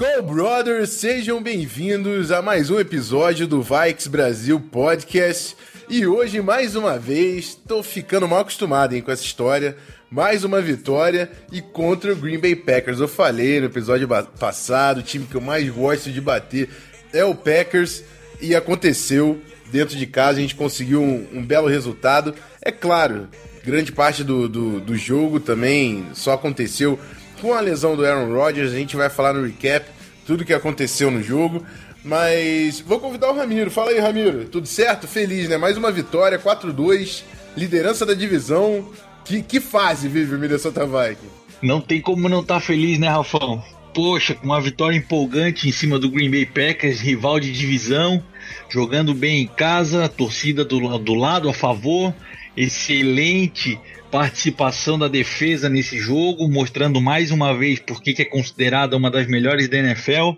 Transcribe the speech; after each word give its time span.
Skull 0.00 0.22
Brothers, 0.22 0.88
sejam 0.92 1.42
bem-vindos 1.42 2.32
a 2.32 2.40
mais 2.40 2.70
um 2.70 2.80
episódio 2.80 3.46
do 3.46 3.60
Vikes 3.60 4.06
Brasil 4.06 4.58
Podcast. 4.58 5.54
E 5.90 6.06
hoje, 6.06 6.40
mais 6.40 6.74
uma 6.74 6.98
vez, 6.98 7.54
tô 7.54 7.82
ficando 7.82 8.26
mal 8.26 8.38
acostumado 8.40 8.94
hein, 8.94 9.02
com 9.02 9.12
essa 9.12 9.22
história. 9.22 9.76
Mais 10.10 10.42
uma 10.42 10.62
vitória 10.62 11.30
e 11.52 11.60
contra 11.60 12.14
o 12.14 12.16
Green 12.16 12.38
Bay 12.38 12.56
Packers. 12.56 12.98
Eu 12.98 13.08
falei 13.08 13.60
no 13.60 13.66
episódio 13.66 14.08
passado, 14.38 15.00
o 15.00 15.02
time 15.02 15.26
que 15.26 15.34
eu 15.34 15.40
mais 15.42 15.68
gosto 15.68 16.10
de 16.10 16.18
bater 16.18 16.70
é 17.12 17.22
o 17.22 17.34
Packers. 17.34 18.02
E 18.40 18.54
aconteceu, 18.54 19.38
dentro 19.70 19.98
de 19.98 20.06
casa, 20.06 20.38
a 20.38 20.40
gente 20.40 20.54
conseguiu 20.54 21.02
um, 21.02 21.28
um 21.30 21.44
belo 21.44 21.68
resultado. 21.68 22.34
É 22.62 22.72
claro, 22.72 23.28
grande 23.62 23.92
parte 23.92 24.24
do, 24.24 24.48
do, 24.48 24.80
do 24.80 24.96
jogo 24.96 25.38
também 25.38 26.06
só 26.14 26.32
aconteceu 26.32 26.98
com 27.40 27.54
a 27.54 27.60
lesão 27.60 27.96
do 27.96 28.04
Aaron 28.04 28.32
Rodgers. 28.32 28.72
A 28.72 28.76
gente 28.76 28.96
vai 28.96 29.08
falar 29.08 29.32
no 29.32 29.44
recap 29.44 29.86
tudo 30.26 30.44
que 30.44 30.54
aconteceu 30.54 31.10
no 31.10 31.22
jogo. 31.22 31.64
Mas 32.04 32.80
vou 32.80 32.98
convidar 32.98 33.30
o 33.30 33.36
Ramiro. 33.36 33.70
Fala 33.70 33.90
aí, 33.90 33.98
Ramiro. 33.98 34.46
Tudo 34.46 34.66
certo? 34.66 35.06
Feliz, 35.06 35.48
né? 35.48 35.56
Mais 35.56 35.76
uma 35.76 35.90
vitória, 35.90 36.38
4-2, 36.38 37.22
liderança 37.56 38.06
da 38.06 38.14
divisão. 38.14 38.88
Que, 39.24 39.42
que 39.42 39.60
fase 39.60 40.08
vive 40.08 40.34
o 40.34 40.38
Minnesota 40.38 40.86
Vikings? 40.86 41.40
Não 41.62 41.80
tem 41.80 42.00
como 42.00 42.28
não 42.28 42.40
estar 42.40 42.60
feliz, 42.60 42.98
né, 42.98 43.08
Rafão? 43.08 43.62
Poxa, 43.92 44.34
com 44.34 44.46
uma 44.46 44.60
vitória 44.60 44.96
empolgante 44.96 45.68
em 45.68 45.72
cima 45.72 45.98
do 45.98 46.10
Green 46.10 46.30
Bay 46.30 46.46
Packers, 46.46 47.00
rival 47.00 47.38
de 47.38 47.52
divisão, 47.52 48.22
jogando 48.70 49.12
bem 49.12 49.42
em 49.42 49.46
casa, 49.46 50.08
torcida 50.08 50.64
do, 50.64 50.98
do 50.98 51.14
lado 51.14 51.50
a 51.50 51.52
favor, 51.52 52.14
excelente 52.56 53.78
participação 54.10 54.98
da 54.98 55.08
defesa 55.08 55.68
nesse 55.68 55.98
jogo, 55.98 56.48
mostrando 56.48 57.00
mais 57.00 57.30
uma 57.30 57.56
vez 57.56 57.78
por 57.78 58.02
que 58.02 58.20
é 58.20 58.24
considerada 58.24 58.96
uma 58.96 59.10
das 59.10 59.26
melhores 59.26 59.68
da 59.68 59.78
NFL. 59.78 60.32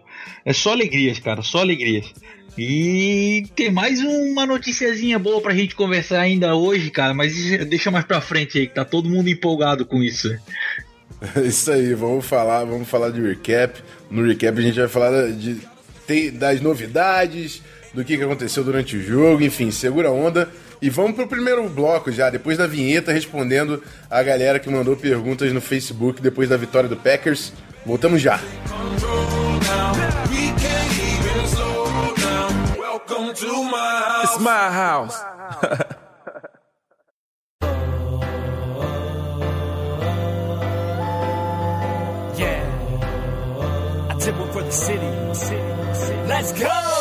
É 0.45 0.53
só 0.53 0.73
alegrias, 0.73 1.19
cara, 1.19 1.43
só 1.43 1.61
alegrias. 1.61 2.13
E 2.57 3.47
tem 3.57 3.71
mais 3.71 3.99
uma 4.01 4.45
noticiazinha 4.45 5.19
boa 5.19 5.41
pra 5.41 5.55
gente 5.55 5.75
conversar 5.75 6.21
ainda 6.21 6.55
hoje, 6.55 6.91
cara, 6.91 7.15
mas 7.15 7.35
deixa 7.67 7.91
mais 7.91 8.05
pra 8.05 8.21
frente 8.21 8.59
aí, 8.59 8.67
que 8.67 8.75
tá 8.75 8.85
todo 8.85 9.09
mundo 9.09 9.29
empolgado 9.29 9.87
com 9.87 10.03
isso. 10.03 10.29
Isso 11.43 11.71
aí, 11.71 11.95
vamos 11.95 12.27
falar, 12.27 12.65
vamos 12.65 12.89
falar 12.89 13.11
de 13.11 13.21
recap. 13.21 13.81
No 14.11 14.27
recap 14.27 14.59
a 14.59 14.63
gente 14.63 14.79
vai 14.79 14.89
falar 14.89 15.31
de, 15.31 15.57
das 16.33 16.61
novidades, 16.61 17.63
do 17.95 18.05
que, 18.05 18.17
que 18.17 18.23
aconteceu 18.23 18.65
durante 18.65 18.97
o 18.97 19.03
jogo, 19.03 19.43
enfim, 19.43 19.71
segura 19.71 20.09
a 20.09 20.13
onda. 20.13 20.51
E 20.83 20.91
vamos 20.91 21.15
pro 21.15 21.29
primeiro 21.29 21.69
bloco 21.69 22.11
já, 22.11 22.29
depois 22.29 22.59
da 22.59 22.67
vinheta, 22.67 23.13
respondendo 23.13 23.81
a 24.11 24.21
galera 24.21 24.59
que 24.59 24.69
mandou 24.69 24.97
perguntas 24.97 25.53
no 25.53 25.61
Facebook 25.61 26.21
depois 26.21 26.49
da 26.49 26.57
vitória 26.57 26.89
do 26.89 26.97
Packers. 26.97 27.53
Voltamos 27.87 28.21
já. 28.21 28.41
It's 34.25 34.39
my 34.39 34.71
house. 34.71 35.25
Yeah. 42.35 42.65
I 44.09 44.31
one 44.31 44.53
for 44.53 44.63
the 44.63 44.73
city. 44.73 45.07
Let's 46.27 46.53
go! 46.53 46.92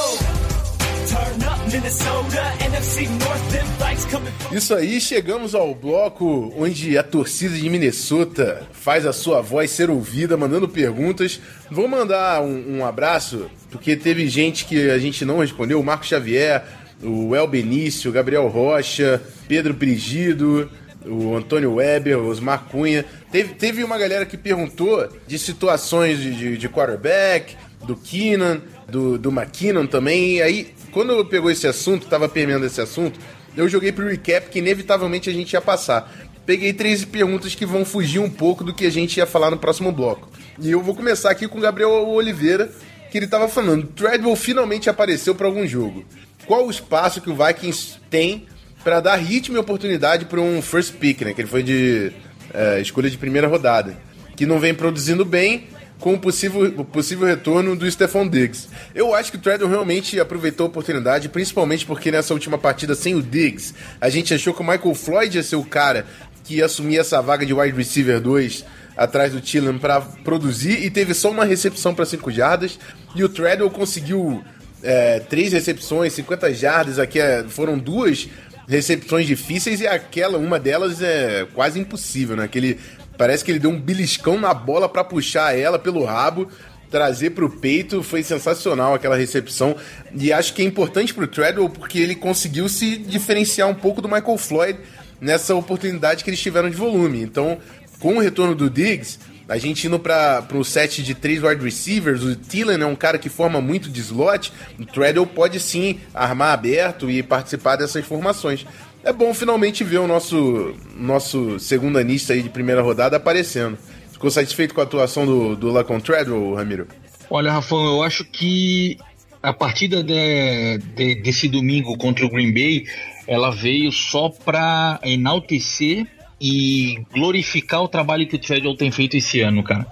Isso 4.51 4.75
aí, 4.75 4.99
chegamos 4.99 5.55
ao 5.55 5.73
bloco 5.73 6.53
onde 6.57 6.97
a 6.97 7.03
torcida 7.03 7.55
de 7.55 7.69
Minnesota 7.69 8.67
faz 8.73 9.05
a 9.05 9.13
sua 9.13 9.39
voz 9.41 9.71
ser 9.71 9.89
ouvida, 9.89 10.35
mandando 10.35 10.67
perguntas. 10.67 11.39
Vou 11.69 11.87
mandar 11.87 12.41
um, 12.41 12.79
um 12.79 12.85
abraço, 12.85 13.49
porque 13.69 13.95
teve 13.95 14.27
gente 14.27 14.65
que 14.65 14.89
a 14.89 14.99
gente 14.99 15.23
não 15.23 15.39
respondeu: 15.39 15.79
o 15.79 15.83
Marco 15.83 16.05
Xavier, 16.05 16.61
o 17.01 17.33
El 17.33 17.47
Benício, 17.47 18.11
o 18.11 18.13
Gabriel 18.13 18.49
Rocha, 18.49 19.21
Pedro 19.47 19.73
Brigido, 19.73 20.69
o 21.05 21.37
Antônio 21.37 21.75
Weber, 21.75 22.17
Osmar 22.17 22.65
Cunha. 22.69 23.05
Teve, 23.31 23.53
teve 23.53 23.81
uma 23.81 23.97
galera 23.97 24.25
que 24.25 24.35
perguntou 24.35 25.07
de 25.25 25.39
situações 25.39 26.19
de, 26.19 26.35
de, 26.35 26.57
de 26.57 26.67
quarterback, 26.67 27.55
do 27.85 27.95
Keenan, 27.95 28.61
do, 28.89 29.17
do 29.17 29.29
McKinnon 29.29 29.87
também. 29.87 30.37
E 30.37 30.41
aí, 30.41 30.73
quando 30.91 31.11
eu 31.13 31.25
pegou 31.25 31.49
esse 31.49 31.67
assunto, 31.67 32.07
tava 32.07 32.27
permeando 32.27 32.65
esse 32.65 32.81
assunto, 32.81 33.19
eu 33.55 33.67
joguei 33.67 33.91
pro 33.91 34.07
recap 34.07 34.49
que 34.49 34.59
inevitavelmente 34.59 35.29
a 35.29 35.33
gente 35.33 35.53
ia 35.53 35.61
passar. 35.61 36.11
Peguei 36.45 36.73
três 36.73 37.05
perguntas 37.05 37.55
que 37.55 37.65
vão 37.65 37.85
fugir 37.85 38.19
um 38.19 38.29
pouco 38.29 38.63
do 38.63 38.73
que 38.73 38.85
a 38.85 38.89
gente 38.89 39.17
ia 39.17 39.25
falar 39.25 39.51
no 39.51 39.57
próximo 39.57 39.91
bloco. 39.91 40.29
E 40.59 40.71
eu 40.71 40.81
vou 40.81 40.95
começar 40.95 41.29
aqui 41.29 41.47
com 41.47 41.57
o 41.57 41.61
Gabriel 41.61 42.07
Oliveira, 42.07 42.71
que 43.11 43.17
ele 43.17 43.27
tava 43.27 43.47
falando. 43.47 43.87
Treadwell 43.87 44.35
finalmente 44.35 44.89
apareceu 44.89 45.35
para 45.35 45.47
algum 45.47 45.67
jogo. 45.67 46.05
Qual 46.45 46.65
o 46.65 46.71
espaço 46.71 47.21
que 47.21 47.29
o 47.29 47.35
Vikings 47.35 47.97
tem 48.09 48.47
para 48.83 48.99
dar 48.99 49.15
ritmo 49.15 49.55
e 49.55 49.59
oportunidade 49.59 50.25
para 50.25 50.41
um 50.41 50.61
first 50.61 50.95
pick, 50.95 51.21
né? 51.21 51.33
Que 51.33 51.41
ele 51.41 51.47
foi 51.47 51.61
de 51.61 52.11
é, 52.53 52.81
escolha 52.81 53.09
de 53.09 53.17
primeira 53.17 53.47
rodada. 53.47 53.95
Que 54.35 54.45
não 54.45 54.59
vem 54.59 54.73
produzindo 54.73 55.23
bem 55.23 55.67
com 56.01 56.15
o 56.15 56.19
possível, 56.19 56.73
o 56.77 56.83
possível 56.83 57.27
retorno 57.27 57.75
do 57.75 57.89
Stephon 57.89 58.27
Diggs. 58.27 58.67
Eu 58.93 59.13
acho 59.13 59.31
que 59.31 59.37
o 59.37 59.39
Treadwell 59.39 59.69
realmente 59.69 60.19
aproveitou 60.19 60.65
a 60.65 60.69
oportunidade, 60.69 61.29
principalmente 61.29 61.85
porque 61.85 62.11
nessa 62.11 62.33
última 62.33 62.57
partida 62.57 62.95
sem 62.95 63.13
o 63.13 63.21
Diggs, 63.21 63.73
a 64.01 64.09
gente 64.09 64.33
achou 64.33 64.53
que 64.53 64.61
o 64.61 64.63
Michael 64.63 64.95
Floyd 64.95 65.37
ia 65.37 65.43
ser 65.43 65.55
o 65.55 65.63
cara 65.63 66.05
que 66.43 66.55
ia 66.55 66.65
assumir 66.65 66.97
essa 66.97 67.21
vaga 67.21 67.45
de 67.45 67.53
wide 67.53 67.77
receiver 67.77 68.19
2 68.19 68.65
atrás 68.97 69.31
do 69.31 69.39
Tillan 69.39 69.77
para 69.77 70.01
produzir 70.01 70.83
e 70.83 70.89
teve 70.89 71.13
só 71.13 71.29
uma 71.29 71.45
recepção 71.45 71.93
para 71.93 72.05
5 72.05 72.31
jardas 72.31 72.79
e 73.15 73.23
o 73.23 73.29
Treadwell 73.29 73.69
conseguiu 73.69 74.43
é, 74.83 75.19
três 75.19 75.53
recepções, 75.53 76.13
50 76.13 76.51
jardas, 76.55 76.97
aqui 76.97 77.19
é, 77.19 77.43
foram 77.47 77.77
duas 77.77 78.27
recepções 78.67 79.27
difíceis 79.27 79.81
e 79.81 79.87
aquela, 79.87 80.37
uma 80.37 80.59
delas 80.59 81.01
é 81.01 81.45
quase 81.53 81.79
impossível, 81.79 82.35
né? 82.35 82.45
Aquele, 82.45 82.79
parece 83.21 83.45
que 83.45 83.51
ele 83.51 83.59
deu 83.59 83.69
um 83.69 83.79
beliscão 83.79 84.39
na 84.39 84.51
bola 84.51 84.89
para 84.89 85.03
puxar 85.03 85.55
ela 85.55 85.77
pelo 85.77 86.03
rabo, 86.03 86.47
trazer 86.89 87.29
pro 87.29 87.51
peito, 87.51 88.01
foi 88.01 88.23
sensacional 88.23 88.95
aquela 88.95 89.15
recepção 89.15 89.75
e 90.11 90.33
acho 90.33 90.55
que 90.55 90.63
é 90.63 90.65
importante 90.65 91.13
pro 91.13 91.27
Treadwell 91.27 91.69
porque 91.69 91.99
ele 91.99 92.15
conseguiu 92.15 92.67
se 92.67 92.97
diferenciar 92.97 93.69
um 93.69 93.75
pouco 93.75 94.01
do 94.01 94.09
Michael 94.09 94.39
Floyd 94.39 94.79
nessa 95.21 95.53
oportunidade 95.53 96.23
que 96.23 96.31
eles 96.31 96.39
tiveram 96.39 96.67
de 96.67 96.75
volume. 96.75 97.21
Então, 97.21 97.59
com 97.99 98.15
o 98.15 98.19
retorno 98.19 98.55
do 98.55 98.71
Diggs, 98.71 99.19
a 99.47 99.59
gente 99.59 99.85
indo 99.85 99.99
para 99.99 100.47
o 100.55 100.63
set 100.63 101.03
de 101.03 101.13
três 101.13 101.43
wide 101.43 101.63
receivers, 101.63 102.23
o 102.23 102.35
Thielen 102.35 102.81
é 102.81 102.85
um 102.87 102.95
cara 102.95 103.19
que 103.19 103.29
forma 103.29 103.61
muito 103.61 103.87
de 103.87 103.99
slot, 103.99 104.51
o 104.79 104.85
Treadwell 104.85 105.27
pode 105.27 105.59
sim 105.59 105.99
armar 106.11 106.53
aberto 106.53 107.07
e 107.07 107.21
participar 107.21 107.75
dessas 107.75 108.03
formações. 108.03 108.65
É 109.03 109.11
bom 109.11 109.33
finalmente 109.33 109.83
ver 109.83 109.97
o 109.99 110.07
nosso, 110.07 110.75
nosso 110.95 111.59
segundo 111.59 111.97
anista 111.97 112.33
aí 112.33 112.41
de 112.43 112.49
primeira 112.49 112.81
rodada 112.81 113.17
aparecendo. 113.17 113.77
Ficou 114.11 114.29
satisfeito 114.29 114.75
com 114.75 114.81
a 114.81 114.83
atuação 114.83 115.25
do, 115.25 115.55
do 115.55 115.71
Lacon 115.71 115.99
Treadwell, 115.99 116.53
Ramiro? 116.53 116.87
Olha, 117.29 117.51
Rafão, 117.51 117.83
eu 117.85 118.03
acho 118.03 118.23
que 118.25 118.97
a 119.41 119.51
partida 119.51 120.03
de- 120.03 120.77
de- 120.95 121.15
desse 121.15 121.47
domingo 121.47 121.97
contra 121.97 122.25
o 122.25 122.29
Green 122.29 122.53
Bay, 122.53 122.83
ela 123.27 123.49
veio 123.49 123.91
só 123.91 124.29
para 124.29 124.99
enaltecer 125.03 126.05
e 126.41 127.05
glorificar 127.13 127.83
o 127.83 127.87
trabalho 127.87 128.27
que 128.27 128.35
o 128.35 128.39
Treadwell 128.39 128.75
tem 128.75 128.89
feito 128.89 129.15
esse 129.15 129.41
ano, 129.41 129.61
cara. 129.61 129.85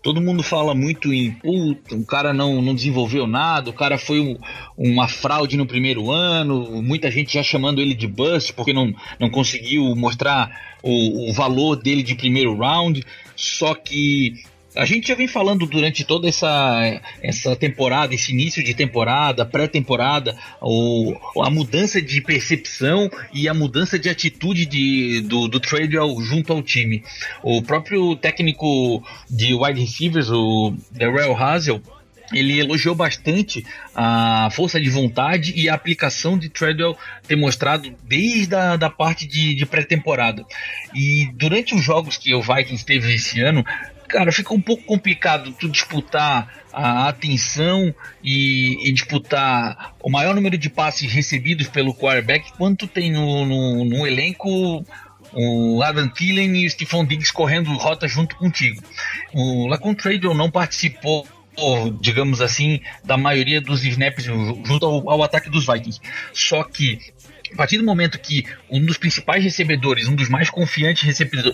Todo 0.00 0.20
mundo 0.20 0.40
fala 0.40 0.72
muito 0.72 1.12
em, 1.12 1.32
puta, 1.32 1.96
o 1.96 2.06
cara 2.06 2.32
não, 2.32 2.62
não 2.62 2.76
desenvolveu 2.76 3.26
nada, 3.26 3.70
o 3.70 3.72
cara 3.72 3.98
foi 3.98 4.20
um- 4.20 4.38
uma 4.78 5.08
fraude 5.08 5.56
no 5.56 5.66
primeiro 5.66 6.12
ano, 6.12 6.80
muita 6.80 7.10
gente 7.10 7.34
já 7.34 7.42
chamando 7.42 7.80
ele 7.80 7.92
de 7.94 8.06
bust 8.06 8.52
porque 8.52 8.72
não, 8.72 8.94
não 9.18 9.28
conseguiu 9.28 9.96
mostrar 9.96 10.76
o, 10.80 11.28
o 11.28 11.32
valor 11.32 11.74
dele 11.74 12.04
de 12.04 12.14
primeiro 12.14 12.56
round, 12.56 13.02
só 13.34 13.74
que 13.74 14.34
A 14.76 14.84
gente 14.84 15.08
já 15.08 15.14
vem 15.14 15.26
falando 15.26 15.66
durante 15.66 16.04
toda 16.04 16.28
essa, 16.28 17.00
essa 17.22 17.56
temporada, 17.56 18.14
esse 18.14 18.30
início 18.30 18.62
de 18.62 18.74
temporada, 18.74 19.46
pré-temporada, 19.46 20.36
a 20.60 21.50
mudança 21.50 22.00
de 22.00 22.20
percepção 22.20 23.10
e 23.32 23.48
a 23.48 23.54
mudança 23.54 23.98
de 23.98 24.10
atitude 24.10 24.66
de, 24.66 25.22
do, 25.22 25.48
do 25.48 25.58
Tradewell 25.58 26.20
junto 26.20 26.52
ao 26.52 26.62
time. 26.62 27.02
O 27.42 27.62
próprio 27.62 28.14
técnico 28.16 29.02
de 29.30 29.54
wide 29.54 29.80
receivers, 29.80 30.28
o 30.30 30.74
Darrell 30.92 31.34
Hazel, 31.34 31.80
ele 32.32 32.58
elogiou 32.58 32.94
bastante 32.94 33.64
a 33.94 34.48
força 34.50 34.80
de 34.80 34.90
vontade 34.90 35.52
e 35.56 35.68
a 35.68 35.74
aplicação 35.74 36.36
de 36.36 36.48
Treadwell 36.48 36.96
ter 37.26 37.36
mostrado 37.36 37.94
desde 38.02 38.54
a 38.54 38.76
da 38.76 38.90
parte 38.90 39.26
de, 39.26 39.54
de 39.54 39.64
pré-temporada. 39.64 40.44
E 40.94 41.30
durante 41.34 41.74
os 41.74 41.82
jogos 41.82 42.16
que 42.16 42.34
o 42.34 42.42
Vikings 42.42 42.84
teve 42.84 43.14
esse 43.14 43.40
ano, 43.40 43.64
cara, 44.06 44.32
fica 44.32 44.54
um 44.54 44.60
pouco 44.60 44.82
complicado 44.84 45.52
tu 45.52 45.68
disputar 45.68 46.62
a 46.72 47.08
atenção 47.08 47.94
e, 48.22 48.88
e, 48.88 48.92
disputar 48.92 49.94
o 50.02 50.10
maior 50.10 50.34
número 50.34 50.58
de 50.58 50.68
passes 50.68 51.10
recebidos 51.10 51.68
pelo 51.68 51.94
quarterback 51.94 52.52
quando 52.52 52.76
tu 52.76 52.86
tem 52.86 53.10
no, 53.10 53.46
no, 53.46 53.84
no 53.84 54.06
elenco 54.06 54.84
o 55.32 55.82
Adam 55.82 56.08
Thielen 56.08 56.56
e 56.56 56.66
o 56.66 56.70
Stephon 56.70 57.04
Diggs 57.04 57.32
correndo 57.32 57.72
rota 57.74 58.06
junto 58.08 58.36
contigo. 58.36 58.82
O 59.34 59.66
Lacon 59.66 59.94
Treadwell 59.94 60.34
não 60.34 60.50
participou 60.50 61.26
digamos 62.00 62.40
assim, 62.40 62.80
da 63.04 63.16
maioria 63.16 63.60
dos 63.60 63.84
snaps 63.84 64.24
junto 64.24 64.84
ao, 64.84 65.10
ao 65.10 65.22
ataque 65.22 65.48
dos 65.48 65.66
Vikings. 65.66 66.00
Só 66.32 66.62
que 66.62 66.98
a 67.52 67.56
partir 67.56 67.78
do 67.78 67.84
momento 67.84 68.18
que 68.18 68.44
um 68.70 68.84
dos 68.84 68.96
principais 68.96 69.42
recebedores, 69.42 70.08
um 70.08 70.14
dos 70.14 70.28
mais 70.28 70.50
confiantes 70.50 71.02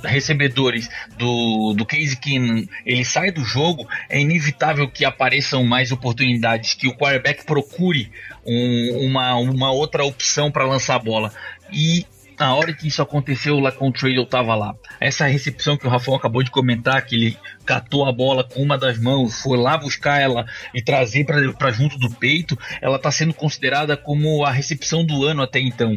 recebedores 0.05 0.89
do, 1.19 1.75
do 1.75 1.85
Case 1.85 2.17
Keenum, 2.17 2.67
ele 2.85 3.05
sai 3.05 3.31
do 3.31 3.45
jogo, 3.45 3.87
é 4.09 4.21
inevitável 4.21 4.89
que 4.89 5.05
apareçam 5.05 5.65
mais 5.65 5.93
oportunidades, 5.93 6.75
que 6.75 6.89
o 6.89 6.95
quarterback 6.95 7.45
procure 7.45 8.11
um, 8.45 9.07
uma, 9.07 9.37
uma 9.37 9.71
outra 9.73 10.05
opção 10.05 10.51
para 10.51 10.65
lançar 10.65 10.97
a 10.97 10.99
bola. 10.99 11.33
E 11.73 12.07
na 12.43 12.57
hora 12.57 12.73
que 12.73 12.89
isso 12.89 13.01
aconteceu 13.01 13.61
lá 13.61 13.71
com 13.71 13.89
o 13.89 13.93
Trader 13.93 14.27
tava 14.27 14.57
lá. 14.57 14.75
Essa 14.99 15.27
recepção 15.27 15.77
que 15.77 15.87
o 15.87 15.89
Rafael 15.89 16.17
acabou 16.17 16.43
de 16.43 16.51
comentar, 16.51 17.01
que 17.07 17.15
ele 17.15 17.39
catou 17.65 18.05
a 18.05 18.11
bola 18.11 18.43
com 18.43 18.61
uma 18.61 18.77
das 18.77 18.99
mãos, 18.99 19.41
foi 19.41 19.57
lá 19.57 19.79
buscar 19.79 20.21
ela 20.21 20.45
e 20.75 20.83
trazer 20.83 21.25
para 21.25 21.71
junto 21.71 21.97
do 21.99 22.11
peito, 22.11 22.59
ela 22.81 22.97
está 22.97 23.13
sendo 23.13 23.33
considerada 23.33 23.97
como 23.97 24.45
a 24.45 24.51
recepção 24.51 25.07
do 25.07 25.25
ano 25.25 25.41
até 25.41 25.61
então. 25.61 25.97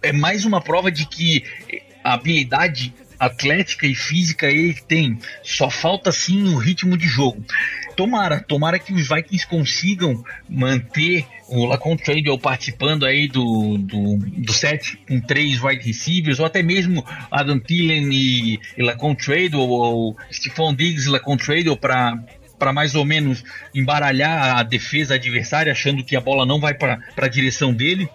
É 0.00 0.12
mais 0.12 0.46
uma 0.46 0.62
prova 0.62 0.90
de 0.90 1.04
que 1.04 1.44
a 2.02 2.14
habilidade 2.14 2.94
atlética 3.18 3.86
e 3.86 3.94
física 3.94 4.46
ele 4.46 4.74
tem, 4.88 5.18
só 5.42 5.68
falta 5.68 6.10
sim 6.10 6.42
o 6.54 6.56
ritmo 6.56 6.96
de 6.96 7.06
jogo. 7.06 7.44
Tomara, 7.96 8.40
tomara 8.40 8.78
que 8.78 8.92
os 8.92 9.08
Vikings 9.08 9.46
consigam 9.46 10.24
manter 10.48 11.26
o 11.48 11.66
Lacon 11.66 11.96
Trade 11.96 12.36
participando 12.38 13.04
aí 13.04 13.28
do, 13.28 13.76
do, 13.78 14.16
do 14.16 14.52
set 14.52 14.96
com 15.08 15.20
três 15.20 15.62
wide 15.62 15.84
receivers, 15.84 16.40
ou 16.40 16.46
até 16.46 16.62
mesmo 16.62 17.04
Adam 17.30 17.58
Thielen 17.58 18.08
e, 18.12 18.60
e 18.76 18.82
Lacon 18.82 19.14
Trade, 19.14 19.54
ou, 19.54 19.68
ou 19.68 20.16
Stephon 20.30 20.74
Diggs 20.74 21.06
e 21.06 21.10
Lacon 21.10 21.36
Trade 21.36 21.76
para 21.76 22.18
para 22.58 22.72
mais 22.72 22.94
ou 22.94 23.04
menos 23.04 23.42
embaralhar 23.74 24.56
a 24.56 24.62
defesa 24.62 25.16
adversária, 25.16 25.72
achando 25.72 26.04
que 26.04 26.14
a 26.14 26.20
bola 26.20 26.46
não 26.46 26.60
vai 26.60 26.72
para 26.72 27.00
a 27.16 27.26
direção 27.26 27.74
dele 27.74 28.08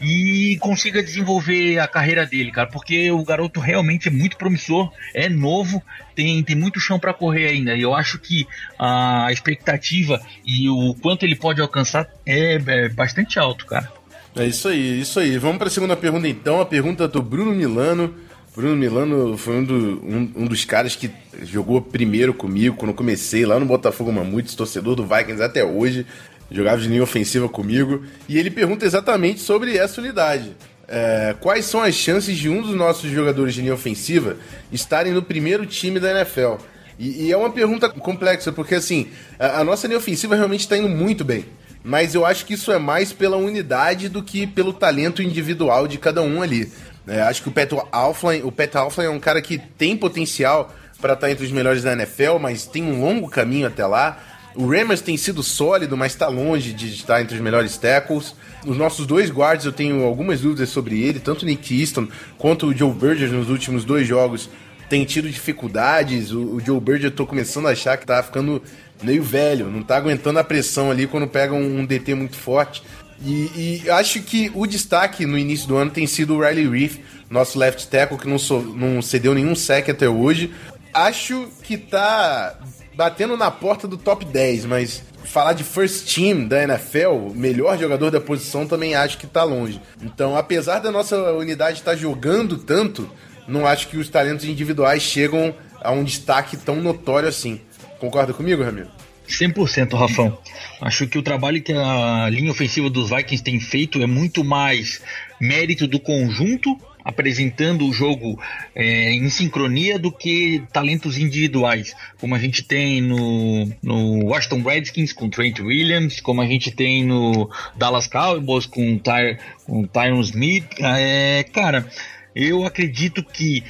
e 0.00 0.56
consiga 0.60 1.02
desenvolver 1.02 1.78
a 1.78 1.86
carreira 1.86 2.26
dele, 2.26 2.50
cara, 2.50 2.68
porque 2.68 3.10
o 3.10 3.24
garoto 3.24 3.60
realmente 3.60 4.08
é 4.08 4.10
muito 4.10 4.36
promissor, 4.36 4.92
é 5.14 5.28
novo, 5.28 5.82
tem, 6.14 6.42
tem 6.42 6.56
muito 6.56 6.80
chão 6.80 6.98
para 6.98 7.14
correr 7.14 7.46
ainda. 7.46 7.74
E 7.74 7.82
eu 7.82 7.94
acho 7.94 8.18
que 8.18 8.46
a 8.78 9.28
expectativa 9.30 10.20
e 10.44 10.68
o 10.68 10.94
quanto 11.00 11.24
ele 11.24 11.36
pode 11.36 11.60
alcançar 11.60 12.08
é, 12.26 12.54
é 12.54 12.88
bastante 12.88 13.38
alto, 13.38 13.66
cara. 13.66 13.90
É 14.34 14.46
isso 14.46 14.68
aí, 14.68 15.00
isso 15.00 15.20
aí. 15.20 15.36
Vamos 15.36 15.58
para 15.58 15.68
a 15.68 15.70
segunda 15.70 15.96
pergunta 15.96 16.26
então, 16.26 16.60
a 16.60 16.66
pergunta 16.66 17.06
do 17.06 17.22
Bruno 17.22 17.52
Milano. 17.52 18.14
Bruno 18.54 18.76
Milano 18.76 19.36
foi 19.38 19.56
um, 19.56 19.64
do, 19.64 19.74
um, 19.74 20.32
um, 20.36 20.46
dos 20.46 20.64
caras 20.64 20.94
que 20.94 21.10
jogou 21.42 21.80
primeiro 21.80 22.34
comigo 22.34 22.76
quando 22.76 22.92
comecei 22.92 23.46
lá 23.46 23.58
no 23.58 23.64
Botafogo 23.64 24.12
Mamutes, 24.12 24.54
torcedor 24.54 24.94
do 24.94 25.06
Vikings 25.06 25.42
até 25.42 25.64
hoje 25.64 26.06
jogava 26.52 26.80
de 26.80 26.88
linha 26.88 27.02
ofensiva 27.02 27.48
comigo, 27.48 28.04
e 28.28 28.38
ele 28.38 28.50
pergunta 28.50 28.84
exatamente 28.84 29.40
sobre 29.40 29.76
essa 29.76 30.00
unidade. 30.00 30.54
É, 30.88 31.34
quais 31.40 31.64
são 31.64 31.80
as 31.80 31.94
chances 31.94 32.36
de 32.36 32.48
um 32.48 32.60
dos 32.60 32.74
nossos 32.74 33.10
jogadores 33.10 33.54
de 33.54 33.62
linha 33.62 33.74
ofensiva 33.74 34.36
estarem 34.70 35.12
no 35.12 35.22
primeiro 35.22 35.64
time 35.64 35.98
da 35.98 36.10
NFL? 36.10 36.56
E, 36.98 37.26
e 37.26 37.32
é 37.32 37.36
uma 37.36 37.50
pergunta 37.50 37.88
complexa, 37.88 38.52
porque 38.52 38.74
assim, 38.74 39.08
a, 39.38 39.60
a 39.60 39.64
nossa 39.64 39.86
linha 39.86 39.98
ofensiva 39.98 40.34
realmente 40.34 40.60
está 40.60 40.76
indo 40.76 40.88
muito 40.88 41.24
bem. 41.24 41.46
Mas 41.84 42.14
eu 42.14 42.24
acho 42.24 42.46
que 42.46 42.54
isso 42.54 42.70
é 42.70 42.78
mais 42.78 43.12
pela 43.12 43.36
unidade 43.36 44.08
do 44.08 44.22
que 44.22 44.46
pelo 44.46 44.72
talento 44.72 45.22
individual 45.22 45.88
de 45.88 45.98
cada 45.98 46.22
um 46.22 46.40
ali. 46.40 46.70
É, 47.06 47.22
acho 47.22 47.42
que 47.42 47.48
o 47.48 47.52
Pat 47.52 47.70
Alflin, 47.90 48.42
o 48.42 49.02
é 49.02 49.08
um 49.08 49.18
cara 49.18 49.42
que 49.42 49.58
tem 49.58 49.96
potencial 49.96 50.72
para 51.00 51.14
estar 51.14 51.26
tá 51.26 51.32
entre 51.32 51.44
os 51.44 51.50
melhores 51.50 51.82
da 51.82 51.92
NFL, 51.92 52.38
mas 52.40 52.64
tem 52.64 52.84
um 52.84 53.00
longo 53.00 53.28
caminho 53.28 53.66
até 53.66 53.84
lá. 53.84 54.31
O 54.54 54.66
Ramers 54.66 55.00
tem 55.00 55.16
sido 55.16 55.42
sólido, 55.42 55.96
mas 55.96 56.12
está 56.12 56.28
longe 56.28 56.72
de 56.72 56.88
estar 56.88 57.22
entre 57.22 57.34
os 57.34 57.40
melhores 57.40 57.76
tackles. 57.78 58.34
Os 58.66 58.76
nossos 58.76 59.06
dois 59.06 59.30
guards 59.30 59.64
eu 59.64 59.72
tenho 59.72 60.04
algumas 60.04 60.40
dúvidas 60.40 60.68
sobre 60.68 61.02
ele, 61.02 61.20
tanto 61.20 61.42
o 61.42 61.46
Nick 61.46 61.80
Easton 61.80 62.06
quanto 62.36 62.66
o 62.66 62.76
Joe 62.76 62.92
Burgess 62.92 63.32
nos 63.32 63.48
últimos 63.48 63.84
dois 63.84 64.06
jogos 64.06 64.50
tem 64.92 65.06
tido 65.06 65.30
dificuldades. 65.30 66.32
O, 66.32 66.56
o 66.56 66.60
Joe 66.60 66.78
Burgess 66.78 67.04
eu 67.04 67.10
tô 67.10 67.26
começando 67.26 67.66
a 67.66 67.70
achar 67.70 67.96
que 67.96 68.04
tá 68.04 68.22
ficando 68.22 68.62
meio 69.02 69.22
velho, 69.22 69.70
não 69.70 69.82
tá 69.82 69.96
aguentando 69.96 70.38
a 70.38 70.44
pressão 70.44 70.90
ali 70.90 71.06
quando 71.06 71.26
pega 71.26 71.54
um, 71.54 71.78
um 71.78 71.86
DT 71.86 72.14
muito 72.14 72.36
forte. 72.36 72.82
E, 73.24 73.82
e, 73.84 73.90
acho 73.90 74.20
que 74.20 74.50
o 74.54 74.66
destaque 74.66 75.24
no 75.24 75.38
início 75.38 75.66
do 75.66 75.76
ano 75.76 75.90
tem 75.90 76.06
sido 76.06 76.34
o 76.34 76.40
Riley 76.40 76.68
Reef, 76.68 76.98
nosso 77.30 77.58
left 77.58 77.86
tackle, 77.88 78.18
que 78.18 78.28
não, 78.28 78.38
so, 78.38 78.60
não 78.60 79.00
cedeu 79.00 79.32
nenhum 79.32 79.54
sec 79.54 79.88
até 79.88 80.08
hoje. 80.08 80.52
Acho 80.92 81.48
que 81.62 81.78
tá 81.78 82.58
batendo 82.94 83.36
na 83.36 83.50
porta 83.50 83.86
do 83.88 83.96
top 83.96 84.24
10, 84.24 84.66
mas 84.66 85.02
falar 85.24 85.52
de 85.52 85.64
first 85.64 86.12
team 86.14 86.46
da 86.46 86.62
NFL, 86.62 87.30
melhor 87.34 87.78
jogador 87.78 88.10
da 88.10 88.20
posição, 88.20 88.66
também 88.66 88.94
acho 88.94 89.18
que 89.18 89.26
tá 89.26 89.44
longe. 89.44 89.80
Então, 90.02 90.36
apesar 90.36 90.78
da 90.80 90.90
nossa 90.90 91.32
unidade 91.32 91.78
estar 91.78 91.92
tá 91.92 91.96
jogando 91.96 92.58
tanto, 92.58 93.08
não 93.46 93.66
acho 93.66 93.88
que 93.88 93.96
os 93.96 94.08
talentos 94.08 94.44
individuais 94.44 95.02
chegam 95.02 95.54
a 95.80 95.90
um 95.90 96.04
destaque 96.04 96.56
tão 96.56 96.76
notório 96.76 97.28
assim. 97.28 97.60
Concorda 97.98 98.32
comigo, 98.32 98.62
Ramiro? 98.62 98.88
100%, 99.28 99.96
Rafão. 99.96 100.38
Acho 100.80 101.06
que 101.06 101.18
o 101.18 101.22
trabalho 101.22 101.62
que 101.62 101.72
a 101.72 102.28
linha 102.28 102.50
ofensiva 102.50 102.90
dos 102.90 103.10
Vikings 103.10 103.42
tem 103.42 103.58
feito 103.58 104.02
é 104.02 104.06
muito 104.06 104.44
mais 104.44 105.00
mérito 105.40 105.86
do 105.86 105.98
conjunto 105.98 106.76
apresentando 107.04 107.86
o 107.86 107.92
jogo 107.92 108.38
é, 108.74 109.12
em 109.12 109.28
sincronia 109.28 109.98
do 109.98 110.10
que 110.10 110.62
talentos 110.72 111.18
individuais, 111.18 111.94
como 112.20 112.34
a 112.34 112.38
gente 112.38 112.62
tem 112.62 113.00
no, 113.00 113.68
no 113.82 114.26
Washington 114.26 114.62
Redskins 114.62 115.12
com 115.12 115.28
Trent 115.28 115.60
Williams, 115.60 116.20
como 116.20 116.40
a 116.40 116.46
gente 116.46 116.70
tem 116.70 117.04
no 117.04 117.50
Dallas 117.76 118.06
Cowboys 118.06 118.66
com, 118.66 118.98
Ty, 118.98 119.38
com 119.66 119.84
Tyron 119.84 120.20
Smith. 120.20 120.66
É, 120.80 121.44
cara, 121.52 121.86
eu 122.34 122.64
acredito 122.64 123.22
que 123.22 123.62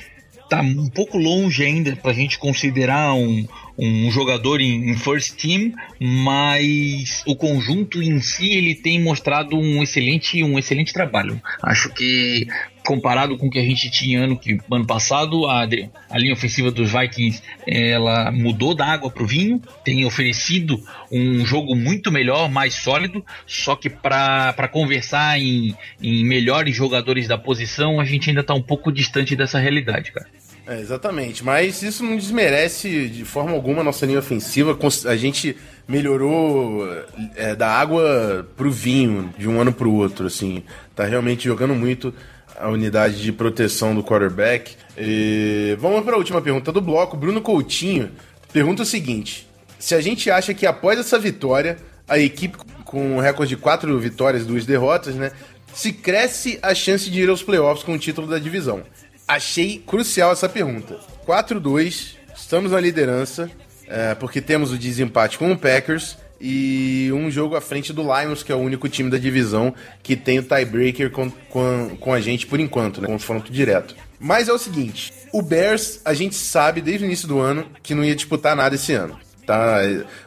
tá 0.48 0.60
um 0.60 0.88
pouco 0.88 1.16
longe 1.16 1.64
ainda 1.64 1.96
para 1.96 2.10
a 2.10 2.14
gente 2.14 2.38
considerar 2.38 3.14
um, 3.14 3.46
um 3.78 4.10
jogador 4.10 4.60
em, 4.60 4.90
em, 4.90 4.96
first 4.96 5.34
team, 5.36 5.72
mas 6.00 7.22
o 7.26 7.34
conjunto 7.34 8.02
em 8.02 8.20
si 8.20 8.52
ele 8.52 8.74
tem 8.74 9.00
mostrado 9.00 9.56
um 9.56 9.82
excelente, 9.82 10.42
um 10.42 10.58
excelente 10.58 10.92
trabalho. 10.92 11.40
Acho 11.62 11.88
que 11.92 12.46
comparado 12.84 13.36
com 13.38 13.46
o 13.46 13.50
que 13.50 13.58
a 13.58 13.64
gente 13.64 13.90
tinha 13.90 14.24
ano, 14.24 14.36
que, 14.36 14.58
ano 14.70 14.86
passado, 14.86 15.46
a, 15.46 15.62
a 16.10 16.18
linha 16.18 16.32
ofensiva 16.32 16.70
dos 16.70 16.90
Vikings 16.90 17.42
ela 17.66 18.30
mudou 18.30 18.74
da 18.74 18.86
água 18.86 19.10
para 19.10 19.22
o 19.22 19.26
vinho, 19.26 19.60
tem 19.84 20.04
oferecido 20.04 20.82
um 21.10 21.44
jogo 21.46 21.74
muito 21.74 22.10
melhor, 22.10 22.50
mais 22.50 22.74
sólido, 22.74 23.24
só 23.46 23.76
que 23.76 23.88
para 23.88 24.68
conversar 24.68 25.38
em, 25.38 25.74
em 26.02 26.24
melhores 26.24 26.74
jogadores 26.74 27.28
da 27.28 27.38
posição, 27.38 28.00
a 28.00 28.04
gente 28.04 28.28
ainda 28.28 28.40
está 28.40 28.54
um 28.54 28.62
pouco 28.62 28.90
distante 28.90 29.36
dessa 29.36 29.58
realidade, 29.58 30.12
cara. 30.12 30.26
É, 30.66 30.80
exatamente, 30.80 31.44
mas 31.44 31.82
isso 31.82 32.04
não 32.04 32.16
desmerece 32.16 33.08
de 33.08 33.24
forma 33.24 33.52
alguma 33.52 33.80
a 33.80 33.84
nossa 33.84 34.06
linha 34.06 34.20
ofensiva. 34.20 34.78
A 35.06 35.16
gente 35.16 35.56
melhorou 35.88 36.86
é, 37.34 37.54
da 37.54 37.68
água 37.68 38.48
pro 38.56 38.70
vinho 38.70 39.34
de 39.36 39.48
um 39.48 39.60
ano 39.60 39.72
pro 39.72 39.92
outro, 39.92 40.26
assim. 40.26 40.62
Tá 40.94 41.04
realmente 41.04 41.44
jogando 41.44 41.74
muito 41.74 42.14
a 42.56 42.68
unidade 42.68 43.20
de 43.20 43.32
proteção 43.32 43.94
do 43.94 44.04
quarterback. 44.04 44.76
E 44.96 45.76
vamos 45.80 46.04
para 46.04 46.14
a 46.14 46.18
última 46.18 46.40
pergunta 46.40 46.70
do 46.70 46.80
bloco. 46.80 47.16
Bruno 47.16 47.40
Coutinho 47.40 48.10
pergunta 48.52 48.82
o 48.82 48.86
seguinte: 48.86 49.48
se 49.78 49.96
a 49.96 50.00
gente 50.00 50.30
acha 50.30 50.54
que 50.54 50.64
após 50.64 50.98
essa 50.98 51.18
vitória, 51.18 51.76
a 52.08 52.18
equipe 52.18 52.56
com 52.84 53.16
um 53.16 53.20
recorde 53.20 53.56
de 53.56 53.60
quatro 53.60 53.98
vitórias 53.98 54.44
e 54.44 54.46
duas 54.46 54.64
derrotas, 54.64 55.14
né? 55.16 55.32
Se 55.74 55.92
cresce 55.92 56.58
a 56.62 56.74
chance 56.74 57.10
de 57.10 57.20
ir 57.20 57.28
aos 57.30 57.42
playoffs 57.42 57.82
com 57.82 57.94
o 57.94 57.98
título 57.98 58.28
da 58.28 58.38
divisão. 58.38 58.82
Achei 59.32 59.82
crucial 59.86 60.32
essa 60.32 60.46
pergunta. 60.46 61.00
4-2, 61.26 62.16
estamos 62.36 62.72
na 62.72 62.80
liderança. 62.80 63.50
é, 63.88 64.14
porque 64.14 64.42
temos 64.42 64.72
o 64.72 64.78
desempate 64.78 65.38
com 65.38 65.50
o 65.50 65.56
Packers 65.56 66.18
e 66.38 67.10
um 67.14 67.30
jogo 67.30 67.56
à 67.56 67.60
frente 67.60 67.92
do 67.92 68.02
Lions, 68.02 68.42
que 68.42 68.52
é 68.52 68.54
o 68.54 68.58
único 68.58 68.88
time 68.88 69.08
da 69.08 69.16
divisão 69.16 69.74
que 70.02 70.16
tem 70.16 70.38
o 70.38 70.42
tiebreaker 70.42 71.10
com, 71.10 71.30
com, 71.30 71.96
com 71.98 72.12
a 72.12 72.20
gente 72.20 72.46
por 72.46 72.60
enquanto, 72.60 73.00
né? 73.00 73.06
Confronto 73.06 73.50
direto. 73.50 73.94
Mas 74.20 74.48
é 74.48 74.52
o 74.52 74.58
seguinte: 74.58 75.12
o 75.32 75.40
Bears, 75.40 76.00
a 76.04 76.12
gente 76.12 76.34
sabe 76.34 76.82
desde 76.82 77.04
o 77.04 77.06
início 77.06 77.26
do 77.26 77.38
ano 77.38 77.66
que 77.82 77.94
não 77.94 78.04
ia 78.04 78.14
disputar 78.14 78.54
nada 78.54 78.74
esse 78.74 78.92
ano. 78.92 79.18
Tá? 79.46 79.78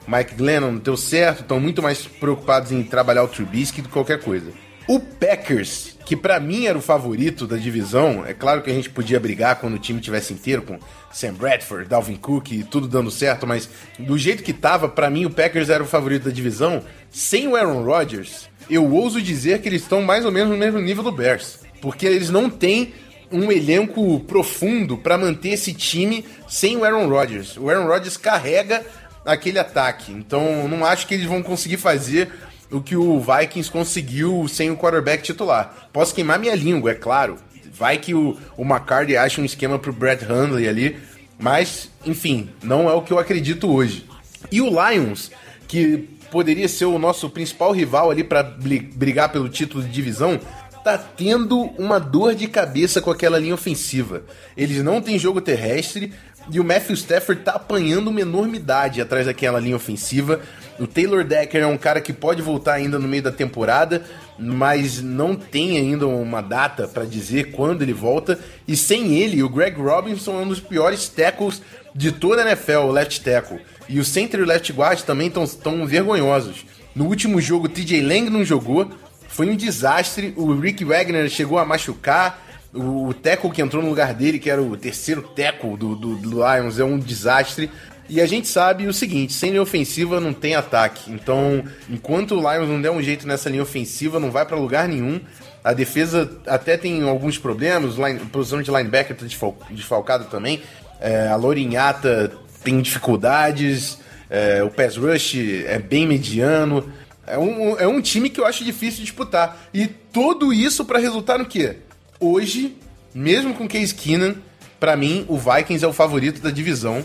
Mike 0.08 0.36
Glennon 0.36 0.78
deu 0.78 0.98
certo, 0.98 1.42
estão 1.42 1.60
muito 1.60 1.82
mais 1.82 2.06
preocupados 2.06 2.72
em 2.72 2.82
trabalhar 2.84 3.24
o 3.24 3.28
Trubisky 3.28 3.82
do 3.82 3.88
que 3.88 3.94
qualquer 3.94 4.20
coisa. 4.20 4.52
O 4.88 5.00
Packers, 5.00 5.98
que 6.06 6.16
para 6.16 6.40
mim 6.40 6.68
era 6.68 6.78
o 6.78 6.82
favorito 6.82 7.48
da 7.48 7.58
divisão, 7.58 8.24
é 8.24 8.36
claro 8.36 8.62
que 8.62 8.70
a 8.70 8.74
gente 8.74 8.88
podia 8.88 9.20
brigar 9.20 9.60
quando 9.60 9.74
o 9.74 9.80
time 9.80 10.00
tivesse 10.00 10.32
inteiro 10.32 10.62
com 10.62 10.78
Sam 11.12 11.34
Bradford, 11.34 11.90
Dalvin 11.90 12.16
Cook 12.16 12.52
e 12.52 12.64
tudo 12.64 12.88
dando 12.88 13.10
certo, 13.10 13.48
mas 13.48 13.68
do 13.98 14.16
jeito 14.16 14.44
que 14.44 14.54
tava, 14.54 14.88
para 14.88 15.10
mim 15.10 15.26
o 15.26 15.32
Packers 15.32 15.70
era 15.70 15.82
o 15.82 15.88
favorito 15.88 16.26
da 16.26 16.32
divisão. 16.32 16.84
Sem 17.10 17.48
o 17.48 17.56
Aaron 17.56 17.84
Rodgers, 17.84 18.48
eu 18.70 18.88
ouso 18.94 19.20
dizer 19.20 19.60
que 19.60 19.68
eles 19.68 19.82
estão 19.82 20.04
mais 20.04 20.24
ou 20.24 20.32
menos 20.32 20.52
no 20.52 20.58
mesmo 20.58 20.80
nível 20.80 21.04
do 21.04 21.12
Bears, 21.12 21.62
porque 21.82 22.06
eles 22.06 22.30
não 22.30 22.48
têm 22.48 22.94
um 23.32 23.52
elenco 23.52 24.20
profundo 24.20 25.00
para 25.00 25.18
manter 25.18 25.50
esse 25.50 25.74
time 25.74 26.24
sem 26.48 26.78
o 26.78 26.84
Aaron 26.84 27.10
Rodgers. 27.10 27.58
O 27.58 27.72
Aaron 27.72 27.88
Rodgers 27.88 28.18
carrega 28.18 28.86
aquele 29.26 29.58
ataque, 29.58 30.12
então 30.12 30.68
não 30.68 30.86
acho 30.86 31.08
que 31.08 31.16
eles 31.16 31.26
vão 31.26 31.42
conseguir 31.42 31.78
fazer 31.78 32.30
o 32.72 32.82
que 32.82 32.96
o 32.96 33.20
Vikings 33.20 33.72
conseguiu 33.72 34.48
sem 34.48 34.72
o 34.72 34.78
quarterback 34.78 35.24
titular. 35.24 35.90
Posso 35.94 36.14
queimar 36.14 36.40
minha 36.40 36.56
língua, 36.56 36.92
é 36.92 36.96
claro. 36.96 37.38
Vai 37.72 37.98
que 37.98 38.14
o, 38.14 38.38
o 38.58 38.64
McCarthy 38.64 39.18
acha 39.18 39.42
um 39.42 39.46
esquema 39.46 39.78
pro 39.78 39.94
Brett 39.94 40.24
Hundley 40.24 40.68
ali, 40.68 40.98
mas, 41.38 41.90
enfim, 42.06 42.50
não 42.64 42.90
é 42.90 42.94
o 42.94 43.02
que 43.02 43.12
eu 43.12 43.20
acredito 43.20 43.72
hoje. 43.72 44.06
E 44.52 44.62
o 44.62 44.70
Lions, 44.70 45.32
que 45.68 46.10
poderia 46.32 46.68
ser 46.68 46.86
o 46.86 47.00
nosso 47.00 47.30
principal 47.30 47.72
rival 47.72 48.12
ali 48.12 48.24
para 48.24 48.44
brigar 48.44 49.32
pelo 49.32 49.50
título 49.50 49.84
de 49.84 49.90
divisão, 49.90 50.40
tá 50.84 50.98
tendo 50.98 51.62
uma 51.80 52.00
dor 52.00 52.36
de 52.36 52.48
cabeça 52.48 53.02
com 53.02 53.10
aquela 53.10 53.40
linha 53.40 53.56
ofensiva. 53.56 54.24
Eles 54.56 54.84
não 54.84 55.02
têm 55.02 55.18
jogo 55.18 55.42
terrestre 55.42 56.14
e 56.52 56.60
o 56.60 56.64
Matthew 56.64 56.94
Stafford 56.96 57.42
tá 57.42 57.54
apanhando 57.54 58.10
uma 58.10 58.22
enormidade 58.22 59.02
atrás 59.02 59.26
daquela 59.26 59.60
linha 59.60 59.76
ofensiva. 59.76 60.42
O 60.80 60.86
Taylor 60.86 61.24
Decker 61.24 61.62
é 61.62 61.68
um 61.68 61.78
cara 61.78 62.02
que 62.02 62.12
pode 62.12 62.42
voltar 62.42 62.74
ainda 62.74 63.00
no 63.00 63.08
meio 63.08 63.24
da 63.24 63.32
temporada, 63.32 64.04
mas 64.38 65.02
não 65.02 65.34
tem 65.36 65.78
ainda 65.78 66.06
uma 66.06 66.42
data 66.42 66.88
para 66.88 67.06
dizer 67.06 67.52
quando 67.52 67.82
ele 67.82 67.94
volta. 67.94 68.38
E 68.68 68.76
sem 68.76 69.16
ele, 69.16 69.42
o 69.42 69.50
Greg 69.50 69.80
Robinson 69.80 70.40
é 70.40 70.44
um 70.44 70.50
dos 70.50 70.60
piores 70.60 71.08
tackles 71.08 71.62
de 71.94 72.12
toda 72.12 72.44
a 72.44 72.48
NFL, 72.48 72.80
o 72.80 72.92
left 72.92 73.22
tackle. 73.22 73.60
E 73.88 74.00
o 74.00 74.04
center 74.04 74.42
e 74.42 74.44
o 74.44 74.46
left 74.46 74.72
guard 74.74 75.00
também 75.02 75.28
estão 75.28 75.86
vergonhosos. 75.88 76.66
No 76.94 77.06
último 77.06 77.40
jogo, 77.40 77.66
o 77.66 77.70
TJ 77.70 78.02
Lang 78.02 78.30
não 78.30 78.44
jogou, 78.44 78.90
foi 79.30 79.50
um 79.50 79.56
desastre. 79.56 80.34
O 80.36 80.54
Rick 80.58 80.84
Wagner 80.84 81.30
chegou 81.30 81.58
a 81.58 81.66
machucar. 81.66 82.44
O, 82.74 83.08
o 83.08 83.14
Teco 83.14 83.50
que 83.50 83.62
entrou 83.62 83.82
no 83.82 83.90
lugar 83.90 84.14
dele, 84.14 84.40
que 84.40 84.50
era 84.50 84.62
o 84.62 84.76
terceiro 84.76 85.22
Teco 85.22 85.78
do, 85.78 85.96
do, 85.96 86.16
do 86.16 86.30
Lions, 86.30 86.80
é 86.80 86.84
um 86.84 86.98
desastre. 86.98 87.70
E 88.08 88.22
a 88.22 88.26
gente 88.26 88.48
sabe 88.48 88.88
o 88.88 88.94
seguinte: 88.94 89.34
sem 89.34 89.52
linha 89.52 89.62
ofensiva 89.62 90.20
não 90.20 90.34
tem 90.34 90.56
ataque. 90.56 91.12
Então, 91.12 91.64
enquanto 91.90 92.36
o 92.36 92.40
Lions 92.40 92.70
não 92.70 92.82
der 92.82 92.92
um 92.92 93.02
jeito 93.02 93.28
nessa 93.28 93.50
linha 93.50 93.64
ofensiva, 93.64 94.20
não 94.20 94.32
vai 94.32 94.46
para 94.46 94.58
lugar 94.58 94.88
nenhum. 94.88 95.20
A 95.64 95.74
defesa 95.74 96.32
até 96.46 96.78
tem 96.78 97.02
alguns 97.04 97.40
problemas, 97.40 97.96
line, 97.96 98.22
a 98.22 98.30
posição 98.32 98.62
de 98.62 98.70
linebacker 98.70 99.16
tá 99.16 99.26
desfal, 99.26 99.58
desfalcada 99.72 100.26
também. 100.26 100.62
É, 101.00 101.28
a 101.28 101.36
Lourinhata 101.36 102.32
tem 102.64 102.82
dificuldades, 102.82 103.98
é, 104.30 104.64
o 104.64 104.70
pass 104.70 104.96
rush 104.96 105.36
é 105.66 105.80
bem 105.80 106.08
mediano. 106.08 106.88
É 107.28 107.40
um, 107.40 107.78
é 107.80 107.88
um 107.88 108.00
time 108.00 108.30
que 108.30 108.40
eu 108.40 108.46
acho 108.46 108.64
difícil 108.64 109.02
disputar. 109.02 109.58
E 109.74 109.88
tudo 109.88 110.54
isso 110.54 110.86
para 110.86 111.00
resultar 111.00 111.40
no 111.40 111.46
quê? 111.46 111.78
Hoje, 112.20 112.78
mesmo 113.14 113.54
com 113.56 113.68
Case 113.68 113.94
Keenan, 113.94 114.36
para 114.80 114.96
mim, 114.96 115.26
o 115.28 115.38
Vikings 115.38 115.84
é 115.84 115.88
o 115.88 115.94
favorito 115.94 116.42
da 116.42 116.52
divisão. 116.52 117.04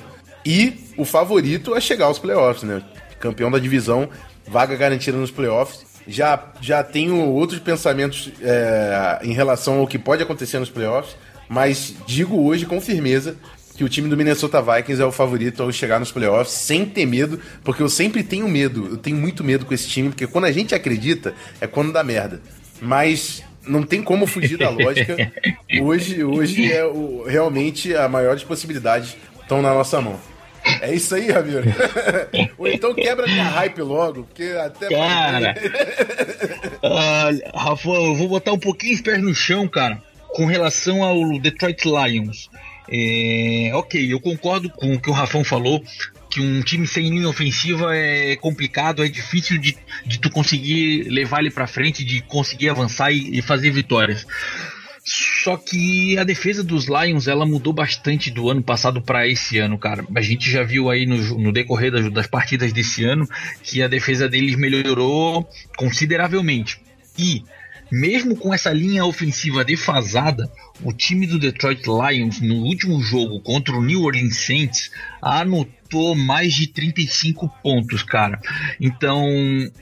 E 0.50 0.74
o 0.96 1.04
favorito 1.04 1.76
é 1.76 1.80
chegar 1.80 2.06
aos 2.06 2.18
playoffs, 2.18 2.64
né? 2.64 2.82
Campeão 3.20 3.52
da 3.52 3.58
divisão, 3.60 4.08
vaga 4.48 4.74
garantida 4.74 5.16
nos 5.16 5.30
playoffs. 5.30 5.86
Já, 6.08 6.42
já 6.60 6.82
tenho 6.82 7.24
outros 7.24 7.60
pensamentos 7.60 8.32
é, 8.42 9.20
em 9.22 9.32
relação 9.32 9.78
ao 9.78 9.86
que 9.86 9.96
pode 9.96 10.24
acontecer 10.24 10.58
nos 10.58 10.68
playoffs, 10.68 11.14
mas 11.48 11.94
digo 12.04 12.36
hoje 12.42 12.66
com 12.66 12.80
firmeza 12.80 13.36
que 13.76 13.84
o 13.84 13.88
time 13.88 14.08
do 14.08 14.16
Minnesota 14.16 14.60
Vikings 14.60 15.00
é 15.00 15.04
o 15.04 15.12
favorito 15.12 15.62
ao 15.62 15.70
chegar 15.70 16.00
nos 16.00 16.10
playoffs 16.10 16.52
sem 16.52 16.84
ter 16.84 17.06
medo, 17.06 17.38
porque 17.62 17.80
eu 17.80 17.88
sempre 17.88 18.24
tenho 18.24 18.48
medo, 18.48 18.88
eu 18.90 18.96
tenho 18.96 19.18
muito 19.18 19.44
medo 19.44 19.64
com 19.64 19.72
esse 19.72 19.86
time, 19.88 20.08
porque 20.08 20.26
quando 20.26 20.46
a 20.46 20.52
gente 20.52 20.74
acredita 20.74 21.32
é 21.60 21.68
quando 21.68 21.92
dá 21.92 22.02
merda. 22.02 22.42
Mas 22.82 23.40
não 23.64 23.84
tem 23.84 24.02
como 24.02 24.26
fugir 24.26 24.58
da 24.58 24.68
lógica. 24.68 25.32
Hoje, 25.80 26.24
hoje 26.24 26.72
é 26.72 26.84
o, 26.84 27.22
realmente 27.24 27.94
a 27.94 28.08
maior 28.08 28.34
das 28.34 28.42
possibilidades 28.42 29.16
estão 29.40 29.62
na 29.62 29.72
nossa 29.72 30.00
mão. 30.00 30.18
É 30.80 30.94
isso 30.94 31.14
aí, 31.14 31.30
Ramiro. 31.30 31.64
Ou 32.58 32.68
então 32.68 32.94
quebra 32.94 33.26
minha 33.26 33.44
hype 33.44 33.82
logo, 33.82 34.24
porque 34.24 34.54
até. 34.58 34.88
Cara! 34.88 35.54
uh, 36.82 37.58
Rafa, 37.58 37.88
eu 37.88 38.14
vou 38.14 38.28
botar 38.28 38.52
um 38.52 38.58
pouquinho 38.58 38.94
os 38.94 39.00
pés 39.00 39.22
no 39.22 39.34
chão, 39.34 39.68
cara, 39.68 40.02
com 40.28 40.46
relação 40.46 41.02
ao 41.02 41.38
Detroit 41.38 41.84
Lions. 41.84 42.50
É, 42.92 43.70
ok, 43.74 44.12
eu 44.12 44.18
concordo 44.18 44.68
com 44.68 44.94
o 44.94 45.00
que 45.00 45.08
o 45.08 45.12
Rafão 45.12 45.44
falou, 45.44 45.80
que 46.28 46.40
um 46.40 46.60
time 46.60 46.86
sem 46.86 47.08
linha 47.08 47.28
ofensiva 47.28 47.94
é 47.94 48.34
complicado, 48.36 49.04
é 49.04 49.08
difícil 49.08 49.58
de, 49.58 49.76
de 50.04 50.18
tu 50.18 50.28
conseguir 50.28 51.04
levar 51.08 51.40
ele 51.40 51.50
para 51.50 51.68
frente, 51.68 52.04
de 52.04 52.20
conseguir 52.22 52.68
avançar 52.68 53.12
e, 53.12 53.38
e, 53.38 53.42
fazer 53.42 53.70
vitórias. 53.70 54.26
Só 55.04 55.56
que 55.56 56.18
a 56.18 56.24
defesa 56.24 56.62
dos 56.62 56.86
Lions 56.86 57.26
ela 57.26 57.46
mudou 57.46 57.72
bastante 57.72 58.30
do 58.30 58.50
ano 58.50 58.62
passado 58.62 59.00
para 59.00 59.26
esse 59.26 59.58
ano, 59.58 59.78
cara. 59.78 60.04
A 60.14 60.20
gente 60.20 60.50
já 60.50 60.62
viu 60.62 60.90
aí 60.90 61.06
no, 61.06 61.16
no 61.38 61.52
decorrer 61.52 61.90
das, 61.90 62.12
das 62.12 62.26
partidas 62.26 62.72
desse 62.72 63.04
ano 63.04 63.26
que 63.62 63.82
a 63.82 63.88
defesa 63.88 64.28
deles 64.28 64.56
melhorou 64.56 65.48
consideravelmente. 65.76 66.80
E 67.18 67.42
mesmo 67.90 68.36
com 68.36 68.54
essa 68.54 68.72
linha 68.72 69.04
ofensiva 69.04 69.64
defasada, 69.64 70.50
o 70.82 70.92
time 70.92 71.26
do 71.26 71.38
Detroit 71.38 71.82
Lions 71.86 72.40
no 72.40 72.56
último 72.56 73.02
jogo 73.02 73.40
contra 73.40 73.74
o 73.74 73.82
New 73.82 74.02
Orleans 74.02 74.36
Saints 74.36 74.92
anotou 75.20 76.14
mais 76.14 76.54
de 76.54 76.68
35 76.68 77.48
pontos, 77.62 78.02
cara. 78.02 78.40
Então 78.80 79.26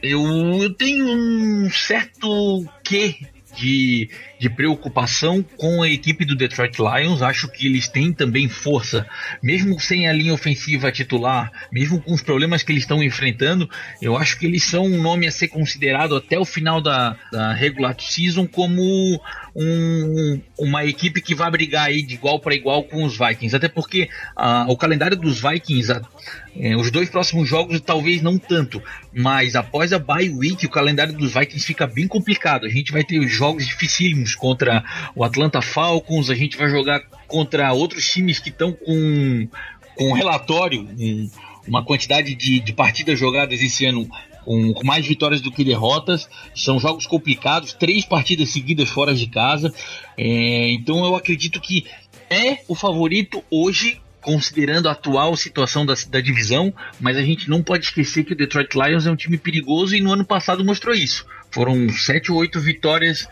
eu, 0.02 0.22
eu 0.62 0.72
tenho 0.72 1.04
um 1.06 1.70
certo 1.70 2.64
quê 2.82 3.16
de, 3.58 4.08
de 4.38 4.48
preocupação 4.48 5.44
com 5.56 5.82
a 5.82 5.88
equipe 5.88 6.24
do 6.24 6.36
Detroit 6.36 6.78
Lions. 6.78 7.22
Acho 7.22 7.48
que 7.48 7.66
eles 7.66 7.88
têm 7.88 8.12
também 8.12 8.48
força, 8.48 9.06
mesmo 9.42 9.78
sem 9.80 10.08
a 10.08 10.12
linha 10.12 10.34
ofensiva 10.34 10.92
titular, 10.92 11.50
mesmo 11.72 12.00
com 12.00 12.12
os 12.12 12.22
problemas 12.22 12.62
que 12.62 12.72
eles 12.72 12.84
estão 12.84 13.02
enfrentando. 13.02 13.68
Eu 14.00 14.16
acho 14.16 14.38
que 14.38 14.46
eles 14.46 14.64
são 14.64 14.84
um 14.84 15.02
nome 15.02 15.26
a 15.26 15.32
ser 15.32 15.48
considerado 15.48 16.16
até 16.16 16.38
o 16.38 16.44
final 16.44 16.80
da, 16.80 17.16
da 17.32 17.52
regular 17.52 17.94
season 17.98 18.46
como 18.46 19.20
um, 19.54 20.40
uma 20.58 20.84
equipe 20.84 21.20
que 21.20 21.34
vai 21.34 21.50
brigar 21.50 21.86
aí 21.86 22.02
de 22.02 22.14
igual 22.14 22.38
para 22.38 22.54
igual 22.54 22.84
com 22.84 23.04
os 23.04 23.18
Vikings. 23.18 23.56
Até 23.56 23.68
porque 23.68 24.08
uh, 24.36 24.70
o 24.70 24.76
calendário 24.76 25.16
dos 25.16 25.40
Vikings, 25.40 25.92
uh, 25.92 26.76
os 26.78 26.90
dois 26.90 27.08
próximos 27.08 27.48
jogos 27.48 27.80
talvez 27.80 28.22
não 28.22 28.38
tanto, 28.38 28.80
mas 29.12 29.56
após 29.56 29.92
a 29.92 29.98
bye 29.98 30.30
week 30.30 30.64
o 30.64 30.70
calendário 30.70 31.12
dos 31.12 31.34
Vikings 31.34 31.66
fica 31.66 31.86
bem 31.86 32.06
complicado. 32.06 32.66
A 32.66 32.68
gente 32.68 32.92
vai 32.92 33.02
ter 33.02 33.20
jogos 33.26 33.66
dificílimos 33.66 34.27
contra 34.34 34.84
o 35.14 35.24
Atlanta 35.24 35.60
Falcons, 35.62 36.30
a 36.30 36.34
gente 36.34 36.56
vai 36.56 36.68
jogar 36.68 37.00
contra 37.26 37.72
outros 37.72 38.08
times 38.08 38.38
que 38.38 38.48
estão 38.48 38.72
com, 38.72 39.48
com 39.96 40.12
relatório, 40.12 40.88
um, 40.98 41.30
uma 41.66 41.84
quantidade 41.84 42.34
de, 42.34 42.60
de 42.60 42.72
partidas 42.72 43.18
jogadas 43.18 43.60
esse 43.60 43.84
ano 43.84 44.08
com, 44.48 44.72
mais 44.82 45.06
vitórias 45.06 45.40
do 45.42 45.52
que 45.52 45.62
derrotas. 45.62 46.28
São 46.54 46.80
jogos 46.80 47.06
complicados, 47.06 47.74
três 47.74 48.04
partidas 48.04 48.48
seguidas 48.48 48.88
fora 48.88 49.14
de 49.14 49.26
casa. 49.26 49.72
É, 50.16 50.70
então 50.70 51.04
eu 51.04 51.14
acredito 51.14 51.60
que 51.60 51.84
é 52.30 52.58
o 52.66 52.74
favorito 52.74 53.44
hoje, 53.50 54.00
considerando 54.22 54.88
a 54.88 54.92
atual 54.92 55.36
situação 55.36 55.84
da, 55.84 55.94
da 56.08 56.20
divisão, 56.20 56.72
mas 56.98 57.16
a 57.16 57.22
gente 57.22 57.48
não 57.48 57.62
pode 57.62 57.84
esquecer 57.84 58.24
que 58.24 58.32
o 58.32 58.36
Detroit 58.36 58.74
Lions 58.74 59.06
é 59.06 59.10
um 59.10 59.16
time 59.16 59.38
perigoso 59.38 59.94
e 59.94 60.00
no 60.00 60.12
ano 60.12 60.24
passado 60.24 60.64
mostrou 60.64 60.94
isso. 60.94 61.26
Foram 61.50 61.88
sete 61.90 62.30
ou 62.30 62.38
oito 62.38 62.60
vitórias 62.60 63.28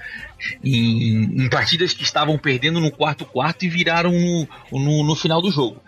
em, 0.64 1.44
em, 1.44 1.48
partidas 1.48 1.92
que 1.92 2.02
estavam 2.02 2.38
perdendo 2.38 2.80
no 2.80 2.90
quarto 2.90 3.24
quarto 3.24 3.64
e 3.64 3.68
viraram 3.68 4.12
no, 4.12 4.48
no, 4.72 5.04
no 5.04 5.14
final 5.14 5.42
do 5.42 5.50
jogo. 5.50 5.82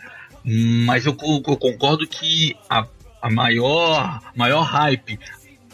Mas 0.44 1.06
eu, 1.06 1.16
eu 1.20 1.56
concordo 1.56 2.06
que 2.06 2.54
a 2.68 2.86
a 3.20 3.30
maior, 3.30 4.20
maior 4.34 4.62
hype 4.62 5.18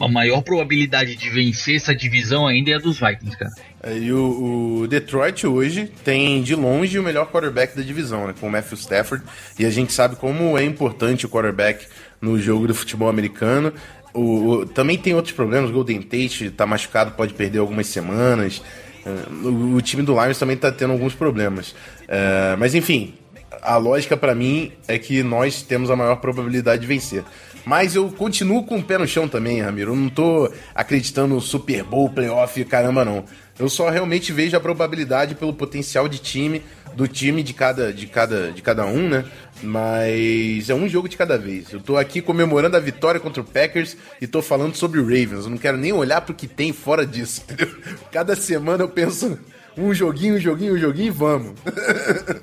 a 0.00 0.08
maior 0.08 0.42
probabilidade 0.42 1.14
de 1.14 1.30
vencer 1.30 1.76
essa 1.76 1.94
divisão 1.94 2.49
ainda 2.49 2.73
é 2.73 2.75
a 2.75 2.78
dos 2.78 2.99
Vikings, 2.99 3.38
cara. 3.38 3.52
É, 3.80 3.96
E 3.96 4.12
o, 4.12 4.80
o 4.80 4.88
Detroit 4.88 5.46
hoje 5.46 5.88
tem 6.04 6.42
de 6.42 6.56
longe 6.56 6.99
o 6.99 7.02
melhor 7.02 7.30
quarterback 7.30 7.76
da 7.76 7.82
divisão, 7.82 8.26
né? 8.26 8.34
Com 8.38 8.49
o 8.49 8.50
Matthew 8.50 8.76
Stafford. 8.76 9.25
E 9.56 9.64
a 9.64 9.70
gente 9.70 9.92
sabe 9.92 10.16
como 10.16 10.58
é 10.58 10.64
importante 10.64 11.26
o 11.26 11.28
quarterback 11.28 11.87
no 12.20 12.40
jogo 12.40 12.66
do 12.66 12.75
futebol 12.75 13.08
americano. 13.08 13.73
O, 14.14 14.21
o- 14.61 14.66
também 14.66 14.97
tem 14.97 15.14
outros 15.14 15.35
problemas. 15.35 15.71
O 15.71 15.73
Golden 15.73 16.00
Tate 16.00 16.50
tá 16.50 16.66
machucado, 16.66 17.11
pode 17.12 17.35
perder 17.35 17.59
algumas 17.59 17.87
semanas. 17.88 18.62
É, 19.04 19.11
O, 19.47 19.75
o 19.76 19.83
time 19.83 20.02
do 20.02 20.12
Lions 20.14 20.38
também 20.38 20.56
tá 20.56 20.71
tendo 20.73 20.92
alguns 20.92 21.14
problemas. 21.14 21.75
É, 22.09 22.56
mas 22.59 22.75
enfim, 22.75 23.14
a 23.61 23.76
lógica 23.76 24.16
pra 24.16 24.35
mim 24.35 24.73
é 24.88 24.99
que 24.99 25.23
nós 25.23 25.62
temos 25.62 25.90
a 25.90 25.97
maior 25.97 26.16
probabilidade 26.16 26.83
de 26.83 26.87
vencer. 26.87 27.25
Mas 27.66 27.94
eu 27.94 28.11
continuo 28.11 28.62
com 28.64 28.76
o 28.76 28.83
pé 28.83 28.99
no 28.99 29.06
chão 29.06 29.26
também, 29.26 29.62
Ramiro. 29.62 29.92
Eu 29.92 29.97
não 29.97 30.11
tô 30.11 30.50
acreditando 30.75 31.35
no 31.35 31.40
Super 31.40 31.83
Bowl, 31.83 32.11
playoff, 32.11 32.62
caramba, 32.66 33.04
não. 33.06 33.25
Eu 33.59 33.71
só 33.71 33.88
realmente 33.88 34.33
vejo 34.33 34.54
a 34.56 34.61
probabilidade 34.61 35.35
pelo 35.35 35.52
potencial 35.54 36.06
de 36.06 36.18
time, 36.18 36.62
do 36.95 37.09
time 37.09 37.43
de 37.43 37.53
cada, 37.53 37.93
de 37.93 38.07
cada, 38.07 38.53
de 38.53 38.63
cada 38.63 38.87
um, 38.87 39.09
né? 39.09 39.25
Mas 39.63 40.69
é 40.69 40.75
um 40.75 40.89
jogo 40.89 41.09
de 41.09 41.17
cada 41.17 41.39
vez. 41.39 41.73
Eu 41.73 41.81
tô 41.81 41.97
aqui 41.97 42.21
comemorando 42.21 42.77
a 42.77 42.81
vitória 42.81 43.21
contra 43.21 43.43
o 43.43 43.45
Packers 43.45 43.97
e 44.21 44.27
tô 44.27 44.43
falando 44.43 44.75
sobre 44.77 45.01
o 45.01 45.05
Ravens. 45.05 45.45
Eu 45.45 45.51
não 45.51 45.59
quero 45.59 45.77
nem 45.77 45.93
olhar 45.93 46.21
pro 46.21 46.35
que 46.35 46.47
tem 46.47 46.73
fora 46.73 47.07
disso, 47.07 47.43
entendeu? 47.49 47.75
Cada 48.11 48.37
semana 48.37 48.85
eu 48.85 48.89
penso 48.89 49.39
um 49.76 49.93
joguinho, 49.93 50.37
um 50.37 50.40
joguinho, 50.40 50.75
um 50.75 50.78
joguinho 50.78 51.09
e 51.09 51.11
vamos. 51.11 51.52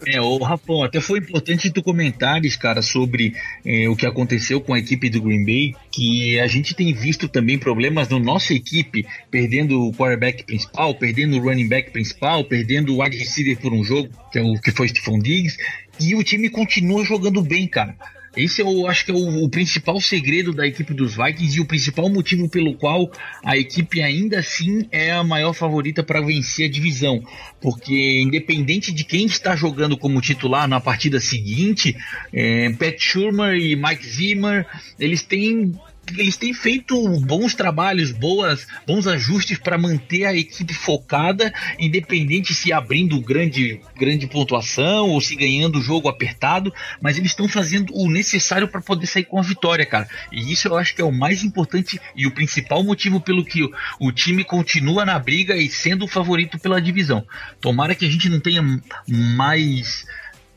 É, 0.06 0.20
ô 0.20 0.38
Rafão, 0.40 0.84
até 0.84 1.00
foi 1.00 1.20
importante 1.20 1.72
tu 1.72 1.82
comentares, 1.82 2.56
cara, 2.56 2.82
sobre 2.82 3.34
eh, 3.66 3.88
o 3.88 3.96
que 3.96 4.06
aconteceu 4.06 4.60
com 4.60 4.74
a 4.74 4.80
equipe 4.80 5.10
do 5.10 5.22
Green 5.22 5.46
Bay, 5.46 5.76
que 5.92 6.40
a 6.40 6.48
gente 6.48 6.74
tem 6.74 6.94
visto 6.94 7.30
também 7.30 7.58
problemas 7.58 8.10
na 8.10 8.20
nossa 8.20 8.54
equipe, 8.54 9.06
perdendo 9.30 9.82
o 9.82 9.94
quarterback 9.94 10.44
principal, 10.44 10.96
perdendo 10.96 11.38
o 11.38 11.42
running 11.42 11.68
back 11.68 11.92
principal, 11.92 12.44
perdendo 12.44 12.94
o 12.94 13.02
wide 13.02 13.18
receiver 13.18 13.58
por 13.58 13.74
um 13.74 13.84
jogo, 13.84 14.10
que 14.32 14.40
é 14.40 14.42
o 14.42 14.60
que 14.60 14.72
foi 14.72 14.88
Stephon 14.90 15.20
Diggs, 15.20 15.58
e 16.00 16.16
o 16.16 16.24
time 16.24 16.50
continua 16.50 17.06
jogando 17.06 17.42
bem, 17.42 17.68
cara. 17.68 17.96
Esse 18.36 18.62
eu 18.62 18.88
acho 18.88 19.06
que 19.06 19.12
é 19.12 19.14
o, 19.14 19.44
o 19.44 19.50
principal 19.50 20.00
segredo 20.00 20.54
da 20.54 20.66
equipe 20.66 20.94
dos 20.94 21.16
Vikings 21.16 21.58
e 21.58 21.62
o 21.62 21.66
principal 21.66 22.10
motivo 22.10 22.50
pelo 22.50 22.76
qual 22.76 23.12
a 23.44 23.58
equipe 23.58 24.02
ainda 24.02 24.40
assim 24.40 24.88
é 24.92 25.12
a 25.12 25.24
maior 25.24 25.54
favorita 25.54 26.02
para 26.02 26.22
vencer 26.22 26.68
a 26.68 26.72
divisão. 26.72 27.22
Porque 27.60 28.22
independente 28.22 28.92
de 28.94 29.04
quem 29.04 29.26
está 29.26 29.56
jogando 29.56 29.98
como 29.98 30.22
titular 30.22 30.68
na 30.68 30.80
partida 30.80 31.20
seguinte, 31.20 31.96
é, 32.32 32.70
Pat 32.72 32.98
Shurmur 32.98 33.54
e 33.56 33.76
Mike 33.76 34.08
Zimmer, 34.08 34.66
eles 34.98 35.24
têm 35.24 35.74
eles 36.18 36.38
têm 36.38 36.54
feito 36.54 36.96
bons 37.22 37.54
trabalhos, 37.54 38.12
boas, 38.12 38.68
bons 38.86 39.08
ajustes 39.08 39.58
para 39.58 39.78
manter 39.78 40.26
a 40.26 40.36
equipe 40.36 40.74
focada, 40.74 41.54
independente 41.80 42.54
se 42.54 42.72
abrindo 42.72 43.20
grande, 43.22 43.80
grande 43.98 44.28
pontuação 44.28 45.10
ou 45.10 45.22
se 45.22 45.36
ganhando 45.36 45.80
o 45.80 45.82
jogo 45.82 46.08
apertado, 46.08 46.74
mas 47.02 47.18
eles 47.18 47.32
estão 47.32 47.48
fazendo 47.48 47.94
o 47.94 48.10
necessário 48.10 48.68
para 48.68 48.82
poder 48.82 49.08
sair 49.08 49.26
com 49.26 49.40
a 49.40 49.44
vitória, 49.44 49.86
cara. 49.86 50.08
E 50.32 50.52
isso 50.52 50.68
eu 50.68 50.78
acho 50.78 50.96
que 50.96 51.02
é 51.02 51.06
o 51.06 51.12
mais 51.12 51.44
importante 51.44 52.00
e 52.16 52.28
o 52.28 52.32
principal 52.32 52.84
motivo 52.84 53.20
pelo 53.20 53.44
que 53.44 53.64
o, 54.00 54.12
time 54.12 54.44
continua 54.44 55.06
na 55.06 55.18
briga 55.18 55.56
e 55.56 55.70
sendo 55.70 56.06
o 56.06 56.08
favorito 56.08 56.60
pela 56.60 56.82
divisão. 56.82 57.26
Tomara 57.60 57.96
que 57.96 58.06
a 58.06 58.10
gente 58.10 58.30
não 58.30 58.40
tenha 58.40 58.62
mais 59.08 60.06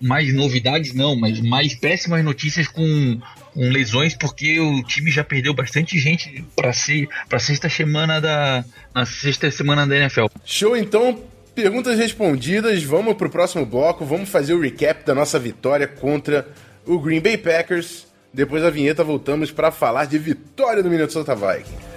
mais 0.00 0.34
novidades 0.34 0.92
não, 0.92 1.16
mas 1.16 1.40
mais 1.40 1.74
péssimas 1.74 2.22
notícias 2.22 2.68
com, 2.68 3.20
com 3.54 3.68
lesões, 3.68 4.14
porque 4.14 4.58
o 4.58 4.82
time 4.82 5.10
já 5.10 5.22
perdeu 5.22 5.54
bastante 5.54 5.98
gente 5.98 6.44
para 6.56 6.72
ser 6.72 7.08
para 7.28 7.38
sexta 7.38 7.68
semana 7.68 8.20
da 8.20 8.64
na 8.92 9.06
sexta 9.06 9.50
semana 9.50 9.86
da 9.86 9.96
NFL. 9.96 10.26
Show 10.44 10.76
então, 10.76 11.22
perguntas 11.54 11.96
respondidas. 11.98 12.82
Vamos 12.82 13.14
pro 13.14 13.30
próximo 13.30 13.64
bloco. 13.64 14.04
Vamos 14.04 14.28
fazer 14.28 14.54
o 14.54 14.60
recap 14.60 15.06
da 15.06 15.14
nossa 15.14 15.38
vitória 15.38 15.86
contra 15.86 16.48
o 16.84 16.98
Green 16.98 17.20
Bay 17.20 17.38
Packers. 17.38 18.06
Depois 18.32 18.62
da 18.62 18.70
vinheta 18.70 19.04
voltamos 19.04 19.52
para 19.52 19.70
falar 19.70 20.06
de 20.06 20.18
vitória 20.18 20.82
do 20.82 20.90
Minnesota 20.90 21.34
Vikings. 21.36 21.94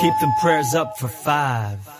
Keep 0.00 0.18
them 0.18 0.32
prayers 0.40 0.74
up 0.74 0.98
for 0.98 1.08
five. 1.08 1.99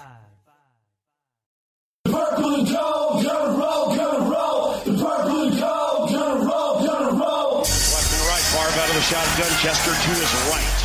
Shotgun. 9.11 9.51
Chester 9.59 9.91
to 9.91 10.11
his 10.15 10.33
right. 10.55 10.79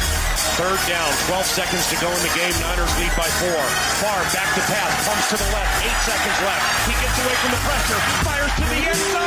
Third 0.57 0.81
down, 0.89 1.11
12 1.29 1.45
seconds 1.45 1.85
to 1.93 1.95
go 2.01 2.09
in 2.09 2.21
the 2.25 2.33
game. 2.33 2.55
Niners 2.57 2.89
lead 2.97 3.13
by 3.13 3.29
four. 3.37 3.61
Favre 4.01 4.25
back 4.33 4.49
to 4.57 4.61
pass, 4.65 4.91
pumps 5.05 5.29
to 5.29 5.37
the 5.37 5.49
left. 5.53 5.85
Eight 5.85 5.99
seconds 6.09 6.39
left. 6.41 6.65
He 6.89 6.93
gets 6.97 7.17
away 7.21 7.35
from 7.37 7.51
the 7.53 7.61
pressure, 7.61 8.01
fires 8.25 8.53
to 8.57 8.65
the 8.65 8.81
end 8.81 9.01
zone. 9.13 9.21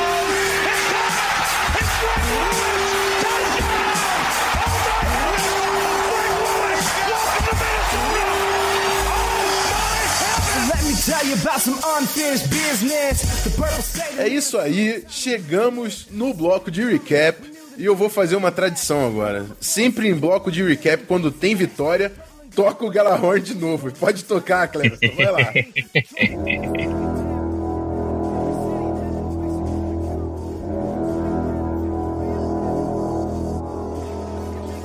Oh. 2.30 2.58
É 14.18 14.28
isso 14.28 14.58
aí, 14.58 15.04
chegamos 15.08 16.06
no 16.10 16.34
bloco 16.34 16.70
de 16.70 16.84
recap 16.84 17.57
e 17.78 17.84
eu 17.84 17.94
vou 17.94 18.10
fazer 18.10 18.34
uma 18.34 18.50
tradição 18.50 19.06
agora. 19.06 19.46
Sempre 19.60 20.08
em 20.08 20.14
bloco 20.14 20.50
de 20.50 20.64
recap, 20.64 21.04
quando 21.06 21.30
tem 21.30 21.54
vitória, 21.54 22.12
toca 22.54 22.84
o 22.84 22.90
Galahorn 22.90 23.40
de 23.40 23.54
novo. 23.54 23.92
Pode 23.92 24.24
tocar, 24.24 24.66
Cleberson, 24.66 25.14
vai 25.14 25.30
lá. 25.30 25.52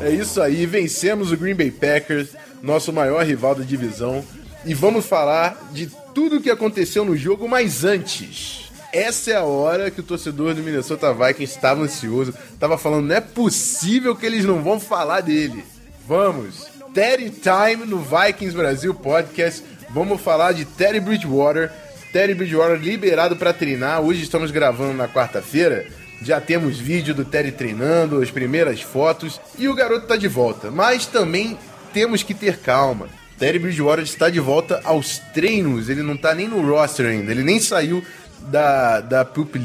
É 0.01 0.11
isso 0.11 0.39
aí, 0.39 0.65
vencemos 0.67 1.31
o 1.31 1.37
Green 1.37 1.55
Bay 1.55 1.71
Packers, 1.71 2.35
nosso 2.61 2.93
maior 2.93 3.25
rival 3.25 3.55
da 3.55 3.63
divisão, 3.63 4.23
e 4.65 4.73
vamos 4.73 5.05
falar 5.05 5.69
de 5.71 5.89
tudo 6.13 6.37
o 6.37 6.41
que 6.41 6.51
aconteceu 6.51 7.03
no 7.03 7.17
jogo, 7.17 7.47
mas 7.47 7.83
antes. 7.83 8.62
Essa 8.93 9.31
é 9.31 9.35
a 9.35 9.43
hora 9.43 9.89
que 9.89 10.01
o 10.01 10.03
torcedor 10.03 10.53
do 10.53 10.61
Minnesota 10.61 11.11
Vikings 11.11 11.55
estava 11.55 11.81
ansioso, 11.81 12.31
estava 12.53 12.77
falando, 12.77 13.07
não 13.07 13.15
é 13.15 13.21
possível 13.21 14.15
que 14.15 14.23
eles 14.23 14.45
não 14.45 14.61
vão 14.61 14.79
falar 14.79 15.21
dele. 15.21 15.65
Vamos! 16.07 16.67
Terry 16.93 17.31
Time 17.31 17.87
no 17.87 17.97
Vikings 17.97 18.55
Brasil 18.55 18.93
Podcast. 18.93 19.63
Vamos 19.89 20.21
falar 20.21 20.51
de 20.51 20.63
Terry 20.63 20.99
Bridgewater. 20.99 21.71
Terry 22.11 22.35
Bridgewater 22.35 22.77
liberado 22.77 23.35
para 23.35 23.51
treinar. 23.51 23.99
Hoje 23.99 24.21
estamos 24.21 24.51
gravando 24.51 24.93
na 24.93 25.07
quarta-feira. 25.07 25.87
Já 26.21 26.39
temos 26.39 26.77
vídeo 26.77 27.15
do 27.15 27.25
Terry 27.25 27.51
treinando, 27.51 28.21
as 28.21 28.29
primeiras 28.29 28.79
fotos 28.79 29.41
e 29.57 29.67
o 29.67 29.73
garoto 29.73 30.05
tá 30.05 30.15
de 30.15 30.27
volta. 30.27 30.69
Mas 30.69 31.07
também 31.07 31.57
temos 31.91 32.21
que 32.21 32.35
ter 32.35 32.59
calma. 32.59 33.09
Terry 33.39 33.57
Bridgewater 33.57 34.03
está 34.03 34.29
de 34.29 34.39
volta 34.39 34.79
aos 34.83 35.17
treinos. 35.33 35.89
Ele 35.89 36.03
não 36.03 36.15
tá 36.15 36.35
nem 36.35 36.47
no 36.47 36.61
roster 36.61 37.07
ainda. 37.07 37.31
Ele 37.31 37.43
nem 37.43 37.59
saiu 37.59 38.03
da, 38.49 38.99
da 39.01 39.25
pup. 39.25 39.55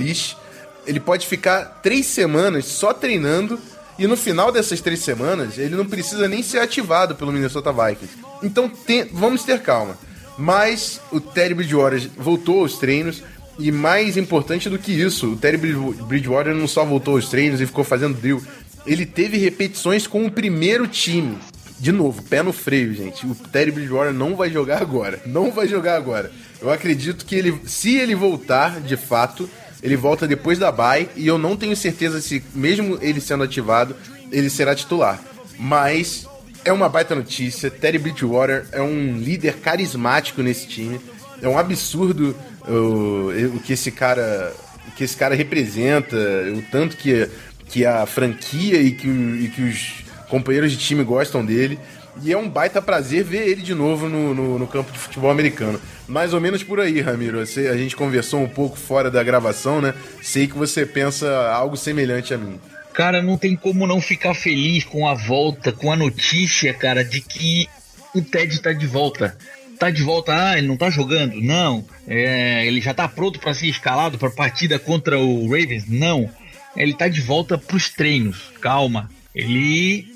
Ele 0.86 1.00
pode 1.00 1.26
ficar 1.26 1.80
três 1.82 2.06
semanas 2.06 2.64
só 2.66 2.92
treinando 2.94 3.58
e 3.98 4.06
no 4.06 4.16
final 4.16 4.50
dessas 4.50 4.80
três 4.80 5.00
semanas 5.00 5.58
ele 5.58 5.74
não 5.76 5.84
precisa 5.86 6.26
nem 6.28 6.42
ser 6.42 6.58
ativado 6.60 7.14
pelo 7.14 7.32
Minnesota 7.32 7.72
Vikings. 7.72 8.16
Então 8.42 8.68
tem- 8.68 9.08
vamos 9.12 9.42
ter 9.42 9.60
calma. 9.60 9.98
Mas 10.38 11.00
o 11.10 11.20
Terry 11.20 11.52
Bridgewater 11.52 12.08
voltou 12.16 12.60
aos 12.60 12.78
treinos 12.78 13.22
e 13.58 13.72
mais 13.72 14.16
importante 14.16 14.68
do 14.70 14.78
que 14.78 14.92
isso, 14.92 15.32
o 15.32 15.36
Terry 15.36 15.56
Bridge- 15.56 16.02
Bridgewater 16.04 16.54
não 16.54 16.68
só 16.68 16.84
voltou 16.84 17.16
aos 17.16 17.28
treinos 17.28 17.60
e 17.60 17.66
ficou 17.66 17.82
fazendo 17.82 18.16
drill, 18.16 18.40
ele 18.86 19.04
teve 19.04 19.36
repetições 19.36 20.06
com 20.06 20.24
o 20.24 20.30
primeiro 20.30 20.86
time. 20.86 21.36
De 21.80 21.90
novo, 21.92 22.22
pé 22.22 22.42
no 22.42 22.52
freio, 22.52 22.94
gente. 22.94 23.26
O 23.26 23.34
Terry 23.34 23.70
Bridgewater 23.72 24.12
não 24.12 24.36
vai 24.36 24.48
jogar 24.48 24.80
agora. 24.80 25.20
Não 25.26 25.50
vai 25.50 25.66
jogar 25.68 25.96
agora. 25.96 26.30
Eu 26.60 26.70
acredito 26.70 27.24
que 27.24 27.34
ele, 27.34 27.60
se 27.66 27.96
ele 27.96 28.14
voltar 28.14 28.80
de 28.80 28.96
fato, 28.96 29.48
ele 29.82 29.96
volta 29.96 30.26
depois 30.26 30.58
da 30.58 30.72
bye 30.72 31.08
e 31.16 31.26
eu 31.26 31.38
não 31.38 31.56
tenho 31.56 31.76
certeza 31.76 32.20
se, 32.20 32.42
mesmo 32.54 32.98
ele 33.00 33.20
sendo 33.20 33.44
ativado, 33.44 33.94
ele 34.32 34.50
será 34.50 34.74
titular. 34.74 35.20
Mas 35.58 36.26
é 36.64 36.72
uma 36.72 36.88
baita 36.88 37.14
notícia. 37.14 37.70
Terry 37.70 37.98
Bridgewater 37.98 38.66
é 38.72 38.82
um 38.82 39.16
líder 39.18 39.54
carismático 39.58 40.42
nesse 40.42 40.66
time. 40.66 41.00
É 41.40 41.48
um 41.48 41.56
absurdo 41.58 42.36
uh, 42.66 43.56
o 43.56 43.60
que 43.60 43.72
esse 43.74 43.90
cara, 43.92 44.52
o 44.88 44.90
que 44.96 45.04
esse 45.04 45.16
cara 45.16 45.34
representa, 45.36 46.16
o 46.56 46.62
tanto 46.70 46.96
que, 46.96 47.28
que 47.68 47.86
a 47.86 48.04
franquia 48.06 48.80
e 48.80 48.90
que, 48.90 49.08
o- 49.08 49.36
e 49.36 49.48
que 49.48 49.62
os 49.62 50.04
companheiros 50.28 50.72
de 50.72 50.78
time 50.78 51.04
gostam 51.04 51.44
dele. 51.44 51.78
E 52.22 52.32
é 52.32 52.36
um 52.36 52.48
baita 52.48 52.82
prazer 52.82 53.24
ver 53.24 53.48
ele 53.48 53.62
de 53.62 53.74
novo 53.74 54.08
no, 54.08 54.34
no, 54.34 54.58
no 54.58 54.66
campo 54.66 54.90
de 54.92 54.98
futebol 54.98 55.30
americano. 55.30 55.80
Mais 56.06 56.32
ou 56.34 56.40
menos 56.40 56.62
por 56.62 56.80
aí, 56.80 57.00
Ramiro. 57.00 57.44
Você, 57.44 57.68
a 57.68 57.76
gente 57.76 57.94
conversou 57.94 58.42
um 58.42 58.48
pouco 58.48 58.76
fora 58.76 59.10
da 59.10 59.22
gravação, 59.22 59.80
né? 59.80 59.94
Sei 60.22 60.46
que 60.46 60.56
você 60.56 60.84
pensa 60.84 61.50
algo 61.52 61.76
semelhante 61.76 62.34
a 62.34 62.38
mim. 62.38 62.58
Cara, 62.92 63.22
não 63.22 63.36
tem 63.36 63.54
como 63.54 63.86
não 63.86 64.00
ficar 64.00 64.34
feliz 64.34 64.84
com 64.84 65.06
a 65.06 65.14
volta, 65.14 65.70
com 65.70 65.92
a 65.92 65.96
notícia, 65.96 66.74
cara, 66.74 67.04
de 67.04 67.20
que 67.20 67.68
o 68.14 68.20
Ted 68.20 68.60
tá 68.60 68.72
de 68.72 68.86
volta. 68.86 69.36
Tá 69.78 69.90
de 69.90 70.02
volta, 70.02 70.34
ah, 70.34 70.58
ele 70.58 70.66
não 70.66 70.76
tá 70.76 70.90
jogando? 70.90 71.40
Não. 71.40 71.84
É, 72.08 72.66
ele 72.66 72.80
já 72.80 72.92
tá 72.92 73.06
pronto 73.06 73.38
para 73.38 73.54
ser 73.54 73.68
escalado 73.68 74.18
para 74.18 74.30
partida 74.30 74.78
contra 74.78 75.16
o 75.16 75.44
Ravens? 75.44 75.84
Não. 75.86 76.28
Ele 76.76 76.92
tá 76.92 77.06
de 77.06 77.20
volta 77.20 77.56
pros 77.56 77.88
treinos. 77.88 78.50
Calma. 78.60 79.08
Ele 79.32 80.07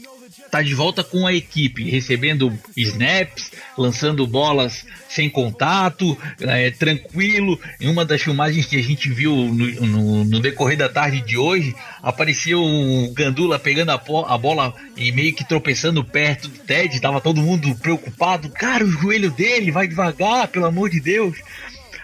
tá 0.53 0.61
de 0.61 0.75
volta 0.75 1.03
com 1.03 1.27
a 1.27 1.33
equipe, 1.33 1.89
recebendo 1.89 2.53
snaps, 2.77 3.51
lançando 3.77 4.27
bolas 4.27 4.85
sem 5.09 5.31
contato, 5.31 6.17
é, 6.43 6.71
tranquilo. 6.71 7.59
Em 7.81 7.89
uma 7.89 8.05
das 8.05 8.21
filmagens 8.21 8.67
que 8.67 8.77
a 8.77 8.83
gente 8.83 9.09
viu 9.09 9.35
no, 9.35 9.87
no, 9.87 10.25
no 10.27 10.41
decorrer 10.41 10.77
da 10.77 10.91
tarde 10.91 11.23
de 11.23 11.39
hoje, 11.39 11.75
apareceu 12.03 12.63
um 12.63 13.11
Gandula 13.15 13.59
pegando 13.59 13.93
a, 13.93 13.95
a, 13.95 14.37
bola 14.37 14.75
e 14.95 15.11
meio 15.11 15.35
que 15.35 15.43
tropeçando 15.43 16.05
perto 16.05 16.49
do 16.49 16.59
Ted. 16.59 17.01
Tava 17.01 17.19
todo 17.19 17.41
mundo 17.41 17.75
preocupado. 17.77 18.51
Cara, 18.51 18.85
o 18.85 18.91
joelho 18.91 19.31
dele 19.31 19.71
vai 19.71 19.89
devagar, 19.89 20.49
pelo 20.49 20.67
amor 20.67 20.91
de 20.91 21.01
Deus. 21.01 21.39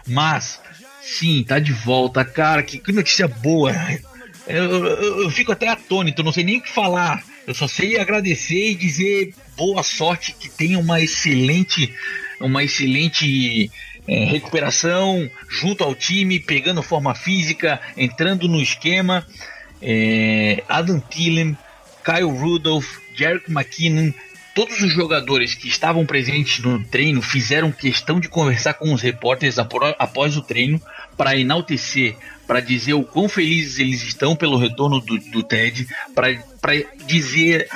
Mas, 0.06 0.58
sim, 1.02 1.44
tá 1.46 1.58
de 1.58 1.74
volta, 1.74 2.24
cara. 2.24 2.62
Que, 2.62 2.78
que 2.78 2.92
notícia 2.92 3.28
boa. 3.28 3.74
Eu, 4.46 4.86
eu, 4.86 5.22
eu, 5.24 5.30
fico 5.30 5.52
até 5.52 5.68
atônito, 5.68 6.22
não 6.22 6.32
sei 6.32 6.44
nem 6.44 6.56
o 6.56 6.62
que 6.62 6.72
falar. 6.72 7.22
Eu 7.48 7.54
só 7.54 7.66
sei 7.66 7.98
agradecer 7.98 8.72
e 8.72 8.74
dizer 8.74 9.32
boa 9.56 9.82
sorte, 9.82 10.34
que 10.38 10.50
tenha 10.50 10.78
uma 10.78 11.00
excelente, 11.00 11.90
uma 12.38 12.62
excelente 12.62 13.70
é, 14.06 14.24
recuperação 14.26 15.30
junto 15.48 15.82
ao 15.82 15.94
time, 15.94 16.38
pegando 16.38 16.82
forma 16.82 17.14
física, 17.14 17.80
entrando 17.96 18.46
no 18.46 18.60
esquema. 18.60 19.26
É, 19.80 20.62
Adam 20.68 21.00
Thielen, 21.00 21.56
Kyle 22.04 22.30
Rudolph, 22.30 22.98
Jerick 23.14 23.50
McKinnon, 23.50 24.12
todos 24.54 24.82
os 24.82 24.92
jogadores 24.92 25.54
que 25.54 25.68
estavam 25.68 26.04
presentes 26.04 26.62
no 26.62 26.84
treino 26.84 27.22
fizeram 27.22 27.72
questão 27.72 28.20
de 28.20 28.28
conversar 28.28 28.74
com 28.74 28.92
os 28.92 29.00
repórteres 29.00 29.56
após 29.58 30.36
o 30.36 30.42
treino 30.42 30.78
para 31.18 31.36
enaltecer, 31.36 32.16
para 32.46 32.60
dizer 32.60 32.94
o 32.94 33.02
quão 33.02 33.28
felizes 33.28 33.78
eles 33.78 34.02
estão 34.02 34.34
pelo 34.34 34.56
retorno 34.56 35.00
do, 35.00 35.18
do 35.18 35.42
Ted, 35.42 35.86
para 36.14 36.32
dizer: 37.04 37.68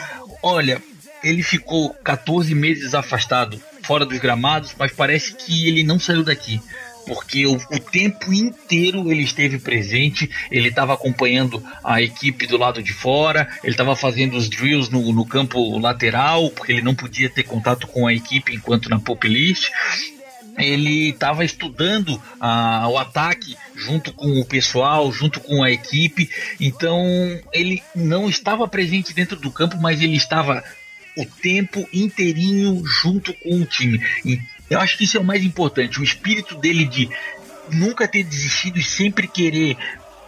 olha, 0.42 0.80
ele 1.22 1.42
ficou 1.42 1.90
14 1.90 2.54
meses 2.54 2.94
afastado, 2.94 3.60
fora 3.82 4.06
dos 4.06 4.18
gramados, 4.18 4.74
mas 4.78 4.92
parece 4.92 5.34
que 5.34 5.68
ele 5.68 5.82
não 5.82 5.98
saiu 5.98 6.22
daqui 6.22 6.60
porque 7.06 7.46
o, 7.46 7.54
o, 7.54 7.78
tempo 7.80 8.32
inteiro 8.32 9.10
ele 9.10 9.22
esteve 9.22 9.58
presente, 9.58 10.30
ele 10.50 10.68
estava 10.68 10.94
acompanhando 10.94 11.62
a 11.82 12.00
equipe 12.00 12.46
do 12.46 12.56
lado 12.56 12.82
de 12.82 12.92
fora, 12.92 13.48
ele 13.62 13.72
estava 13.72 13.96
fazendo 13.96 14.36
os 14.36 14.48
drills 14.48 14.90
no, 14.90 15.12
no, 15.12 15.26
campo 15.26 15.78
lateral, 15.78 16.50
porque 16.50 16.72
ele 16.72 16.82
não 16.82 16.94
podia 16.94 17.28
ter 17.28 17.42
contato 17.42 17.86
com 17.86 18.06
a 18.06 18.14
equipe 18.14 18.54
enquanto 18.54 18.88
na 18.88 19.00
pop 19.00 19.26
list. 19.26 19.70
Ele 20.58 21.10
estava 21.10 21.44
estudando 21.44 22.20
ah, 22.40 22.86
o 22.88 22.98
ataque 22.98 23.56
junto 23.74 24.12
com 24.12 24.40
o 24.40 24.44
pessoal, 24.44 25.10
junto 25.12 25.40
com 25.40 25.62
a 25.62 25.70
equipe. 25.70 26.28
Então 26.60 27.02
ele 27.52 27.82
não 27.94 28.28
estava 28.28 28.68
presente 28.68 29.14
dentro 29.14 29.36
do 29.36 29.50
campo, 29.50 29.76
mas 29.78 30.00
ele 30.00 30.16
estava 30.16 30.62
o 31.16 31.26
tempo 31.26 31.86
inteirinho 31.92 32.82
junto 32.84 33.34
com 33.34 33.60
o 33.60 33.64
time. 33.64 34.00
E 34.24 34.40
eu 34.70 34.80
acho 34.80 34.96
que 34.96 35.04
isso 35.04 35.16
é 35.16 35.20
o 35.20 35.24
mais 35.24 35.44
importante, 35.44 36.00
o 36.00 36.04
espírito 36.04 36.56
dele 36.56 36.84
de 36.84 37.08
nunca 37.70 38.08
ter 38.08 38.24
desistido 38.24 38.78
e 38.78 38.82
sempre 38.82 39.28
querer 39.28 39.76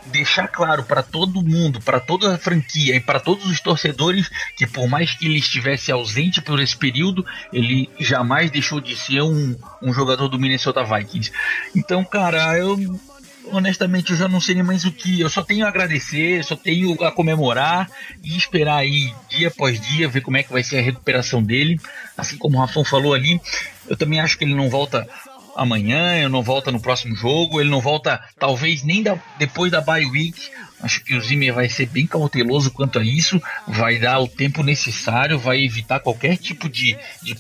deixar 0.07 0.49
claro 0.49 0.83
para 0.85 1.03
todo 1.03 1.43
mundo, 1.43 1.81
para 1.81 2.01
toda 2.01 2.35
a 2.35 2.39
franquia 2.39 2.97
e 2.97 3.01
para 3.01 3.21
todos 3.21 3.47
os 3.47 3.61
torcedores 3.61 4.31
que 4.57 4.67
por 4.67 4.89
mais 4.89 5.15
que 5.15 5.27
ele 5.27 5.39
estivesse 5.39 5.91
ausente 5.91 6.41
por 6.41 6.61
esse 6.61 6.77
período, 6.77 7.25
ele 7.53 7.89
jamais 7.99 8.51
deixou 8.51 8.81
de 8.81 8.97
ser 8.97 9.23
um, 9.23 9.57
um 9.83 9.93
jogador 9.93 10.29
do 10.29 10.39
Minnesota 10.39 10.85
Vikings. 10.85 11.33
Então, 11.75 12.05
cara, 12.05 12.59
eu 12.59 12.79
honestamente 13.51 14.13
eu 14.13 14.17
já 14.17 14.29
não 14.29 14.41
sei 14.41 14.55
nem 14.55 14.65
mais 14.65 14.85
o 14.85 14.93
que. 14.93 15.21
Eu 15.21 15.29
só 15.29 15.43
tenho 15.43 15.67
a 15.67 15.69
agradecer, 15.69 16.45
só 16.45 16.57
tenho 16.57 17.03
a 17.05 17.11
comemorar 17.11 17.91
e 18.23 18.37
esperar 18.37 18.79
aí 18.79 19.13
dia 19.29 19.49
após 19.49 19.81
dia 19.81 20.09
ver 20.09 20.21
como 20.21 20.37
é 20.37 20.43
que 20.43 20.53
vai 20.53 20.63
ser 20.63 20.79
a 20.79 20.83
recuperação 20.83 21.43
dele. 21.43 21.79
Assim 22.17 22.37
como 22.37 22.57
o 22.57 22.61
Rafão 22.61 22.85
falou 22.85 23.15
ali, 23.15 23.41
eu 23.89 23.97
também 23.97 24.21
acho 24.21 24.39
que 24.39 24.45
ele 24.45 24.55
não 24.55 24.71
volta 24.71 25.07
amanhã, 25.57 26.17
ele 26.17 26.29
não 26.29 26.43
volta 26.43 26.71
no 26.71 26.81
próximo 26.81 27.15
jogo, 27.15 27.61
ele 27.61 27.71
não 27.71 27.81
volta 27.81 28.21
talvez 28.39 28.83
nem 28.83 29.03
da, 29.03 29.19
depois 29.39 29.71
da 29.71 29.81
bye 29.81 30.05
week. 30.07 30.51
Acho 30.81 31.03
que 31.03 31.15
o 31.15 31.21
Zimmer 31.21 31.55
vai 31.55 31.69
ser 31.69 31.87
bem 31.87 32.07
cauteloso 32.07 32.71
quanto 32.71 32.99
a 32.99 33.05
isso, 33.05 33.41
vai 33.67 33.99
dar 33.99 34.19
o 34.21 34.29
tempo 34.29 34.63
necessário, 34.63 35.39
vai 35.39 35.65
evitar 35.65 36.01
qualquer 36.01 36.37
tipo 36.37 36.69
de, 36.69 36.97
de 37.23 37.37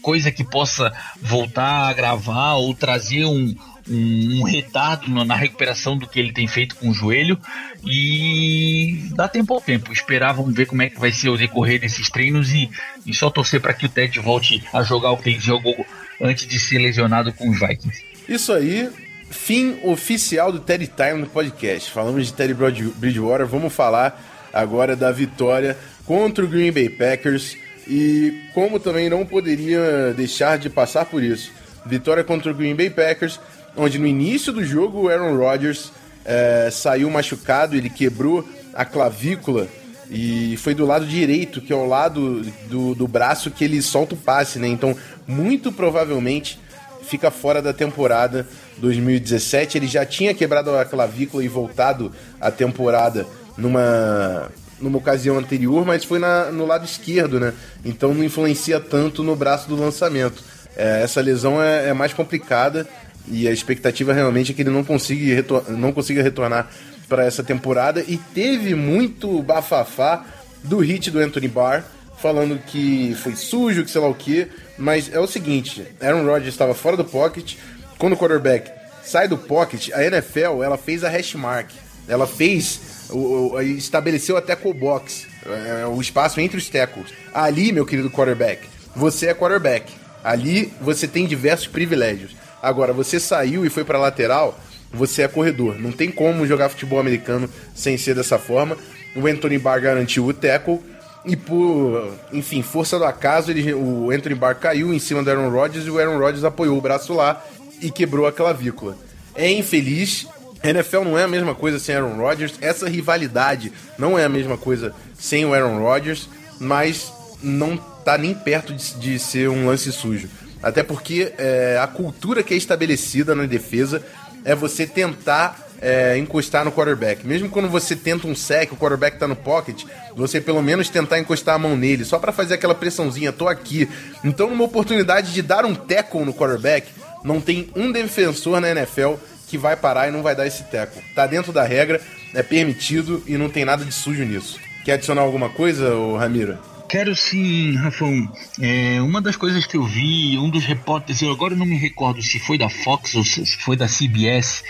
coisa 0.00 0.30
que 0.30 0.44
possa 0.44 0.92
voltar 1.20 1.88
a 1.88 1.92
gravar 1.92 2.54
ou 2.54 2.74
trazer 2.74 3.24
um, 3.24 3.54
um, 3.88 4.40
um 4.40 4.42
retardo 4.44 5.24
na 5.24 5.34
recuperação 5.34 5.96
do 5.96 6.06
que 6.06 6.20
ele 6.20 6.32
tem 6.32 6.46
feito 6.46 6.76
com 6.76 6.90
o 6.90 6.94
joelho 6.94 7.38
e 7.84 9.08
dá 9.14 9.26
tempo 9.28 9.54
ao 9.54 9.60
tempo. 9.60 9.92
Esperar, 9.92 10.32
vamos 10.32 10.54
ver 10.54 10.66
como 10.66 10.82
é 10.82 10.90
que 10.90 11.00
vai 11.00 11.10
ser 11.10 11.30
o 11.30 11.36
decorrer 11.36 11.80
desses 11.80 12.08
treinos 12.08 12.52
e, 12.52 12.70
e 13.04 13.14
só 13.14 13.30
torcer 13.30 13.60
para 13.60 13.74
que 13.74 13.86
o 13.86 13.88
Ted 13.88 14.20
volte 14.20 14.62
a 14.72 14.82
jogar 14.82 15.10
o 15.10 15.16
que 15.16 15.30
ele 15.30 15.40
jogou 15.40 15.84
antes 16.20 16.46
de 16.46 16.58
ser 16.58 16.78
lesionado 16.78 17.32
com 17.32 17.48
os 17.48 17.58
Vikings. 17.58 18.02
Isso 18.28 18.52
aí, 18.52 18.88
fim 19.30 19.78
oficial 19.82 20.50
do 20.50 20.60
Teddy 20.60 20.86
Time 20.86 21.20
no 21.20 21.26
podcast. 21.26 21.90
Falamos 21.90 22.26
de 22.26 22.32
Teddy 22.32 22.54
Bridgewater, 22.54 23.46
vamos 23.46 23.72
falar 23.72 24.50
agora 24.52 24.94
da 24.94 25.10
vitória 25.10 25.76
contra 26.06 26.44
o 26.44 26.48
Green 26.48 26.72
Bay 26.72 26.88
Packers 26.88 27.56
e 27.86 28.42
como 28.54 28.80
também 28.80 29.10
não 29.10 29.26
poderia 29.26 30.14
deixar 30.16 30.58
de 30.58 30.70
passar 30.70 31.04
por 31.04 31.22
isso. 31.22 31.52
Vitória 31.84 32.24
contra 32.24 32.50
o 32.50 32.54
Green 32.54 32.74
Bay 32.74 32.88
Packers, 32.88 33.38
onde 33.76 33.98
no 33.98 34.06
início 34.06 34.52
do 34.52 34.64
jogo 34.64 35.02
o 35.02 35.08
Aaron 35.08 35.36
Rodgers 35.36 35.92
é, 36.24 36.70
saiu 36.70 37.10
machucado, 37.10 37.76
ele 37.76 37.90
quebrou 37.90 38.48
a 38.72 38.84
clavícula 38.84 39.68
e 40.10 40.56
foi 40.58 40.74
do 40.74 40.84
lado 40.84 41.06
direito, 41.06 41.60
que 41.60 41.72
é 41.72 41.76
o 41.76 41.86
lado 41.86 42.42
do, 42.68 42.94
do 42.94 43.08
braço 43.08 43.50
que 43.50 43.64
ele 43.64 43.80
solta 43.80 44.14
o 44.14 44.18
passe, 44.18 44.58
né? 44.58 44.68
Então, 44.68 44.96
muito 45.26 45.72
provavelmente 45.72 46.58
fica 47.04 47.30
fora 47.30 47.62
da 47.62 47.72
temporada 47.72 48.46
2017. 48.78 49.78
Ele 49.78 49.86
já 49.86 50.04
tinha 50.04 50.34
quebrado 50.34 50.74
a 50.76 50.84
clavícula 50.84 51.44
e 51.44 51.48
voltado 51.48 52.12
à 52.40 52.50
temporada 52.50 53.26
numa, 53.56 54.50
numa 54.80 54.98
ocasião 54.98 55.38
anterior, 55.38 55.84
mas 55.84 56.04
foi 56.04 56.18
na, 56.18 56.50
no 56.50 56.66
lado 56.66 56.84
esquerdo, 56.84 57.38
né? 57.38 57.52
Então 57.84 58.12
não 58.12 58.24
influencia 58.24 58.80
tanto 58.80 59.22
no 59.22 59.36
braço 59.36 59.68
do 59.68 59.76
lançamento. 59.76 60.42
É, 60.76 61.02
essa 61.02 61.20
lesão 61.20 61.62
é, 61.62 61.88
é 61.88 61.92
mais 61.92 62.12
complicada 62.12 62.86
e 63.26 63.48
a 63.48 63.52
expectativa 63.52 64.12
realmente 64.12 64.52
é 64.52 64.54
que 64.54 64.62
ele 64.62 64.70
não 64.70 64.84
consiga, 64.84 65.34
retor 65.34 65.70
não 65.70 65.92
consiga 65.92 66.22
retornar 66.22 66.68
para 67.08 67.24
essa 67.24 67.42
temporada. 67.42 68.04
E 68.06 68.16
teve 68.16 68.74
muito 68.74 69.42
bafafá 69.42 70.24
do 70.62 70.78
hit 70.78 71.10
do 71.10 71.18
Anthony 71.18 71.48
Barr, 71.48 71.84
falando 72.18 72.58
que 72.58 73.14
foi 73.22 73.34
sujo, 73.34 73.84
que 73.84 73.90
sei 73.90 74.00
lá 74.00 74.08
o 74.08 74.14
que. 74.14 74.46
Mas 74.76 75.12
é 75.12 75.18
o 75.18 75.26
seguinte: 75.26 75.84
Aaron 76.00 76.24
Rodgers 76.24 76.54
estava 76.54 76.74
fora 76.74 76.96
do 76.96 77.04
pocket. 77.04 77.56
Quando 77.98 78.14
o 78.14 78.16
quarterback 78.16 78.70
sai 79.02 79.28
do 79.28 79.38
pocket, 79.38 79.90
a 79.92 80.02
NFL 80.02 80.62
ela 80.62 80.76
fez 80.76 81.04
a 81.04 81.08
hash 81.08 81.34
mark. 81.34 81.70
Ela 82.06 82.26
fez, 82.26 83.06
o, 83.08 83.54
o, 83.54 83.62
estabeleceu 83.62 84.36
até 84.36 84.54
com 84.54 84.68
o 84.68 84.74
box, 84.74 85.26
é, 85.46 85.86
o 85.86 86.00
espaço 86.00 86.38
entre 86.40 86.58
os 86.58 86.68
tackles. 86.68 87.12
Ali, 87.32 87.72
meu 87.72 87.86
querido 87.86 88.10
quarterback, 88.10 88.68
você 88.94 89.28
é 89.28 89.34
quarterback. 89.34 89.90
Ali 90.22 90.72
você 90.80 91.06
tem 91.06 91.26
diversos 91.26 91.66
privilégios. 91.66 92.32
Agora, 92.64 92.94
você 92.94 93.20
saiu 93.20 93.66
e 93.66 93.68
foi 93.68 93.84
para 93.84 93.98
lateral, 93.98 94.58
você 94.90 95.20
é 95.20 95.28
corredor. 95.28 95.78
Não 95.78 95.92
tem 95.92 96.10
como 96.10 96.46
jogar 96.46 96.70
futebol 96.70 96.98
americano 96.98 97.46
sem 97.74 97.98
ser 97.98 98.14
dessa 98.14 98.38
forma. 98.38 98.78
O 99.14 99.26
Anthony 99.26 99.58
Barr 99.58 99.82
garantiu 99.82 100.24
o 100.24 100.32
tackle. 100.32 100.80
E 101.26 101.36
por, 101.36 102.10
enfim, 102.32 102.62
força 102.62 102.98
do 102.98 103.04
acaso, 103.04 103.50
ele, 103.50 103.74
o 103.74 104.10
Anthony 104.10 104.34
Barr 104.34 104.54
caiu 104.56 104.94
em 104.94 104.98
cima 104.98 105.22
do 105.22 105.30
Aaron 105.30 105.50
Rodgers 105.50 105.86
e 105.86 105.90
o 105.90 105.98
Aaron 105.98 106.18
Rodgers 106.18 106.44
apoiou 106.44 106.78
o 106.78 106.80
braço 106.80 107.12
lá 107.12 107.42
e 107.82 107.90
quebrou 107.90 108.26
a 108.26 108.32
clavícula. 108.32 108.96
É 109.34 109.50
infeliz. 109.50 110.26
NFL 110.62 111.04
não 111.04 111.18
é 111.18 111.24
a 111.24 111.28
mesma 111.28 111.54
coisa 111.54 111.78
sem 111.78 111.94
Aaron 111.94 112.16
Rodgers. 112.16 112.54
Essa 112.62 112.88
rivalidade 112.88 113.72
não 113.98 114.18
é 114.18 114.24
a 114.24 114.28
mesma 114.28 114.56
coisa 114.56 114.94
sem 115.18 115.44
o 115.44 115.52
Aaron 115.52 115.80
Rodgers, 115.80 116.30
mas 116.58 117.12
não 117.42 117.76
tá 117.76 118.16
nem 118.16 118.34
perto 118.34 118.72
de, 118.72 118.94
de 118.94 119.18
ser 119.18 119.50
um 119.50 119.66
lance 119.66 119.92
sujo. 119.92 120.28
Até 120.64 120.82
porque 120.82 121.30
é, 121.36 121.78
a 121.80 121.86
cultura 121.86 122.42
que 122.42 122.54
é 122.54 122.56
estabelecida 122.56 123.34
na 123.34 123.44
defesa 123.44 124.02
é 124.46 124.54
você 124.54 124.86
tentar 124.86 125.68
é, 125.80 126.16
encostar 126.16 126.64
no 126.64 126.72
quarterback. 126.72 127.26
Mesmo 127.26 127.50
quando 127.50 127.68
você 127.68 127.94
tenta 127.94 128.26
um 128.26 128.34
sec, 128.34 128.72
o 128.72 128.76
quarterback 128.76 129.18
tá 129.18 129.28
no 129.28 129.36
pocket, 129.36 129.84
você 130.16 130.40
pelo 130.40 130.62
menos 130.62 130.88
tentar 130.88 131.18
encostar 131.18 131.56
a 131.56 131.58
mão 131.58 131.76
nele, 131.76 132.02
só 132.02 132.18
para 132.18 132.32
fazer 132.32 132.54
aquela 132.54 132.74
pressãozinha, 132.74 133.30
tô 133.30 133.46
aqui. 133.46 133.86
Então, 134.24 134.48
numa 134.48 134.64
oportunidade 134.64 135.34
de 135.34 135.42
dar 135.42 135.66
um 135.66 135.74
tackle 135.74 136.24
no 136.24 136.32
quarterback, 136.32 136.90
não 137.22 137.42
tem 137.42 137.68
um 137.76 137.92
defensor 137.92 138.58
na 138.58 138.70
NFL 138.70 139.14
que 139.46 139.58
vai 139.58 139.76
parar 139.76 140.08
e 140.08 140.10
não 140.10 140.22
vai 140.22 140.34
dar 140.34 140.46
esse 140.46 140.64
tackle. 140.64 141.02
Tá 141.14 141.26
dentro 141.26 141.52
da 141.52 141.62
regra, 141.62 142.00
é 142.32 142.42
permitido 142.42 143.22
e 143.26 143.36
não 143.36 143.50
tem 143.50 143.66
nada 143.66 143.84
de 143.84 143.92
sujo 143.92 144.24
nisso. 144.24 144.58
Quer 144.82 144.94
adicionar 144.94 145.20
alguma 145.20 145.50
coisa, 145.50 145.90
Ramiro? 146.18 146.58
Quero 146.88 147.14
sim, 147.16 147.74
Rafão. 147.76 148.30
É, 148.60 149.00
uma 149.00 149.20
das 149.20 149.36
coisas 149.36 149.66
que 149.66 149.76
eu 149.76 149.84
vi, 149.84 150.38
um 150.38 150.50
dos 150.50 150.64
repórteres, 150.64 151.22
eu 151.22 151.30
agora 151.30 151.56
não 151.56 151.66
me 151.66 151.76
recordo 151.76 152.22
se 152.22 152.38
foi 152.38 152.58
da 152.58 152.68
Fox 152.68 153.14
ou 153.14 153.24
se 153.24 153.56
foi 153.58 153.76
da 153.76 153.86
CBS, 153.86 154.62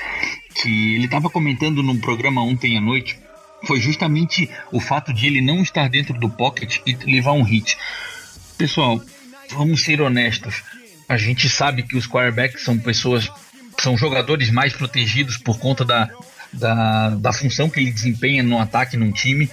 que 0.55 0.95
ele 0.95 1.05
estava 1.07 1.29
comentando 1.29 1.83
num 1.83 1.99
programa 1.99 2.43
ontem 2.43 2.79
à 2.79 2.81
noite, 2.81 3.19
foi 3.67 3.81
justamente 3.81 4.49
o 4.71 4.81
fato 4.81 5.13
de 5.13 5.27
ele 5.27 5.41
não 5.41 5.63
estar 5.63 5.89
dentro 5.89 6.19
do 6.19 6.31
pocket 6.31 6.79
e 6.87 6.95
levar 7.05 7.33
um 7.33 7.43
hit. 7.43 7.77
Pessoal, 8.57 9.03
vamos 9.51 9.83
ser 9.83 10.01
honestos. 10.01 10.63
A 11.09 11.17
gente 11.17 11.49
sabe 11.49 11.83
que 11.83 11.97
os 11.97 12.07
quarterbacks 12.07 12.63
são 12.63 12.79
pessoas, 12.79 13.29
são 13.79 13.97
jogadores 13.97 14.51
mais 14.51 14.73
protegidos 14.73 15.37
por 15.37 15.59
conta 15.59 15.85
da, 15.85 16.09
da, 16.53 17.11
da 17.11 17.33
função 17.33 17.69
que 17.69 17.81
ele 17.81 17.91
desempenha 17.91 18.43
no 18.43 18.59
ataque 18.59 18.97
num 18.97 19.13
time. 19.13 19.51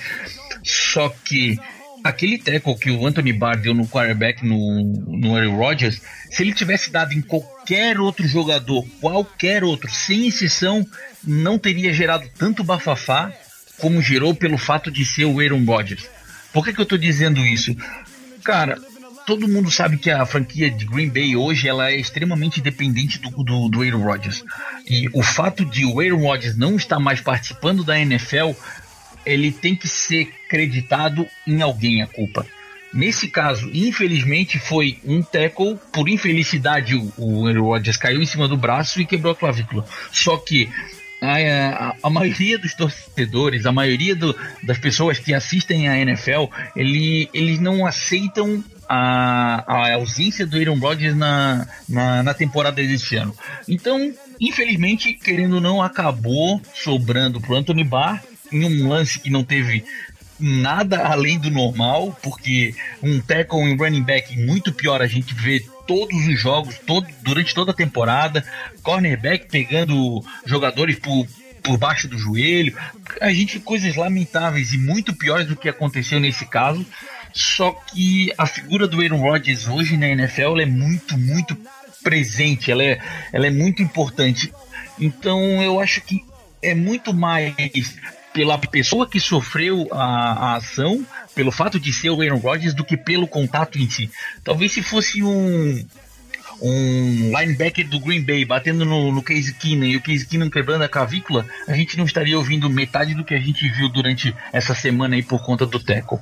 Só 0.64 1.10
que 1.10 1.58
aquele 2.04 2.38
tackle 2.38 2.78
que 2.78 2.92
o 2.92 3.06
Anthony 3.06 3.34
Barr 3.34 3.60
deu 3.60 3.74
no 3.74 3.88
quarterback 3.88 4.46
no, 4.46 4.84
no 5.08 5.36
Aaron 5.36 5.56
Rodgers, 5.56 6.02
se 6.30 6.44
ele 6.44 6.54
tivesse 6.54 6.92
dado 6.92 7.14
em 7.14 7.22
qualquer 7.22 8.00
outro 8.00 8.28
jogador, 8.28 8.86
qualquer 9.00 9.64
outro, 9.64 9.90
sem 9.90 10.28
exceção, 10.28 10.86
não 11.24 11.58
teria 11.58 11.94
gerado 11.94 12.28
tanto 12.38 12.64
bafafá 12.64 13.32
como 13.78 14.02
gerou 14.02 14.34
pelo 14.36 14.58
fato 14.58 14.92
de 14.92 15.04
ser 15.04 15.26
o 15.26 15.40
Aaron 15.40 15.66
Rodgers. 15.66 16.08
Por 16.54 16.64
que, 16.64 16.74
que 16.74 16.80
eu 16.80 16.84
estou 16.84 16.98
dizendo 16.98 17.40
isso? 17.46 17.76
Cara, 18.44 18.78
todo 19.26 19.48
mundo 19.48 19.72
sabe 19.72 19.98
que 19.98 20.10
a 20.10 20.26
franquia 20.26 20.70
de 20.70 20.86
Green 20.86 21.10
Bay 21.10 21.36
hoje 21.36 21.68
ela 21.68 21.90
é 21.90 21.96
extremamente 21.96 22.62
dependente 22.62 23.20
do, 23.20 23.30
do, 23.44 23.70
do 23.70 23.82
Aaron 23.82 24.04
Rodgers. 24.04 24.44
E 24.88 25.10
o 25.14 25.24
fato 25.24 25.66
de 25.66 25.86
o 25.86 26.00
Aaron 26.00 26.22
Rodgers 26.22 26.58
não 26.58 26.76
estar 26.76 27.00
mais 27.00 27.22
participando 27.22 27.84
da 27.84 28.00
NFL 28.00 28.52
ele 29.26 29.52
tem 29.52 29.76
que 29.76 29.88
ser 29.88 30.32
creditado 30.50 31.28
em 31.48 31.62
alguém 31.62 32.02
a 32.02 32.08
culpa. 32.08 32.46
Nesse 32.94 33.30
caso, 33.30 33.70
infelizmente, 33.74 34.60
foi 34.60 35.00
um 35.06 35.22
tackle, 35.22 35.80
por 35.94 36.10
infelicidade, 36.10 36.96
o, 36.96 37.14
o 37.18 37.48
Aaron 37.48 37.64
Rodgers 37.64 37.96
caiu 37.96 38.22
em 38.22 38.26
cima 38.26 38.48
do 38.48 38.58
braço 38.58 39.00
e 39.00 39.06
quebrou 39.06 39.32
a 39.32 39.36
clavícula. 39.36 39.86
Só 40.12 40.36
que 40.36 40.70
a, 41.22 41.36
a, 41.36 41.96
a, 42.04 42.10
maioria 42.10 42.58
dos 42.58 42.74
torcedores, 42.74 43.66
a 43.66 43.72
maioria 43.72 44.14
do, 44.14 44.36
das 44.64 44.78
pessoas 44.78 45.20
que 45.20 45.34
assistem 45.34 45.88
a 45.88 45.98
NFL, 46.00 46.48
ele, 46.76 47.30
eles 47.34 47.60
não 47.60 47.86
aceitam 47.86 48.62
a, 48.90 49.64
a 49.66 49.94
ausência 49.94 50.46
do 50.46 50.58
Aaron 50.58 50.78
Rodgers 50.78 51.16
na, 51.16 51.66
na, 51.88 52.24
na 52.24 52.34
temporada 52.34 52.76
deste 52.76 53.16
ano. 53.16 53.34
Então, 53.70 54.14
infelizmente, 54.38 55.14
querendo 55.14 55.56
ou 55.56 55.62
não, 55.62 55.82
acabou 55.82 56.62
sobrando 56.74 57.40
para 57.40 57.56
Anthony 57.56 57.86
Barr 57.86 58.22
em 58.52 58.66
um 58.66 58.88
lance 58.88 59.20
que 59.20 59.30
não 59.30 59.44
teve 59.44 59.84
nada 60.42 61.06
além 61.06 61.40
do 61.40 61.52
normal, 61.52 62.18
porque 62.22 62.74
um 63.02 63.22
tackle 63.22 63.62
em 63.62 63.78
running 63.78 64.02
back 64.02 64.38
muito 64.40 64.74
pior 64.74 65.02
a 65.02 65.08
gente 65.08 65.34
vê 65.36 65.64
todos 65.88 66.28
os 66.28 66.40
jogos, 66.40 66.80
todo, 66.86 67.08
durante 67.22 67.54
toda 67.54 67.72
a 67.72 67.76
temporada, 67.76 68.44
cornerback 68.82 69.48
pegando 69.48 70.24
jogadores 70.46 70.98
por, 70.98 71.28
por 71.62 71.78
baixo 71.78 72.08
do 72.08 72.18
joelho, 72.18 72.76
a 73.20 73.32
gente 73.32 73.60
coisas 73.60 73.96
lamentáveis 73.96 74.74
e 74.74 74.78
muito 74.78 75.14
piores 75.14 75.48
do 75.48 75.56
que 75.56 75.70
aconteceu 75.70 76.20
nesse 76.20 76.46
caso. 76.46 76.86
Só 77.34 77.72
que 77.72 78.34
a 78.38 78.46
figura 78.46 78.88
do 78.88 79.00
Aaron 79.02 79.22
Rodgers 79.22 79.68
hoje 79.68 79.96
na 79.96 80.08
NFL 80.08 80.60
é 80.60 80.66
muito, 80.66 81.18
muito 81.18 81.58
presente, 82.04 82.72
ela 82.72 82.84
é, 82.84 83.00
ela 83.32 83.48
é 83.48 83.52
muito 83.52 83.82
importante. 83.82 84.52
Então 85.00 85.62
eu 85.62 85.80
acho 85.80 86.02
que 86.02 86.26
é 86.62 86.76
muito 86.76 87.14
mais 87.14 87.54
pela 88.34 88.58
pessoa 88.58 89.08
que 89.08 89.20
sofreu 89.20 89.88
a, 89.92 90.04
a, 90.04 90.56
ação, 90.56 91.06
pelo 91.36 91.52
fato 91.52 91.80
de 91.80 91.92
ser 91.92 92.10
o 92.10 92.22
Aaron 92.22 92.38
Rodgers, 92.38 92.74
do 92.74 92.84
que 92.84 92.98
pelo 92.98 93.28
contato 93.28 93.78
em 93.78 93.90
si. 93.90 94.10
Talvez 94.44 94.72
se 94.72 94.82
fosse 94.82 95.24
um 95.24 95.86
um 96.62 97.32
linebacker 97.36 97.88
do 97.88 98.00
Green 98.00 98.22
Bay 98.22 98.46
batendo 98.46 98.86
no, 98.86 99.12
no 99.12 99.24
Case 99.24 99.52
Keenum 99.52 99.86
e 99.86 99.98
o 99.98 100.02
Case 100.02 100.28
Keenum 100.28 100.50
quebrando 100.50 100.84
a 100.84 100.90
cavícula, 100.90 101.46
a 101.68 101.74
gente 101.74 101.98
não 101.98 102.06
estaria 102.06 102.38
ouvindo 102.38 102.70
metade 102.70 103.16
do 103.16 103.24
que 103.26 103.34
a 103.34 103.40
gente 103.40 103.68
viu 103.68 103.90
durante 103.90 104.36
essa 104.54 104.76
semana 104.76 105.16
aí 105.16 105.24
por 105.24 105.44
conta 105.44 105.66
do 105.66 105.80
tackle. 105.80 106.20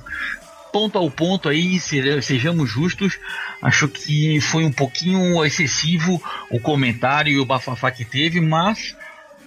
Ponto 0.72 0.96
ao 0.96 1.10
ponto 1.10 1.48
aí, 1.48 1.78
sejamos 1.78 2.70
justos, 2.70 3.18
acho 3.60 3.86
que 3.88 4.40
foi 4.40 4.64
um 4.64 4.72
pouquinho 4.72 5.44
excessivo 5.44 6.22
o 6.48 6.58
comentário 6.58 7.32
e 7.32 7.38
o 7.38 7.44
bafafá 7.44 7.90
que 7.90 8.04
teve, 8.04 8.40
mas 8.40 8.96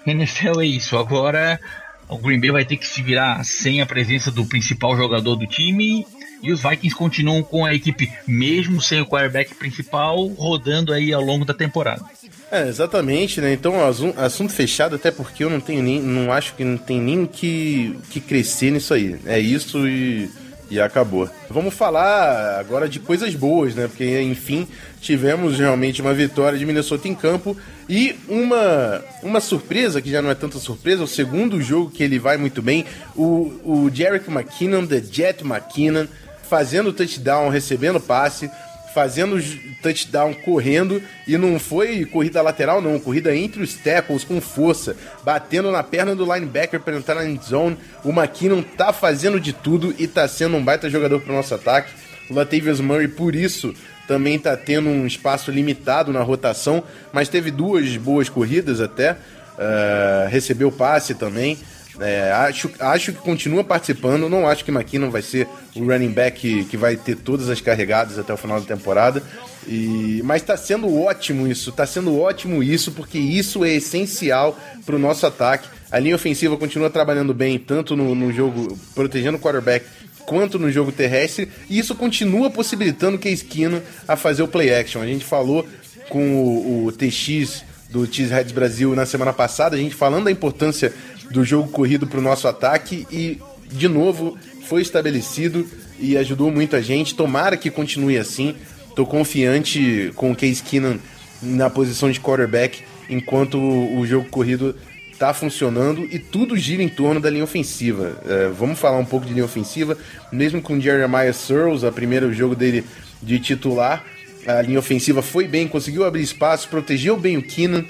NFL 0.05 0.61
é 0.61 0.65
isso. 0.65 0.97
Agora 0.97 1.59
o 2.09 2.17
Green 2.17 2.39
Bay 2.39 2.51
vai 2.51 2.65
ter 2.65 2.77
que 2.77 2.87
se 2.87 3.01
virar 3.01 3.43
sem 3.43 3.81
a 3.81 3.85
presença 3.85 4.31
do 4.31 4.45
principal 4.45 4.95
jogador 4.95 5.35
do 5.35 5.47
time 5.47 6.05
e 6.41 6.51
os 6.51 6.61
Vikings 6.61 6.95
continuam 6.95 7.41
com 7.41 7.65
a 7.65 7.73
equipe, 7.73 8.11
mesmo 8.27 8.81
sem 8.81 8.99
o 8.99 9.05
quarterback 9.05 9.55
principal, 9.55 10.27
rodando 10.27 10.91
aí 10.91 11.13
ao 11.13 11.23
longo 11.23 11.45
da 11.45 11.53
temporada. 11.53 12.03
É, 12.51 12.67
exatamente, 12.67 13.39
né? 13.39 13.53
Então, 13.53 13.75
assunto 14.17 14.51
fechado, 14.51 14.95
até 14.95 15.09
porque 15.09 15.43
eu 15.43 15.49
não 15.49 15.61
tenho 15.61 15.81
nem. 15.81 16.01
não 16.01 16.31
acho 16.31 16.53
que 16.53 16.63
não 16.63 16.77
tem 16.77 16.99
nem 16.99 17.25
que, 17.25 17.97
que 18.09 18.19
crescer 18.19 18.71
nisso 18.71 18.93
aí. 18.93 19.17
É 19.25 19.39
isso 19.39 19.87
e 19.87 20.29
e 20.73 20.81
acabou. 20.81 21.29
Vamos 21.51 21.75
falar 21.75 22.59
agora 22.59 22.89
de 22.89 22.99
coisas 22.99 23.35
boas, 23.35 23.75
né? 23.75 23.87
Porque, 23.87 24.19
enfim, 24.21 24.67
tivemos 24.99 25.59
realmente 25.59 26.01
uma 26.01 26.15
vitória 26.15 26.57
de 26.57 26.65
Minnesota 26.65 27.07
em 27.07 27.13
campo 27.13 27.55
e 27.87 28.15
uma, 28.27 29.03
uma 29.21 29.39
surpresa, 29.39 30.01
que 30.01 30.09
já 30.09 30.19
não 30.19 30.31
é 30.31 30.35
tanta 30.35 30.57
surpresa, 30.57 31.03
o 31.03 31.07
segundo 31.07 31.61
jogo 31.61 31.91
que 31.91 32.01
ele 32.01 32.17
vai 32.17 32.37
muito 32.37 32.59
bem, 32.59 32.85
o, 33.15 33.53
o 33.63 33.91
Jerick 33.93 34.31
McKinnon, 34.31 34.87
The 34.87 34.99
Jet 35.11 35.43
McKinnon, 35.43 36.07
fazendo 36.49 36.91
touchdown, 36.91 37.49
recebendo 37.49 37.99
passe, 37.99 38.49
fazendo 38.93 39.41
touchdown 39.81 40.33
correndo 40.33 41.01
e 41.27 41.37
não 41.37 41.59
foi 41.59 42.05
corrida 42.05 42.41
lateral 42.41 42.81
não, 42.81 42.99
corrida 42.99 43.35
entre 43.35 43.63
os 43.63 43.73
tackles 43.73 44.23
com 44.23 44.39
força, 44.39 44.95
batendo 45.23 45.71
na 45.71 45.81
perna 45.81 46.15
do 46.15 46.23
linebacker 46.23 46.79
para 46.79 46.95
entrar 46.95 47.15
na 47.15 47.25
end 47.25 47.43
zone. 47.43 47.77
O 48.03 48.09
McKinnon 48.09 48.61
tá 48.61 48.93
fazendo 48.93 49.39
de 49.39 49.51
tudo 49.51 49.93
e 49.97 50.07
tá 50.07 50.27
sendo 50.27 50.57
um 50.57 50.63
baita 50.63 50.89
jogador 50.89 51.19
para 51.19 51.33
o 51.33 51.35
nosso 51.35 51.55
ataque. 51.55 51.91
O 52.29 52.33
Latavius 52.33 52.79
Murray 52.79 53.07
por 53.07 53.35
isso 53.35 53.73
também 54.07 54.37
tá 54.37 54.55
tendo 54.55 54.89
um 54.89 55.07
espaço 55.07 55.49
limitado 55.49 56.11
na 56.11 56.21
rotação, 56.21 56.83
mas 57.11 57.29
teve 57.29 57.51
duas 57.51 57.95
boas 57.97 58.29
corridas 58.29 58.81
até, 58.81 59.13
uh, 59.13 60.29
recebeu 60.29 60.71
passe 60.71 61.15
também. 61.15 61.57
É, 61.99 62.31
acho, 62.31 62.71
acho 62.79 63.13
que 63.13 63.19
continua 63.19 63.63
participando. 63.63 64.27
Não 64.29 64.47
acho 64.47 64.65
que 64.65 64.71
McKinnon 64.71 65.09
vai 65.09 65.21
ser 65.21 65.47
o 65.75 65.83
running 65.85 66.11
back 66.11 66.39
que, 66.39 66.65
que 66.65 66.77
vai 66.77 66.95
ter 66.95 67.15
todas 67.15 67.49
as 67.49 67.61
carregadas 67.61 68.17
até 68.17 68.33
o 68.33 68.37
final 68.37 68.59
da 68.59 68.65
temporada. 68.65 69.21
E, 69.67 70.21
mas 70.23 70.41
está 70.41 70.57
sendo 70.57 71.01
ótimo 71.01 71.47
isso, 71.47 71.69
está 71.69 71.85
sendo 71.85 72.19
ótimo 72.19 72.61
isso, 72.63 72.91
porque 72.91 73.17
isso 73.17 73.63
é 73.63 73.73
essencial 73.73 74.57
para 74.85 74.95
o 74.95 74.99
nosso 74.99 75.25
ataque. 75.25 75.67
A 75.91 75.99
linha 75.99 76.15
ofensiva 76.15 76.57
continua 76.57 76.89
trabalhando 76.89 77.33
bem, 77.33 77.59
tanto 77.59 77.95
no, 77.95 78.15
no 78.15 78.33
jogo 78.33 78.77
protegendo 78.95 79.37
o 79.37 79.39
quarterback 79.39 79.85
quanto 80.25 80.57
no 80.57 80.71
jogo 80.71 80.91
terrestre, 80.91 81.49
e 81.69 81.77
isso 81.77 81.93
continua 81.95 82.49
possibilitando 82.49 83.17
que 83.17 83.27
a 83.27 83.31
esquina 83.31 83.83
a 84.07 84.15
fazer 84.15 84.41
o 84.41 84.47
play 84.47 84.73
action. 84.73 85.01
A 85.01 85.05
gente 85.05 85.25
falou 85.25 85.67
com 86.09 86.35
o, 86.35 86.85
o 86.85 86.91
TX 86.91 87.63
do 87.89 88.11
Cheeseheads 88.11 88.51
Brasil 88.51 88.95
na 88.95 89.05
semana 89.05 89.31
passada, 89.31 89.75
a 89.75 89.79
gente 89.79 89.93
falando 89.93 90.25
da 90.25 90.31
importância 90.31 90.91
do 91.33 91.43
jogo 91.43 91.67
corrido 91.69 92.05
para 92.05 92.19
o 92.19 92.21
nosso 92.21 92.47
ataque 92.47 93.07
e, 93.11 93.41
de 93.71 93.87
novo, 93.87 94.37
foi 94.67 94.83
estabelecido 94.83 95.67
e 95.99 96.15
ajudou 96.15 96.51
muita 96.51 96.81
gente. 96.81 97.15
Tomara 97.15 97.57
que 97.57 97.71
continue 97.71 98.17
assim. 98.17 98.55
Estou 98.87 99.05
confiante 99.05 100.13
com 100.15 100.31
o 100.31 100.35
Case 100.35 100.61
Keenan 100.61 100.99
na 101.41 101.71
posição 101.71 102.11
de 102.11 102.19
quarterback 102.19 102.83
enquanto 103.09 103.57
o 103.57 104.05
jogo 104.05 104.29
corrido 104.29 104.75
está 105.11 105.33
funcionando 105.33 106.07
e 106.11 106.19
tudo 106.19 106.55
gira 106.55 106.83
em 106.83 106.89
torno 106.89 107.19
da 107.19 107.31
linha 107.31 107.43
ofensiva. 107.43 108.15
É, 108.27 108.49
vamos 108.49 108.77
falar 108.77 108.99
um 108.99 109.05
pouco 109.05 109.25
de 109.25 109.33
linha 109.33 109.45
ofensiva, 109.45 109.97
mesmo 110.31 110.61
com 110.61 110.79
Jeremiah 110.79 111.33
Searles, 111.33 111.83
a 111.83 111.91
primeiro 111.91 112.31
jogo 112.31 112.55
dele 112.55 112.83
de 113.21 113.39
titular, 113.39 114.05
a 114.45 114.61
linha 114.61 114.79
ofensiva 114.79 115.21
foi 115.21 115.47
bem, 115.47 115.67
conseguiu 115.67 116.03
abrir 116.03 116.21
espaço, 116.21 116.67
protegeu 116.67 117.17
bem 117.17 117.37
o 117.37 117.41
Keenan, 117.41 117.85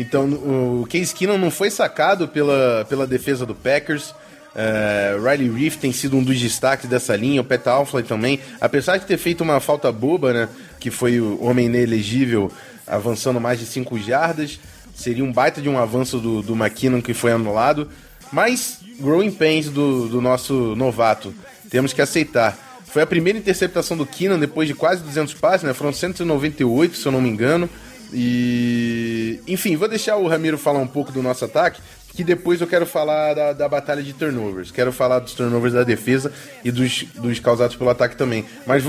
então 0.00 0.24
o 0.26 0.86
Case 0.88 1.14
Keenum 1.14 1.36
não 1.36 1.50
foi 1.50 1.70
sacado 1.70 2.28
pela, 2.28 2.86
pela 2.88 3.06
defesa 3.06 3.44
do 3.44 3.54
Packers. 3.54 4.14
Uh, 4.54 5.22
Riley 5.22 5.50
Reef 5.50 5.76
tem 5.76 5.92
sido 5.92 6.16
um 6.16 6.22
dos 6.22 6.40
destaques 6.40 6.88
dessa 6.88 7.14
linha, 7.14 7.40
o 7.40 7.44
Pat 7.44 7.66
Alfley 7.66 8.02
também, 8.02 8.40
apesar 8.60 8.96
de 8.96 9.04
ter 9.04 9.18
feito 9.18 9.42
uma 9.42 9.60
falta 9.60 9.92
boba, 9.92 10.32
né, 10.32 10.48
que 10.80 10.90
foi 10.90 11.20
o 11.20 11.40
homem 11.44 11.66
inelegível 11.66 12.50
avançando 12.86 13.38
mais 13.38 13.60
de 13.60 13.66
5 13.66 13.98
jardas, 13.98 14.58
Seria 14.98 15.22
um 15.22 15.32
baita 15.32 15.62
de 15.62 15.68
um 15.68 15.78
avanço 15.78 16.18
do, 16.18 16.42
do 16.42 16.54
McKinnon 16.54 17.00
que 17.00 17.14
foi 17.14 17.30
anulado. 17.30 17.88
Mas, 18.32 18.80
growing 18.98 19.30
pains 19.30 19.68
do, 19.68 20.08
do 20.08 20.20
nosso 20.20 20.74
novato, 20.74 21.32
temos 21.70 21.92
que 21.92 22.02
aceitar. 22.02 22.58
Foi 22.84 23.02
a 23.02 23.06
primeira 23.06 23.38
interceptação 23.38 23.96
do 23.96 24.04
Keenan 24.04 24.40
depois 24.40 24.66
de 24.66 24.74
quase 24.74 25.00
200 25.04 25.34
passes, 25.34 25.62
né? 25.62 25.72
Foram 25.72 25.92
198, 25.92 26.96
se 26.96 27.06
eu 27.06 27.12
não 27.12 27.20
me 27.20 27.28
engano. 27.28 27.70
E. 28.12 29.40
Enfim, 29.46 29.76
vou 29.76 29.88
deixar 29.88 30.16
o 30.16 30.28
Ramiro 30.28 30.58
falar 30.58 30.78
um 30.78 30.86
pouco 30.86 31.12
do 31.12 31.22
nosso 31.22 31.44
ataque, 31.44 31.80
que 32.14 32.24
depois 32.24 32.60
eu 32.60 32.66
quero 32.66 32.86
falar 32.86 33.34
da, 33.34 33.52
da 33.52 33.68
batalha 33.68 34.02
de 34.02 34.12
turnovers. 34.12 34.70
Quero 34.70 34.92
falar 34.92 35.18
dos 35.20 35.34
turnovers 35.34 35.74
da 35.74 35.84
defesa 35.84 36.32
e 36.64 36.70
dos, 36.70 37.04
dos 37.14 37.38
causados 37.38 37.76
pelo 37.76 37.90
ataque 37.90 38.16
também. 38.16 38.44
Mas 38.66 38.84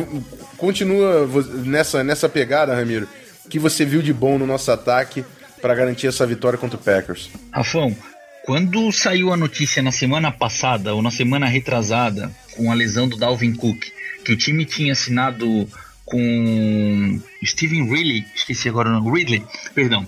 continua 0.58 1.27
nessa, 1.65 2.03
nessa 2.03 2.27
pegada, 2.29 2.73
Ramiro, 2.73 3.08
que 3.49 3.60
você 3.60 3.86
viu 3.86 4.01
de 4.01 4.13
bom 4.13 4.38
no 4.38 4.47
nosso 4.47 4.71
ataque 4.71 5.23
para 5.62 5.75
garantir 5.75 6.08
essa 6.08 6.25
vitória 6.25 6.58
contra 6.58 6.77
o 6.77 6.82
Packers. 6.82 7.29
Rafão, 7.51 7.95
quando 8.43 8.91
saiu 8.91 9.32
a 9.32 9.38
notícia 9.38 9.82
na 9.82 9.91
semana 9.91 10.32
passada 10.32 10.93
ou 10.95 11.01
na 11.01 11.12
semana 11.12 11.45
retrasada 11.45 12.32
com 12.55 12.71
a 12.71 12.75
lesão 12.75 13.08
do 13.08 13.17
Dalvin 13.17 13.53
Cook, 13.53 13.86
que 14.23 14.34
o 14.34 14.38
time 14.38 14.65
tinha 14.65 14.93
assinado 14.93 15.67
com 16.09 17.21
Steven 17.43 17.89
Ridley, 17.89 18.25
esqueci 18.35 18.67
agora 18.67 18.89
o 18.89 18.91
nome, 18.91 19.11
Ridley, 19.11 19.43
perdão, 19.73 20.05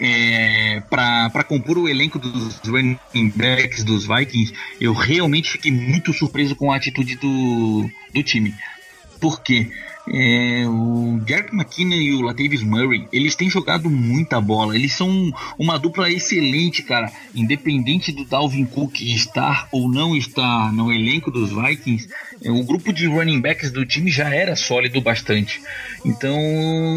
é, 0.00 0.82
para 0.90 1.44
compor 1.44 1.78
o 1.78 1.88
elenco 1.88 2.18
dos 2.18 2.58
running 2.66 2.98
backs 3.34 3.84
dos 3.84 4.06
Vikings, 4.06 4.52
eu 4.80 4.92
realmente 4.92 5.52
fiquei 5.52 5.70
muito 5.70 6.12
surpreso 6.12 6.56
com 6.56 6.72
a 6.72 6.76
atitude 6.76 7.16
do, 7.16 7.88
do 8.12 8.22
time. 8.22 8.54
Por 9.20 9.40
quê? 9.40 9.70
É, 10.08 10.64
o 10.66 11.20
Jarek 11.26 11.54
McKinnon 11.54 11.94
e 11.94 12.14
o 12.14 12.22
Latavius 12.22 12.62
Murray, 12.62 13.06
eles 13.12 13.36
têm 13.36 13.48
jogado 13.48 13.88
muita 13.88 14.40
bola. 14.40 14.74
Eles 14.74 14.92
são 14.92 15.32
uma 15.58 15.78
dupla 15.78 16.10
excelente, 16.10 16.82
cara. 16.82 17.10
Independente 17.34 18.10
do 18.10 18.24
Dalvin 18.24 18.64
Cook 18.64 19.00
estar 19.00 19.68
ou 19.70 19.88
não 19.88 20.16
estar 20.16 20.72
no 20.72 20.92
elenco 20.92 21.30
dos 21.30 21.50
Vikings, 21.50 22.08
é, 22.42 22.50
o 22.50 22.64
grupo 22.64 22.92
de 22.92 23.06
running 23.06 23.40
backs 23.40 23.70
do 23.70 23.86
time 23.86 24.10
já 24.10 24.34
era 24.34 24.56
sólido 24.56 25.00
bastante. 25.00 25.60
Então 26.04 26.36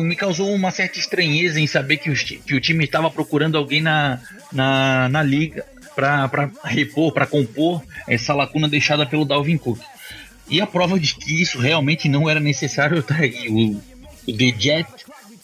me 0.03 0.15
causou 0.15 0.53
uma 0.53 0.71
certa 0.71 0.97
estranheza 0.97 1.59
em 1.59 1.67
saber 1.67 1.97
que 1.97 2.09
o, 2.09 2.15
que 2.15 2.55
o 2.55 2.61
time 2.61 2.85
estava 2.85 3.11
procurando 3.11 3.57
alguém 3.57 3.81
na, 3.81 4.19
na, 4.51 5.09
na 5.09 5.21
liga 5.21 5.63
para 5.95 6.49
repor, 6.63 7.13
para 7.13 7.25
compor 7.25 7.81
essa 8.07 8.33
lacuna 8.33 8.67
deixada 8.67 9.05
pelo 9.05 9.25
Dalvin 9.25 9.57
Cook. 9.57 9.79
E 10.49 10.61
a 10.61 10.67
prova 10.67 10.99
de 10.99 11.15
que 11.15 11.41
isso 11.41 11.59
realmente 11.59 12.07
não 12.07 12.29
era 12.29 12.39
necessário 12.39 13.01
tá 13.01 13.15
aí. 13.15 13.47
O, 13.49 13.81
o 14.27 14.37
The 14.37 14.53
Jet 14.57 14.87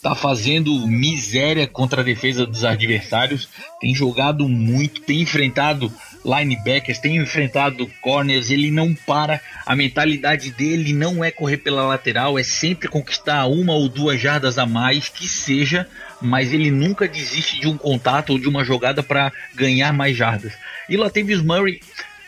tá 0.02 0.16
fazendo 0.16 0.84
miséria 0.86 1.66
contra 1.66 2.00
a 2.00 2.04
defesa 2.04 2.44
dos 2.44 2.64
adversários, 2.64 3.48
tem 3.80 3.94
jogado 3.94 4.48
muito, 4.48 5.00
tem 5.00 5.20
enfrentado 5.20 5.92
linebackers, 6.24 6.98
tem 6.98 7.16
enfrentado 7.18 7.88
corners, 8.00 8.50
ele 8.50 8.70
não 8.70 8.94
para, 8.94 9.40
a 9.64 9.76
mentalidade 9.76 10.50
dele 10.50 10.92
não 10.92 11.22
é 11.22 11.30
correr 11.30 11.58
pela 11.58 11.86
lateral, 11.86 12.36
é 12.36 12.42
sempre 12.42 12.88
conquistar 12.88 13.46
uma 13.46 13.74
ou 13.74 13.88
duas 13.88 14.20
jardas 14.20 14.58
a 14.58 14.66
mais, 14.66 15.08
que 15.08 15.28
seja, 15.28 15.86
mas 16.20 16.52
ele 16.52 16.70
nunca 16.70 17.06
desiste 17.06 17.60
de 17.60 17.68
um 17.68 17.76
contato 17.76 18.30
ou 18.30 18.38
de 18.40 18.48
uma 18.48 18.64
jogada 18.64 19.04
para 19.04 19.32
ganhar 19.54 19.92
mais 19.92 20.16
jardas. 20.16 20.52
E 20.88 20.96
Latavius 20.96 21.42
Murray 21.42 21.80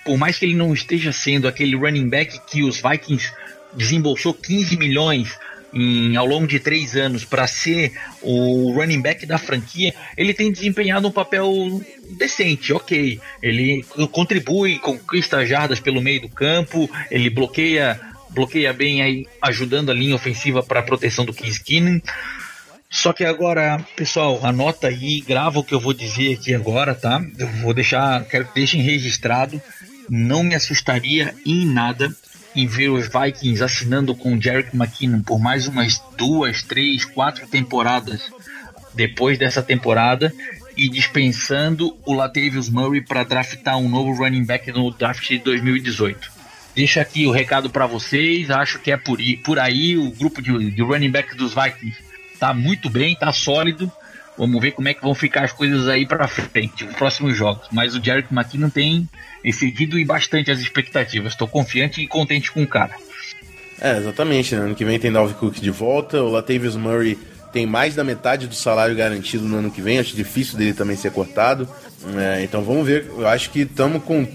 por 0.05 0.17
mais 0.17 0.39
que 0.39 0.45
ele 0.45 0.55
não 0.55 0.73
esteja 0.73 1.13
sendo 1.13 1.49
aquele 1.49 1.77
running 1.77 2.09
back 2.09 2.39
que 2.47 2.63
os 2.63 2.81
Vikings 2.81 3.33
desembolsou 3.73 4.35
15 4.35 4.77
milhões 4.77 5.37
em, 5.75 6.17
ao 6.17 6.25
longo 6.25 6.47
de 6.47 6.61
três 6.61 6.95
anos 6.95 7.25
para 7.25 7.47
ser 7.47 7.93
o 8.23 8.73
running 8.73 9.01
back 9.01 9.27
da 9.27 9.39
franquia, 9.39 9.93
ele 10.17 10.33
tem 10.33 10.53
desempenhado 10.53 11.09
um 11.09 11.11
papel 11.11 11.51
decente, 12.17 12.73
ok. 12.73 13.21
Ele 13.43 13.85
contribui, 14.13 14.79
conquista 14.79 15.45
jardas 15.45 15.81
pelo 15.81 16.01
meio 16.01 16.21
do 16.21 16.29
campo, 16.29 16.89
ele 17.11 17.29
bloqueia 17.29 18.01
bloqueia 18.31 18.73
bem 18.73 19.01
aí, 19.01 19.27
ajudando 19.41 19.91
a 19.91 19.95
linha 19.95 20.17
ofensiva 20.17 20.61
para 20.61 20.81
a 20.81 20.83
proteção 20.83 21.25
do 21.25 21.33
Case 21.33 21.63
Keenum. 21.63 22.01
Só 22.91 23.13
que 23.13 23.25
agora, 23.25 23.85
pessoal, 23.97 24.41
anota 24.45 24.89
aí, 24.89 25.21
grava 25.21 25.61
o 25.61 25.65
que 25.65 25.73
eu 25.73 25.81
vou 25.81 25.93
dizer 25.93 26.35
aqui 26.35 26.53
agora, 26.53 26.97
tá? 26.97 27.25
Eu 27.39 27.47
vou 27.63 27.73
deixar, 27.73 28.25
quero 28.25 28.47
que 28.47 28.55
deixem 28.55 28.83
registrado 28.83 29.63
não 30.09 30.43
me 30.43 30.55
assustaria 30.55 31.35
em 31.45 31.67
nada 31.67 32.15
em 32.55 32.67
ver 32.67 32.89
os 32.89 33.09
Vikings 33.09 33.63
assinando 33.63 34.15
com 34.15 34.35
o 34.35 34.41
Jerick 34.41 34.77
McKinnon 34.77 35.23
por 35.23 35.41
mais 35.41 35.67
umas 35.67 36.01
duas, 36.17 36.63
três, 36.63 37.05
quatro 37.05 37.47
temporadas 37.49 38.31
depois 38.95 39.39
dessa 39.39 39.63
temporada 39.63 40.33
e 40.77 40.89
dispensando 40.89 41.97
o 42.05 42.13
Latavius 42.13 42.69
Murray 42.69 43.01
para 43.01 43.25
draftar 43.25 43.77
um 43.77 43.89
novo 43.89 44.13
running 44.13 44.45
back 44.45 44.71
no 44.73 44.91
draft 44.93 45.29
de 45.29 45.39
2018. 45.39 46.33
Deixa 46.75 47.01
aqui 47.01 47.27
o 47.27 47.31
recado 47.31 47.71
para 47.71 47.87
vocês, 47.87 48.51
acho 48.51 48.81
que 48.81 48.91
é 48.91 48.97
por 48.97 49.19
por 49.45 49.59
aí 49.59 49.97
o 49.97 50.11
grupo 50.11 50.43
de, 50.43 50.71
de 50.71 50.83
running 50.83 51.11
back 51.11 51.37
dos 51.37 51.55
Vikings 51.55 52.05
tá 52.39 52.53
muito 52.53 52.91
bem, 52.91 53.17
tá 53.17 53.33
sólido. 53.33 53.91
Vamos 54.37 54.61
ver 54.61 54.73
como 54.73 54.89
é 54.89 54.95
que 54.95 55.03
vão 55.03 55.15
ficar 55.15 55.45
as 55.45 55.53
coisas 55.53 55.87
aí 55.89 56.05
para 56.05 56.27
frente, 56.27 56.85
nos 56.85 56.97
próximos 56.97 57.37
jogos. 57.37 57.67
Mas 57.71 57.95
o 57.95 58.03
Jerick 58.03 58.33
McKinnon 58.33 58.69
tem 58.69 59.09
excedido 59.45 59.99
e 59.99 60.05
bastante 60.05 60.51
as 60.51 60.59
expectativas. 60.59 61.33
Estou 61.33 61.47
confiante 61.47 62.01
e 62.01 62.07
contente 62.07 62.51
com 62.51 62.63
o 62.63 62.67
cara. 62.67 62.95
É, 63.81 63.97
exatamente. 63.97 64.55
Né? 64.55 64.63
Ano 64.63 64.75
que 64.75 64.85
vem 64.85 64.99
tem 64.99 65.13
Dalvin 65.13 65.35
Cook 65.35 65.61
de 65.61 65.71
volta. 65.71 66.23
O 66.23 66.31
Latavius 66.31 66.77
Murray 66.77 67.19
tem 67.53 67.67
mais 67.67 67.95
da 67.95 68.03
metade 68.03 68.49
do 68.49 68.55
salário 68.55 68.97
garantido 68.97 69.45
no 69.45 69.59
ano 69.59 69.71
que 69.71 69.81
vem. 69.81 69.99
Acho 69.99 70.17
difícil 70.17 70.59
dele 70.59 70.75
também 70.75 70.97
ser 70.97 71.13
cortado. 71.13 71.69
É, 72.17 72.43
então 72.43 72.63
vamos 72.63 72.87
ver. 72.87 73.07
Eu 73.17 73.29
acho 73.29 73.51
que 73.51 73.61
estamos 73.61 74.03
com. 74.03 74.27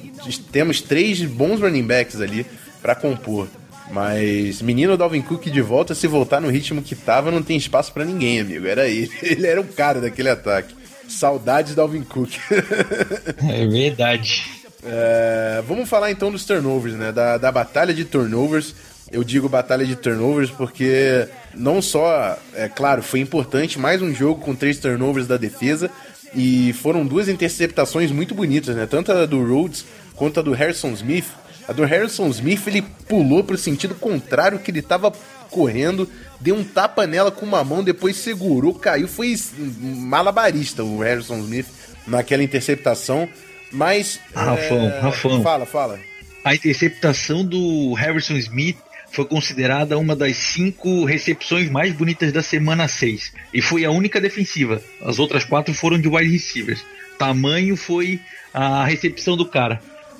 Temos 0.51 0.81
três 0.81 1.21
bons 1.23 1.59
running 1.59 1.85
backs 1.85 2.21
ali 2.21 2.45
para 2.81 2.95
compor. 2.95 3.47
Mas 3.89 4.61
menino 4.61 4.95
Dalvin 4.95 5.21
Cook 5.21 5.45
de 5.45 5.61
volta, 5.61 5.95
se 5.95 6.07
voltar 6.07 6.39
no 6.39 6.49
ritmo 6.49 6.81
que 6.81 6.95
tava, 6.95 7.31
não 7.31 7.41
tem 7.41 7.57
espaço 7.57 7.91
para 7.91 8.05
ninguém, 8.05 8.39
amigo. 8.39 8.67
Era 8.67 8.87
ele. 8.87 9.11
Ele 9.21 9.47
era 9.47 9.59
o 9.59 9.67
cara 9.67 9.99
daquele 9.99 10.29
ataque. 10.29 10.75
Saudades 11.07 11.73
Dalvin 11.73 12.03
Cook. 12.03 12.35
é 13.49 13.67
verdade. 13.67 14.43
É, 14.83 15.63
vamos 15.67 15.89
falar 15.89 16.11
então 16.11 16.31
dos 16.31 16.45
turnovers, 16.45 16.95
né? 16.95 17.11
Da, 17.11 17.37
da 17.37 17.51
batalha 17.51 17.93
de 17.93 18.05
turnovers. 18.05 18.75
Eu 19.11 19.23
digo 19.23 19.49
batalha 19.49 19.85
de 19.85 19.95
turnovers 19.95 20.51
porque 20.51 21.27
não 21.55 21.81
só, 21.81 22.37
é 22.53 22.69
claro, 22.69 23.01
foi 23.01 23.19
importante 23.19 23.79
mais 23.79 24.03
um 24.03 24.13
jogo 24.13 24.39
com 24.39 24.53
três 24.53 24.77
turnovers 24.77 25.25
da 25.25 25.35
defesa 25.35 25.89
e 26.35 26.73
foram 26.73 27.05
duas 27.05 27.27
interceptações 27.27 28.11
muito 28.11 28.35
bonitas, 28.35 28.75
né? 28.75 28.85
Tanto 28.85 29.11
a 29.11 29.25
do 29.25 29.43
Rhodes 29.43 29.83
quanto 30.15 30.39
a 30.39 30.43
do 30.43 30.51
Harrison 30.51 30.91
Smith. 30.91 31.25
A 31.69 31.71
do 31.71 31.85
Harrison 31.85 32.27
Smith 32.29 32.65
ele 32.65 32.81
pulou 33.07 33.43
para 33.43 33.53
o 33.53 33.57
sentido 33.57 33.93
contrário 33.93 34.57
que 34.57 34.71
ele 34.71 34.79
estava 34.79 35.13
correndo, 35.51 36.09
deu 36.39 36.55
um 36.55 36.63
tapa 36.63 37.05
nela 37.05 37.29
com 37.29 37.45
uma 37.45 37.63
mão, 37.63 37.83
depois 37.83 38.17
segurou, 38.17 38.73
caiu, 38.73 39.07
foi 39.07 39.35
malabarista 39.77 40.83
o 40.83 40.97
Harrison 40.97 41.37
Smith 41.37 41.67
naquela 42.07 42.41
interceptação. 42.41 43.29
Mas. 43.71 44.19
Rafão, 44.33 44.89
é... 44.89 44.99
Rafão. 44.99 45.43
Fala, 45.43 45.65
fala. 45.67 45.99
A 46.43 46.55
interceptação 46.55 47.45
do 47.45 47.93
Harrison 47.93 48.33
Smith 48.37 48.77
foi 49.11 49.25
considerada 49.25 49.95
uma 49.95 50.15
das 50.15 50.37
cinco 50.37 51.05
recepções 51.05 51.69
mais 51.69 51.93
bonitas 51.93 52.31
da 52.33 52.41
semana 52.41 52.87
6. 52.87 53.31
E 53.53 53.61
foi 53.61 53.85
a 53.85 53.91
única 53.91 54.19
defensiva. 54.19 54.81
As 55.05 55.19
outras 55.19 55.43
quatro 55.43 55.71
foram 55.75 56.01
de 56.01 56.07
wide 56.07 56.31
receivers. 56.31 56.83
Tamanho 57.19 57.77
foi 57.77 58.19
a 58.51 58.83
recepção 58.85 59.37
do 59.37 59.45
cara. 59.45 59.79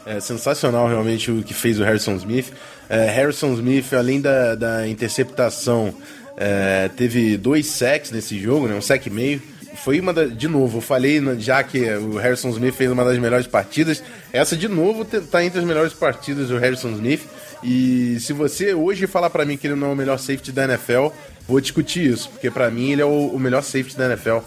É 0.10 0.20
sensacional 0.20 0.88
realmente 0.88 1.30
o 1.30 1.44
que 1.44 1.54
fez 1.54 1.80
o 1.80 1.84
Harrison 1.84 2.16
Smith. 2.16 2.52
É, 2.90 3.06
Harrison 3.06 3.54
Smith, 3.54 3.94
além 3.94 4.20
da, 4.20 4.56
da 4.56 4.88
interceptação, 4.88 5.94
é, 6.36 6.90
teve 6.98 7.38
dois 7.38 7.68
sacks 7.68 8.10
nesse 8.10 8.40
jogo, 8.40 8.68
né, 8.68 8.74
um 8.74 8.82
sack 8.82 9.08
e 9.08 9.12
meio 9.12 9.42
foi 9.84 10.00
uma 10.00 10.14
da, 10.14 10.26
de 10.26 10.48
novo, 10.48 10.78
eu 10.78 10.82
falei 10.82 11.22
já 11.40 11.64
que 11.64 11.90
o 11.96 12.18
Harrison 12.18 12.50
Smith 12.50 12.74
fez 12.74 12.92
uma 12.92 13.04
das 13.04 13.18
melhores 13.18 13.48
partidas. 13.48 14.04
Essa 14.32 14.56
de 14.56 14.68
novo 14.68 15.06
tá 15.06 15.44
entre 15.44 15.60
as 15.60 15.66
melhores 15.66 15.94
partidas 15.94 16.50
do 16.50 16.58
Harrison 16.58 16.90
Smith. 16.92 17.22
E 17.64 18.18
se 18.20 18.34
você 18.34 18.74
hoje 18.74 19.08
falar 19.08 19.30
para 19.30 19.46
mim 19.46 19.58
que 19.58 19.68
ele 19.68 19.76
não 19.76 19.90
é 19.90 19.94
o 19.94 19.96
melhor 19.96 20.18
safety 20.18 20.52
da 20.52 20.66
NFL, 20.66 21.08
vou 21.48 21.60
discutir 21.60 22.12
isso, 22.12 22.30
porque 22.30 22.50
para 22.50 22.70
mim 22.70 22.92
ele 22.92 23.02
é 23.02 23.06
o, 23.06 23.28
o, 23.28 23.40
melhor 23.40 23.62
safety 23.64 23.98
da 23.98 24.06
NFL 24.06 24.38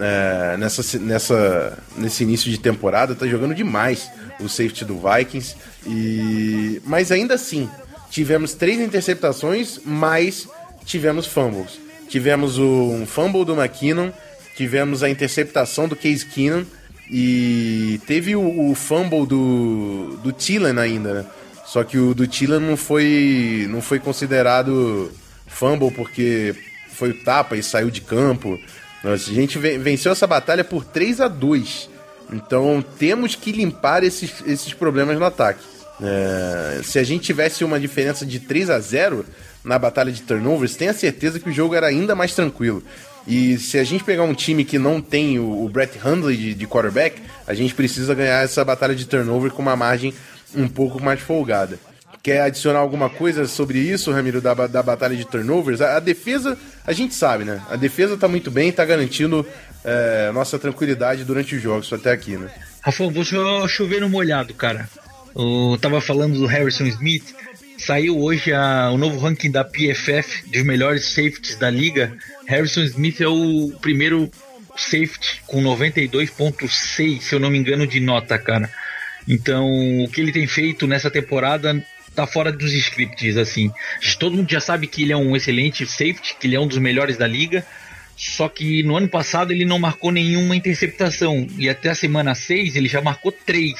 é, 0.00 0.56
nessa, 0.58 0.98
nessa, 0.98 1.78
nesse 1.96 2.22
início 2.22 2.50
de 2.50 2.58
temporada. 2.58 3.14
Tá 3.14 3.26
jogando 3.26 3.54
demais 3.54 4.10
o 4.40 4.48
safety 4.48 4.84
do 4.84 4.98
Vikings. 4.98 5.56
E 5.86 6.80
mas 6.84 7.10
ainda 7.12 7.34
assim 7.34 7.68
tivemos 8.10 8.54
três 8.54 8.80
interceptações, 8.80 9.78
mas 9.84 10.48
tivemos 10.84 11.26
fumbles. 11.26 11.78
Tivemos 12.08 12.58
um 12.58 13.06
fumble 13.06 13.44
do 13.44 13.54
McKinnon 13.54 14.10
tivemos 14.56 15.02
a 15.02 15.08
interceptação 15.08 15.88
do 15.88 15.96
Case 15.96 16.26
Keenum 16.26 16.64
e 17.10 17.98
teve 18.06 18.36
o, 18.36 18.70
o 18.70 18.74
fumble 18.74 19.26
do, 19.26 20.18
do 20.22 20.30
Thielen 20.32 20.78
ainda, 20.78 21.14
né? 21.14 21.26
Só 21.66 21.82
que 21.82 21.96
o 21.96 22.12
do 22.14 22.26
Thielen 22.26 22.60
não 22.60 22.76
foi, 22.76 23.66
não 23.70 23.80
foi 23.80 23.98
considerado 23.98 25.10
fumble 25.46 25.90
porque 25.90 26.54
foi 26.90 27.10
o 27.10 27.24
tapa 27.24 27.56
e 27.56 27.62
saiu 27.62 27.90
de 27.90 28.02
campo. 28.02 28.58
A 29.02 29.16
gente 29.16 29.58
ven- 29.58 29.78
venceu 29.78 30.12
essa 30.12 30.26
batalha 30.26 30.62
por 30.62 30.84
3 30.84 31.20
a 31.22 31.28
2 31.28 31.88
Então 32.32 32.84
temos 32.98 33.34
que 33.34 33.52
limpar 33.52 34.02
esses, 34.02 34.42
esses 34.46 34.72
problemas 34.72 35.18
no 35.18 35.24
ataque. 35.24 35.60
É, 36.00 36.80
se 36.82 36.98
a 36.98 37.04
gente 37.04 37.24
tivesse 37.24 37.62
uma 37.62 37.78
diferença 37.78 38.26
de 38.26 38.40
3 38.40 38.70
a 38.70 38.80
0 38.80 39.24
na 39.62 39.78
batalha 39.78 40.10
de 40.10 40.22
turnovers, 40.22 40.74
tenha 40.74 40.92
certeza 40.92 41.38
que 41.38 41.48
o 41.48 41.52
jogo 41.52 41.74
era 41.74 41.86
ainda 41.86 42.14
mais 42.14 42.34
tranquilo. 42.34 42.82
E 43.26 43.56
se 43.58 43.78
a 43.78 43.84
gente 43.84 44.02
pegar 44.02 44.24
um 44.24 44.34
time 44.34 44.64
que 44.64 44.78
não 44.78 45.00
tem 45.00 45.38
o, 45.38 45.64
o 45.64 45.68
Brett 45.68 45.96
Hundley 46.04 46.36
de, 46.36 46.54
de 46.54 46.66
quarterback, 46.66 47.22
a 47.46 47.54
gente 47.54 47.74
precisa 47.74 48.14
ganhar 48.14 48.42
essa 48.42 48.64
batalha 48.64 48.94
de 48.94 49.06
turnover 49.06 49.52
com 49.52 49.62
uma 49.62 49.76
margem 49.76 50.12
um 50.54 50.66
pouco 50.66 51.00
mais 51.00 51.20
folgada. 51.20 51.78
Quer 52.22 52.42
adicionar 52.42 52.78
alguma 52.78 53.10
coisa 53.10 53.46
sobre 53.46 53.78
isso, 53.78 54.12
Ramiro, 54.12 54.40
da, 54.40 54.54
da 54.54 54.82
batalha 54.82 55.16
de 55.16 55.24
turnovers? 55.24 55.80
A, 55.80 55.96
a 55.96 56.00
defesa, 56.00 56.56
a 56.86 56.92
gente 56.92 57.14
sabe, 57.14 57.44
né? 57.44 57.60
A 57.68 57.76
defesa 57.76 58.16
tá 58.16 58.28
muito 58.28 58.50
bem, 58.50 58.70
tá 58.70 58.84
garantindo 58.84 59.46
é, 59.84 60.30
nossa 60.32 60.58
tranquilidade 60.58 61.24
durante 61.24 61.54
os 61.56 61.62
jogos 61.62 61.92
até 61.92 62.12
aqui, 62.12 62.36
né? 62.36 62.50
Rafa, 62.80 63.08
vou 63.08 63.24
só 63.24 63.66
chover 63.68 64.00
no 64.00 64.08
molhado, 64.08 64.54
cara. 64.54 64.88
Eu 65.34 65.78
tava 65.80 66.00
falando 66.00 66.38
do 66.38 66.46
Harrison 66.46 66.84
Smith. 66.86 67.34
Saiu 67.78 68.18
hoje 68.20 68.52
a- 68.52 68.90
o 68.92 68.98
novo 68.98 69.18
ranking 69.18 69.50
da 69.50 69.64
PFF 69.64 70.48
dos 70.50 70.62
melhores 70.62 71.06
safeties 71.06 71.56
da 71.56 71.70
liga. 71.70 72.12
Harrison 72.46 72.82
Smith 72.82 73.20
é 73.20 73.26
o 73.26 73.72
primeiro 73.80 74.30
safety 74.76 75.42
com 75.46 75.60
92.6, 75.62 77.22
se 77.24 77.34
eu 77.34 77.40
não 77.40 77.50
me 77.50 77.58
engano, 77.58 77.86
de 77.86 78.00
nota, 78.00 78.38
cara. 78.38 78.70
Então, 79.26 79.66
o 80.04 80.08
que 80.08 80.20
ele 80.20 80.32
tem 80.32 80.46
feito 80.46 80.86
nessa 80.86 81.10
temporada 81.10 81.82
tá 82.14 82.26
fora 82.26 82.52
dos 82.52 82.72
scripts, 82.72 83.36
assim. 83.36 83.70
Todo 84.18 84.36
mundo 84.36 84.50
já 84.50 84.60
sabe 84.60 84.86
que 84.86 85.02
ele 85.02 85.12
é 85.12 85.16
um 85.16 85.34
excelente 85.36 85.86
safety, 85.86 86.36
que 86.38 86.46
ele 86.46 86.56
é 86.56 86.60
um 86.60 86.66
dos 86.66 86.78
melhores 86.78 87.16
da 87.16 87.26
liga. 87.26 87.64
Só 88.30 88.48
que 88.48 88.84
no 88.84 88.96
ano 88.96 89.08
passado 89.08 89.52
ele 89.52 89.64
não 89.64 89.80
marcou 89.80 90.12
nenhuma 90.12 90.54
interceptação. 90.54 91.46
E 91.58 91.68
até 91.68 91.90
a 91.90 91.94
semana 91.94 92.36
6 92.36 92.76
ele 92.76 92.88
já 92.88 93.00
marcou 93.00 93.32
3. 93.32 93.74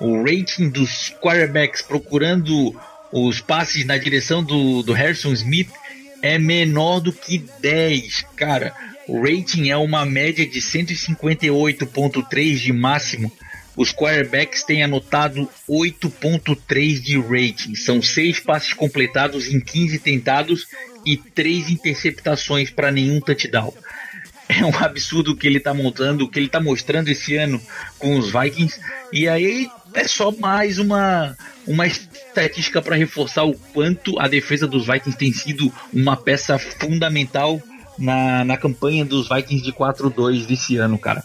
O 0.00 0.22
rating 0.22 0.70
dos 0.70 1.12
quarterbacks 1.20 1.82
procurando 1.82 2.74
os 3.12 3.40
passes 3.42 3.84
na 3.84 3.98
direção 3.98 4.42
do, 4.42 4.82
do 4.82 4.94
Harrison 4.94 5.32
Smith 5.34 5.68
é 6.22 6.38
menor 6.38 7.00
do 7.00 7.12
que 7.12 7.44
10. 7.60 8.24
Cara, 8.34 8.74
o 9.06 9.20
rating 9.20 9.68
é 9.68 9.76
uma 9.76 10.06
média 10.06 10.46
de 10.46 10.60
158,3 10.60 12.54
de 12.56 12.72
máximo. 12.72 13.30
Os 13.76 13.92
quarterbacks 13.92 14.64
têm 14.64 14.82
anotado 14.82 15.46
8.3 15.68 17.00
de 17.00 17.20
rating. 17.20 17.74
São 17.74 18.00
6 18.00 18.40
passes 18.40 18.72
completados 18.72 19.46
em 19.52 19.60
15 19.60 19.98
tentados 19.98 20.66
e 21.04 21.16
3 21.16 21.70
interceptações 21.70 22.70
para 22.70 22.90
nenhum 22.90 23.20
touchdown. 23.20 23.72
É 24.48 24.64
um 24.64 24.76
absurdo 24.76 25.32
o 25.32 25.36
que 25.36 25.46
ele 25.46 25.58
está 25.58 25.72
montando, 25.72 26.24
o 26.24 26.28
que 26.28 26.38
ele 26.38 26.46
está 26.46 26.60
mostrando 26.60 27.08
esse 27.08 27.36
ano 27.36 27.60
com 27.98 28.18
os 28.18 28.30
Vikings. 28.30 28.78
E 29.12 29.26
aí 29.26 29.68
é 29.94 30.06
só 30.06 30.30
mais 30.32 30.78
uma, 30.78 31.36
uma 31.66 31.86
estatística 31.86 32.82
para 32.82 32.96
reforçar 32.96 33.44
o 33.44 33.54
quanto 33.54 34.18
a 34.18 34.28
defesa 34.28 34.66
dos 34.66 34.86
Vikings 34.86 35.16
tem 35.16 35.32
sido 35.32 35.72
uma 35.92 36.16
peça 36.16 36.58
fundamental 36.58 37.60
na, 37.98 38.44
na 38.44 38.56
campanha 38.56 39.04
dos 39.04 39.28
Vikings 39.28 39.64
de 39.64 39.72
4-2 39.72 40.46
desse 40.46 40.76
ano, 40.76 40.98
cara. 40.98 41.24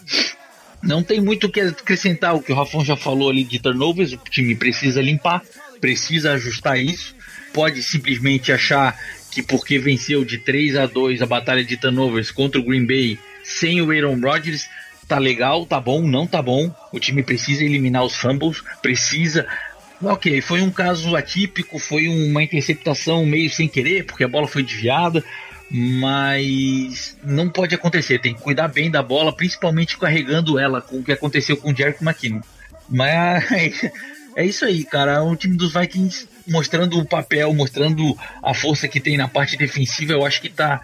Não 0.82 1.02
tem 1.02 1.20
muito 1.20 1.46
o 1.46 1.50
que 1.50 1.60
acrescentar 1.60 2.34
o 2.34 2.42
que 2.42 2.52
o 2.52 2.56
Rafão 2.56 2.82
já 2.84 2.96
falou 2.96 3.28
ali 3.28 3.44
de 3.44 3.58
turnovers. 3.58 4.12
O 4.12 4.16
time 4.16 4.54
precisa 4.54 5.02
limpar, 5.02 5.42
precisa 5.80 6.32
ajustar 6.32 6.78
isso. 6.78 7.14
Pode 7.52 7.82
simplesmente 7.82 8.50
achar 8.50 8.98
que 9.30 9.42
porque 9.42 9.78
venceu 9.78 10.24
de 10.24 10.38
3 10.38 10.76
a 10.76 10.86
2 10.86 11.22
a 11.22 11.26
batalha 11.26 11.64
de 11.64 11.76
turnovers 11.76 12.30
contra 12.30 12.60
o 12.60 12.64
Green 12.64 12.86
Bay 12.86 13.18
sem 13.42 13.80
o 13.80 13.90
Aaron 13.90 14.20
Rodgers, 14.20 14.68
tá 15.06 15.18
legal, 15.18 15.66
tá 15.66 15.80
bom, 15.80 16.02
não 16.02 16.26
tá 16.26 16.40
bom. 16.42 16.74
O 16.92 17.00
time 17.00 17.22
precisa 17.22 17.64
eliminar 17.64 18.04
os 18.04 18.14
fumbles, 18.16 18.62
precisa. 18.82 19.46
Ok, 20.02 20.40
foi 20.40 20.62
um 20.62 20.70
caso 20.70 21.14
atípico, 21.14 21.78
foi 21.78 22.08
uma 22.08 22.42
interceptação 22.42 23.26
meio 23.26 23.50
sem 23.50 23.68
querer, 23.68 24.04
porque 24.04 24.24
a 24.24 24.28
bola 24.28 24.48
foi 24.48 24.62
desviada 24.62 25.24
mas 25.70 27.16
não 27.22 27.48
pode 27.48 27.74
acontecer. 27.74 28.18
Tem 28.18 28.34
que 28.34 28.40
cuidar 28.40 28.68
bem 28.68 28.90
da 28.90 29.02
bola, 29.02 29.32
principalmente 29.32 29.96
carregando 29.96 30.58
ela, 30.58 30.82
com 30.82 30.98
o 30.98 31.04
que 31.04 31.12
aconteceu 31.12 31.56
com 31.56 31.70
o 31.70 31.76
Jericho 31.76 32.02
McKinnon. 32.02 32.40
Mas 32.88 33.44
é 34.34 34.44
isso 34.44 34.64
aí, 34.64 34.84
cara. 34.84 35.22
O 35.22 35.36
time 35.36 35.56
dos 35.56 35.72
Vikings 35.72 36.28
mostrando 36.50 36.98
o 36.98 37.06
papel, 37.06 37.54
mostrando 37.54 38.18
a 38.42 38.52
força 38.52 38.88
que 38.88 39.00
tem 39.00 39.16
na 39.16 39.28
parte 39.28 39.56
defensiva, 39.56 40.12
eu 40.12 40.26
acho 40.26 40.42
que 40.42 40.48
tá, 40.48 40.80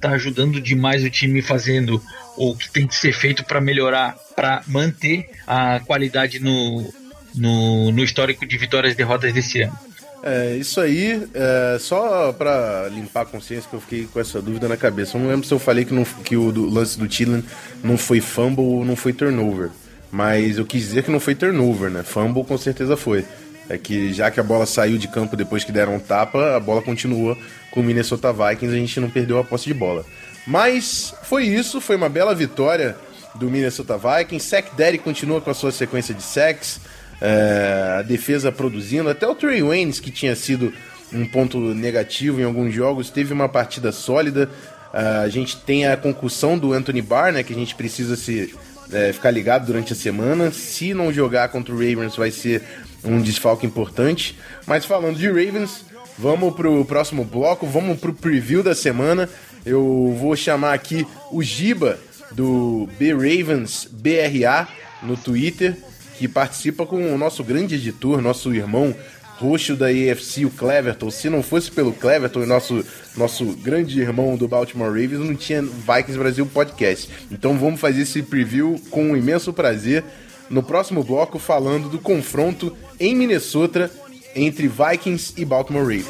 tá 0.00 0.10
ajudando 0.12 0.60
demais 0.60 1.04
o 1.04 1.10
time 1.10 1.42
fazendo 1.42 2.02
o 2.36 2.56
que 2.56 2.70
tem 2.70 2.86
que 2.86 2.96
ser 2.96 3.12
feito 3.12 3.44
para 3.44 3.60
melhorar, 3.60 4.16
para 4.34 4.62
manter 4.66 5.28
a 5.46 5.78
qualidade 5.80 6.40
no, 6.40 6.92
no, 7.34 7.92
no 7.92 8.02
histórico 8.02 8.46
de 8.46 8.56
vitórias 8.56 8.94
e 8.94 8.96
derrotas 8.96 9.32
desse 9.32 9.60
ano. 9.60 9.78
É, 10.22 10.56
isso 10.56 10.80
aí, 10.80 11.26
é, 11.34 11.78
só 11.78 12.32
pra 12.32 12.88
limpar 12.88 13.22
a 13.22 13.26
consciência 13.26 13.68
que 13.68 13.76
eu 13.76 13.80
fiquei 13.80 14.08
com 14.10 14.20
essa 14.20 14.40
dúvida 14.40 14.68
na 14.68 14.76
cabeça. 14.76 15.16
Eu 15.16 15.22
não 15.22 15.30
lembro 15.30 15.46
se 15.46 15.52
eu 15.52 15.58
falei 15.58 15.84
que, 15.84 15.94
não, 15.94 16.04
que 16.04 16.36
o 16.36 16.50
do, 16.50 16.68
lance 16.68 16.98
do 16.98 17.08
Thielen 17.08 17.44
não 17.82 17.96
foi 17.96 18.20
fumble 18.20 18.64
ou 18.64 18.84
não 18.84 18.96
foi 18.96 19.12
turnover. 19.12 19.70
Mas 20.10 20.58
eu 20.58 20.66
quis 20.66 20.82
dizer 20.82 21.04
que 21.04 21.10
não 21.10 21.20
foi 21.20 21.34
turnover, 21.34 21.90
né? 21.90 22.02
Fumble 22.02 22.44
com 22.44 22.58
certeza 22.58 22.96
foi. 22.96 23.24
É 23.70 23.78
que 23.78 24.12
já 24.12 24.30
que 24.30 24.40
a 24.40 24.42
bola 24.42 24.66
saiu 24.66 24.98
de 24.98 25.06
campo 25.06 25.36
depois 25.36 25.62
que 25.62 25.70
deram 25.70 25.94
um 25.94 26.00
tapa, 26.00 26.56
a 26.56 26.60
bola 26.60 26.82
continua 26.82 27.38
com 27.70 27.80
o 27.80 27.84
Minnesota 27.84 28.32
Vikings, 28.32 28.74
a 28.74 28.78
gente 28.78 28.98
não 28.98 29.08
perdeu 29.08 29.38
a 29.38 29.44
posse 29.44 29.66
de 29.66 29.74
bola. 29.74 30.04
Mas 30.44 31.14
foi 31.22 31.44
isso, 31.44 31.80
foi 31.80 31.94
uma 31.94 32.08
bela 32.08 32.34
vitória 32.34 32.96
do 33.36 33.48
Minnesota 33.48 33.96
Vikings. 33.96 34.44
Sack 34.44 34.76
Daddy 34.76 34.98
continua 34.98 35.40
com 35.40 35.50
a 35.50 35.54
sua 35.54 35.70
sequência 35.70 36.12
de 36.12 36.22
sacks. 36.22 36.80
É, 37.22 37.98
a 37.98 38.02
defesa 38.02 38.50
produzindo. 38.50 39.08
Até 39.08 39.26
o 39.28 39.34
Trey 39.34 39.62
Waynes, 39.62 40.00
que 40.00 40.10
tinha 40.10 40.34
sido 40.34 40.72
um 41.12 41.26
ponto 41.26 41.58
negativo 41.74 42.40
em 42.40 42.44
alguns 42.44 42.74
jogos, 42.74 43.10
teve 43.10 43.32
uma 43.32 43.48
partida 43.48 43.92
sólida. 43.92 44.50
A 44.92 45.28
gente 45.28 45.56
tem 45.58 45.86
a 45.86 45.96
concussão 45.96 46.58
do 46.58 46.72
Anthony 46.72 47.00
Barr, 47.02 47.32
né, 47.32 47.44
que 47.44 47.52
a 47.52 47.56
gente 47.56 47.76
precisa 47.76 48.16
se, 48.16 48.52
é, 48.92 49.12
ficar 49.12 49.30
ligado 49.30 49.66
durante 49.66 49.92
a 49.92 49.96
semana. 49.96 50.50
Se 50.50 50.92
não 50.92 51.12
jogar 51.12 51.48
contra 51.50 51.72
o 51.72 51.76
Ravens, 51.76 52.16
vai 52.16 52.30
ser 52.30 52.62
um 53.04 53.20
desfalque 53.20 53.66
importante. 53.66 54.38
Mas 54.66 54.84
falando 54.84 55.16
de 55.16 55.26
Ravens, 55.26 55.84
vamos 56.18 56.54
pro 56.54 56.84
próximo 56.84 57.24
bloco, 57.24 57.66
vamos 57.66 57.98
pro 57.98 58.12
preview 58.12 58.62
da 58.62 58.74
semana. 58.74 59.28
Eu 59.64 60.16
vou 60.18 60.34
chamar 60.36 60.74
aqui 60.74 61.06
o 61.30 61.42
Giba 61.42 61.98
do 62.32 62.88
B 62.98 63.12
Ravens 63.12 63.88
BRA 63.90 64.68
no 65.02 65.16
Twitter 65.16 65.76
que 66.20 66.28
participa 66.28 66.84
com 66.84 67.14
o 67.14 67.16
nosso 67.16 67.42
grande 67.42 67.76
editor, 67.76 68.20
nosso 68.20 68.54
irmão 68.54 68.94
roxo 69.38 69.74
da 69.74 69.86
AFC, 69.86 70.44
o 70.44 70.50
Cleverton. 70.50 71.10
Se 71.10 71.30
não 71.30 71.42
fosse 71.42 71.70
pelo 71.70 71.94
Cleverton, 71.94 72.44
nosso, 72.44 72.84
nosso 73.16 73.46
grande 73.54 73.98
irmão 73.98 74.36
do 74.36 74.46
Baltimore 74.46 74.88
Ravens, 74.88 75.20
não 75.20 75.34
tinha 75.34 75.62
Vikings 75.62 76.18
Brasil 76.18 76.44
Podcast. 76.44 77.08
Então 77.32 77.56
vamos 77.56 77.80
fazer 77.80 78.02
esse 78.02 78.22
preview 78.22 78.78
com 78.90 79.02
um 79.02 79.16
imenso 79.16 79.50
prazer 79.50 80.04
no 80.50 80.62
próximo 80.62 81.02
bloco, 81.02 81.38
falando 81.38 81.88
do 81.88 81.98
confronto 81.98 82.76
em 82.98 83.14
Minnesota 83.14 83.90
entre 84.34 84.68
Vikings 84.68 85.34
e 85.36 85.44
Baltimore 85.44 85.82
Ravens. 85.82 86.06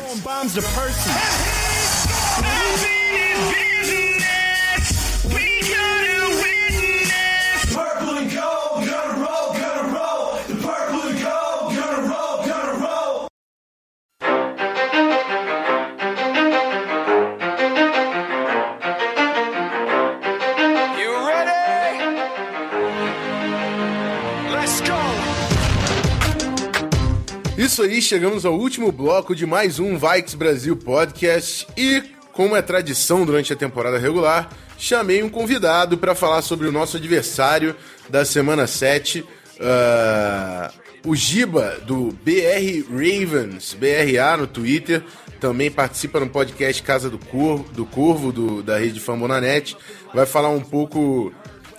Isso 27.70 27.84
aí, 27.84 28.02
chegamos 28.02 28.44
ao 28.44 28.58
último 28.58 28.90
bloco 28.90 29.32
de 29.32 29.46
mais 29.46 29.78
um 29.78 29.96
Vikes 29.96 30.34
Brasil 30.34 30.76
Podcast 30.76 31.68
e, 31.76 32.02
como 32.32 32.56
é 32.56 32.60
tradição 32.60 33.24
durante 33.24 33.52
a 33.52 33.56
temporada 33.56 33.96
regular, 33.96 34.50
chamei 34.76 35.22
um 35.22 35.28
convidado 35.28 35.96
para 35.96 36.16
falar 36.16 36.42
sobre 36.42 36.66
o 36.66 36.72
nosso 36.72 36.96
adversário 36.96 37.76
da 38.08 38.24
semana 38.24 38.66
7, 38.66 39.20
uh, 39.20 40.74
o 41.06 41.14
Giba, 41.14 41.78
do 41.86 42.08
BR 42.24 42.90
Ravens, 42.90 43.72
BRA 43.78 44.36
no 44.36 44.48
Twitter, 44.48 45.04
também 45.38 45.70
participa 45.70 46.18
no 46.18 46.28
podcast 46.28 46.82
Casa 46.82 47.08
do 47.08 47.18
Corvo, 47.18 47.72
do, 47.72 47.86
Corvo, 47.86 48.32
do, 48.32 48.64
da 48.64 48.80
rede 48.80 48.98
Fambonanet, 48.98 49.76
vai 50.12 50.26
falar 50.26 50.48
um 50.48 50.60
pouco 50.60 51.32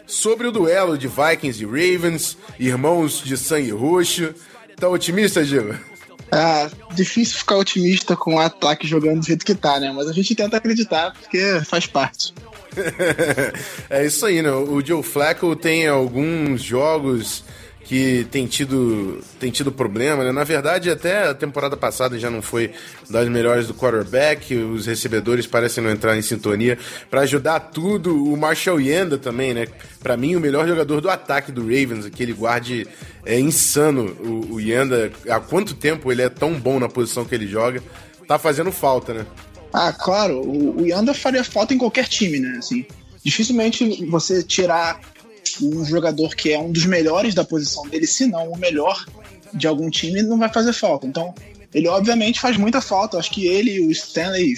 sobre 0.07 0.47
o 0.47 0.53
duelo 0.53 0.97
de 0.97 1.09
Vikings 1.09 1.61
e 1.61 1.65
Ravens, 1.65 2.37
irmãos 2.57 3.21
de 3.21 3.35
sangue 3.35 3.71
roxo. 3.71 4.33
Tá 4.82 4.89
otimista, 4.89 5.45
Giba? 5.45 5.79
Ah, 6.32 6.67
difícil 6.95 7.38
ficar 7.38 7.57
otimista 7.57 8.15
com 8.15 8.34
o 8.34 8.39
ataque 8.39 8.88
jogando 8.88 9.19
do 9.19 9.25
jeito 9.27 9.45
que 9.45 9.53
tá, 9.53 9.79
né? 9.79 9.93
Mas 9.95 10.07
a 10.07 10.11
gente 10.11 10.34
tenta 10.34 10.57
acreditar 10.57 11.13
porque 11.13 11.61
faz 11.63 11.86
parte. 11.86 12.34
é 13.91 14.03
isso 14.03 14.25
aí, 14.25 14.41
né? 14.41 14.49
O 14.49 14.84
Joe 14.84 15.03
Flacco 15.03 15.55
tem 15.55 15.88
alguns 15.88 16.63
jogos 16.63 17.43
que 17.84 18.25
tem 18.32 18.45
tido, 18.47 19.21
tem 19.39 19.51
tido 19.51 19.71
problema, 19.71 20.23
né? 20.23 20.32
Na 20.32 20.43
verdade, 20.43 20.89
até 20.89 21.29
a 21.29 21.34
temporada 21.34 21.75
passada 21.75 22.17
já 22.17 22.29
não 22.29 22.41
foi 22.41 22.71
das 23.09 23.27
melhores 23.27 23.67
do 23.67 23.73
quarterback, 23.73 24.55
os 24.55 24.86
recebedores 24.86 25.47
parecem 25.47 25.84
não 25.84 25.91
entrar 25.91 26.17
em 26.17 26.21
sintonia. 26.21 26.77
Para 27.09 27.21
ajudar 27.21 27.59
tudo, 27.59 28.23
o 28.23 28.38
Marshall 28.38 28.79
Yanda 28.79 29.17
também, 29.17 29.53
né? 29.53 29.67
Para 30.01 30.15
mim, 30.15 30.36
o 30.36 30.39
melhor 30.39 30.67
jogador 30.67 31.01
do 31.01 31.09
ataque 31.09 31.51
do 31.51 31.61
Ravens, 31.61 32.05
aquele 32.05 32.34
guarde 32.34 32.88
é 33.25 33.39
insano. 33.39 34.15
O, 34.19 34.53
o 34.55 34.61
Yanda, 34.61 35.11
há 35.29 35.39
quanto 35.39 35.73
tempo 35.73 36.11
ele 36.11 36.21
é 36.21 36.29
tão 36.29 36.53
bom 36.53 36.79
na 36.79 36.88
posição 36.88 37.25
que 37.25 37.36
ele 37.36 37.47
joga? 37.47 37.84
Tá 38.27 38.38
fazendo 38.39 38.71
falta, 38.71 39.13
né? 39.13 39.25
Ah, 39.73 39.91
claro, 39.91 40.41
o, 40.41 40.82
o 40.82 40.88
Yanda 40.88 41.13
faria 41.13 41.43
falta 41.43 41.73
em 41.73 41.77
qualquer 41.77 42.07
time, 42.07 42.39
né? 42.39 42.55
Assim, 42.57 42.86
dificilmente 43.23 44.05
você 44.05 44.43
tirar 44.43 44.99
um 45.62 45.84
jogador 45.86 46.36
que 46.36 46.52
é 46.52 46.60
um 46.60 46.72
dos 46.72 46.86
melhores 46.86 47.34
da 47.34 47.43
posição 47.43 47.88
dele, 47.88 48.08
se 48.08 48.26
não 48.26 48.52
o 48.52 48.58
melhor 48.58 49.06
de 49.54 49.68
algum 49.68 49.89
time, 49.89 50.22
não 50.22 50.38
vai 50.38 50.52
fazer 50.52 50.74
falta. 50.74 51.06
Então, 51.06 51.34
ele 51.74 51.88
obviamente 51.88 52.39
faz 52.39 52.58
muita 52.58 52.82
falta. 52.82 53.18
Acho 53.18 53.32
que 53.32 53.47
ele 53.47 53.76
e 53.76 53.82
o 53.82 53.91
Stanley, 53.91 54.56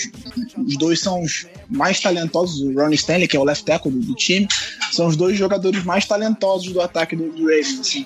os 0.58 0.78
dois 0.78 1.00
são 1.00 1.22
os 1.22 1.48
mais 1.70 2.00
talentosos. 2.00 2.62
O 2.62 2.74
Ronnie 2.74 2.96
Stanley, 2.96 3.28
que 3.28 3.38
é 3.38 3.40
o 3.40 3.44
left 3.44 3.66
tackle 3.66 3.92
do, 3.92 4.00
do 4.00 4.16
time, 4.16 4.48
são 4.92 5.08
os 5.08 5.16
dois 5.16 5.38
jogadores 5.38 5.84
mais 5.84 6.06
talentosos 6.06 6.72
do 6.72 6.82
ataque 6.82 7.16
do, 7.16 7.30
do 7.32 7.44
Ravens. 7.44 7.80
Assim. 7.80 8.06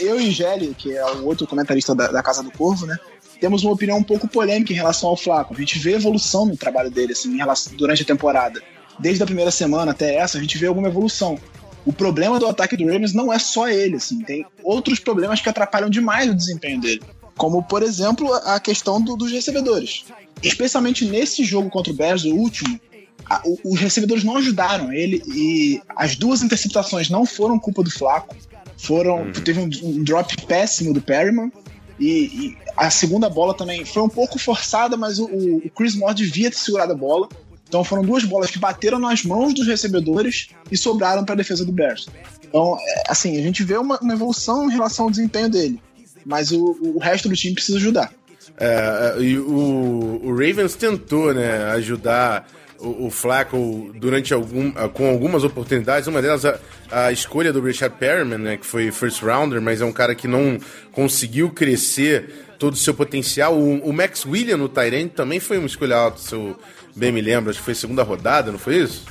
Eu 0.00 0.18
e 0.18 0.30
Gelli, 0.30 0.74
que 0.74 0.96
é 0.96 1.04
o 1.04 1.26
outro 1.26 1.46
comentarista 1.46 1.94
da, 1.94 2.08
da 2.08 2.22
Casa 2.22 2.42
do 2.42 2.50
Corvo, 2.50 2.86
né? 2.86 2.96
Temos 3.40 3.62
uma 3.62 3.72
opinião 3.72 3.98
um 3.98 4.02
pouco 4.02 4.26
polêmica 4.26 4.72
em 4.72 4.76
relação 4.76 5.10
ao 5.10 5.16
Flaco. 5.16 5.54
A 5.54 5.58
gente 5.58 5.78
vê 5.78 5.92
evolução 5.92 6.46
no 6.46 6.56
trabalho 6.56 6.90
dele 6.90 7.12
assim, 7.12 7.36
relação, 7.36 7.74
durante 7.76 8.02
a 8.02 8.06
temporada. 8.06 8.62
Desde 8.98 9.22
a 9.22 9.26
primeira 9.26 9.50
semana 9.50 9.90
até 9.90 10.14
essa, 10.14 10.38
a 10.38 10.40
gente 10.40 10.56
vê 10.56 10.66
alguma 10.66 10.88
evolução 10.88 11.38
o 11.84 11.92
problema 11.92 12.38
do 12.38 12.46
ataque 12.46 12.76
do 12.76 12.86
Ravens 12.86 13.12
não 13.12 13.32
é 13.32 13.38
só 13.38 13.68
ele, 13.68 13.96
assim, 13.96 14.20
tem 14.20 14.46
outros 14.62 14.98
problemas 14.98 15.40
que 15.40 15.48
atrapalham 15.48 15.90
demais 15.90 16.30
o 16.30 16.34
desempenho 16.34 16.80
dele. 16.80 17.02
Como, 17.36 17.62
por 17.62 17.82
exemplo, 17.82 18.32
a 18.32 18.58
questão 18.60 19.00
do, 19.00 19.16
dos 19.16 19.30
recebedores. 19.30 20.04
Especialmente 20.42 21.04
nesse 21.04 21.44
jogo 21.44 21.68
contra 21.68 21.92
o 21.92 21.96
Bears, 21.96 22.24
o 22.24 22.34
último, 22.34 22.80
a, 23.26 23.42
o, 23.44 23.58
os 23.64 23.80
recebedores 23.80 24.24
não 24.24 24.36
ajudaram 24.36 24.92
ele 24.92 25.22
e 25.26 25.80
as 25.96 26.16
duas 26.16 26.42
interceptações 26.42 27.10
não 27.10 27.26
foram 27.26 27.58
culpa 27.58 27.82
do 27.82 27.90
Flaco. 27.90 28.34
Foram, 28.76 29.22
uhum. 29.22 29.32
Teve 29.32 29.60
um, 29.60 29.70
um, 29.82 30.02
drop 30.02 30.36
péssimo 30.46 30.92
do 30.92 31.00
Perryman 31.00 31.52
e, 31.98 32.06
e, 32.06 32.56
a 32.76 32.90
segunda 32.90 33.28
bola 33.28 33.54
também 33.54 33.84
foi 33.84 34.02
um 34.02 34.08
pouco 34.08 34.38
forçada, 34.38 34.96
mas 34.96 35.18
o, 35.18 35.26
o 35.26 35.70
Chris 35.70 35.94
Moore 35.94 36.14
devia 36.14 36.50
ter 36.50 36.56
segurado 36.56 36.92
a 36.92 36.96
bola. 36.96 37.28
Então 37.68 37.82
foram 37.82 38.02
duas 38.02 38.24
bolas 38.24 38.50
que 38.50 38.58
bateram 38.58 38.98
nas 38.98 39.24
mãos 39.24 39.54
dos 39.54 39.66
recebedores 39.66 40.48
e 40.70 40.76
sobraram 40.76 41.24
para 41.24 41.34
a 41.34 41.38
defesa 41.38 41.64
do 41.64 41.72
Bears. 41.72 42.06
Então, 42.54 42.76
é, 42.80 43.02
assim, 43.08 43.36
a 43.36 43.42
gente 43.42 43.64
vê 43.64 43.76
uma, 43.76 43.98
uma, 43.98 44.12
evolução 44.12 44.70
em 44.70 44.72
relação 44.72 45.06
ao 45.06 45.10
desempenho 45.10 45.48
dele, 45.48 45.80
mas 46.24 46.52
o, 46.52 46.78
o 46.80 46.98
resto 47.00 47.28
do 47.28 47.34
time 47.34 47.52
precisa 47.52 47.78
ajudar. 47.78 48.12
É, 48.56 49.16
e 49.20 49.36
o, 49.36 50.20
o, 50.22 50.30
Ravens 50.30 50.76
tentou, 50.76 51.34
né, 51.34 51.64
ajudar 51.72 52.48
o, 52.78 53.06
o 53.06 53.10
Flacco 53.10 53.90
durante 53.96 54.32
algum, 54.32 54.70
com 54.92 55.08
algumas 55.08 55.42
oportunidades. 55.42 56.06
Uma 56.06 56.22
delas, 56.22 56.44
a, 56.44 56.60
a 56.92 57.10
escolha 57.10 57.52
do 57.52 57.60
Richard 57.60 57.96
Perryman, 57.98 58.38
né, 58.38 58.56
que 58.56 58.66
foi 58.66 58.92
first 58.92 59.20
rounder, 59.20 59.60
mas 59.60 59.80
é 59.80 59.84
um 59.84 59.92
cara 59.92 60.14
que 60.14 60.28
não 60.28 60.56
conseguiu 60.92 61.50
crescer 61.50 62.46
todo 62.56 62.74
o 62.74 62.76
seu 62.76 62.94
potencial. 62.94 63.58
O, 63.58 63.88
o 63.88 63.92
Max 63.92 64.24
Williams 64.24 64.60
no 64.60 64.68
Tyrant 64.68 65.10
também 65.10 65.40
foi 65.40 65.58
uma 65.58 65.66
escolha 65.66 65.96
alta, 65.96 66.18
seu 66.18 66.56
bem 66.94 67.12
me 67.12 67.20
lembro, 67.20 67.50
acho 67.50 67.58
que 67.58 67.64
foi 67.64 67.74
segunda 67.74 68.02
rodada, 68.02 68.50
não 68.52 68.58
foi 68.58 68.82
isso? 68.82 69.04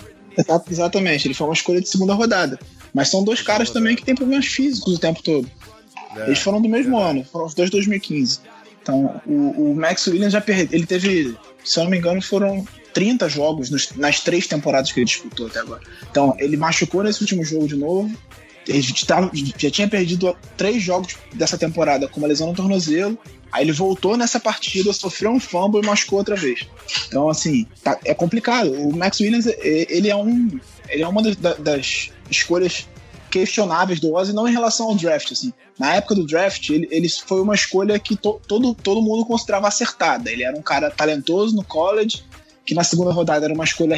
Exatamente, 0.69 1.27
ele 1.27 1.33
foi 1.33 1.47
uma 1.47 1.53
escolha 1.53 1.81
de 1.81 1.89
segunda 1.89 2.13
rodada. 2.13 2.59
Mas 2.93 3.09
são 3.09 3.23
dois 3.23 3.41
caras 3.41 3.69
também 3.69 3.95
que 3.95 4.03
têm 4.03 4.15
problemas 4.15 4.45
físicos 4.45 4.95
o 4.95 4.99
tempo 4.99 5.21
todo. 5.23 5.49
É, 6.15 6.27
Eles 6.27 6.39
foram 6.39 6.61
do 6.61 6.69
mesmo 6.69 6.97
é. 6.99 7.03
ano, 7.03 7.25
foram 7.25 7.45
os 7.45 7.53
dois 7.53 7.69
2015. 7.69 8.39
Então, 8.81 9.21
o, 9.25 9.71
o, 9.71 9.75
Max 9.75 10.05
Williams 10.07 10.33
já 10.33 10.41
perdeu. 10.41 10.77
Ele 10.77 10.85
teve, 10.85 11.35
se 11.63 11.79
eu 11.79 11.85
não 11.85 11.91
me 11.91 11.97
engano, 11.97 12.21
foram 12.21 12.67
30 12.93 13.29
jogos 13.29 13.69
nos, 13.69 13.91
nas 13.95 14.19
três 14.19 14.45
temporadas 14.45 14.91
que 14.91 14.99
ele 14.99 15.05
disputou 15.05 15.47
até 15.47 15.59
agora. 15.59 15.81
Então, 16.09 16.35
ele 16.37 16.57
machucou 16.57 17.03
nesse 17.03 17.21
último 17.21 17.43
jogo 17.43 17.67
de 17.67 17.75
novo. 17.75 18.13
Ele 18.67 18.81
já, 18.81 19.31
já 19.57 19.71
tinha 19.71 19.87
perdido 19.87 20.35
três 20.55 20.81
jogos 20.81 21.15
dessa 21.33 21.57
temporada 21.57 22.07
com 22.07 22.19
uma 22.19 22.27
lesão 22.27 22.47
no 22.47 22.53
tornozelo. 22.53 23.17
Aí 23.53 23.63
ele 23.63 23.71
voltou 23.71 24.17
nessa 24.17 24.39
partida, 24.39 24.91
sofreu 24.91 25.29
um 25.29 25.39
fumble 25.39 25.79
e 25.79 25.85
machucou 25.85 26.17
outra 26.17 26.35
vez. 26.35 26.67
Então, 27.07 27.29
assim, 27.29 27.67
tá, 27.83 27.99
é 28.03 28.11
complicado. 28.11 28.73
O 28.73 28.97
Max 28.97 29.19
Williams, 29.19 29.45
ele 29.45 30.09
é 30.09 30.15
um. 30.15 30.59
Ele 30.89 31.03
é 31.03 31.07
uma 31.07 31.21
das, 31.21 31.35
das 31.35 32.09
escolhas 32.31 32.87
questionáveis 33.29 33.99
do 33.99 34.11
Ozzy, 34.11 34.33
não 34.33 34.47
em 34.47 34.51
relação 34.51 34.87
ao 34.87 34.95
draft, 34.95 35.31
assim. 35.31 35.53
Na 35.77 35.93
época 35.93 36.15
do 36.15 36.25
draft, 36.25 36.67
ele, 36.71 36.87
ele 36.89 37.07
foi 37.07 37.41
uma 37.41 37.53
escolha 37.53 37.99
que 37.99 38.15
to, 38.15 38.41
todo, 38.47 38.73
todo 38.73 39.03
mundo 39.03 39.23
considerava 39.23 39.67
acertada. 39.67 40.31
Ele 40.31 40.43
era 40.43 40.57
um 40.57 40.61
cara 40.61 40.89
talentoso 40.89 41.55
no 41.55 41.63
college, 41.63 42.23
que 42.65 42.73
na 42.73 42.83
segunda 42.83 43.11
rodada 43.11 43.45
era 43.45 43.53
uma 43.53 43.63
escolha 43.63 43.95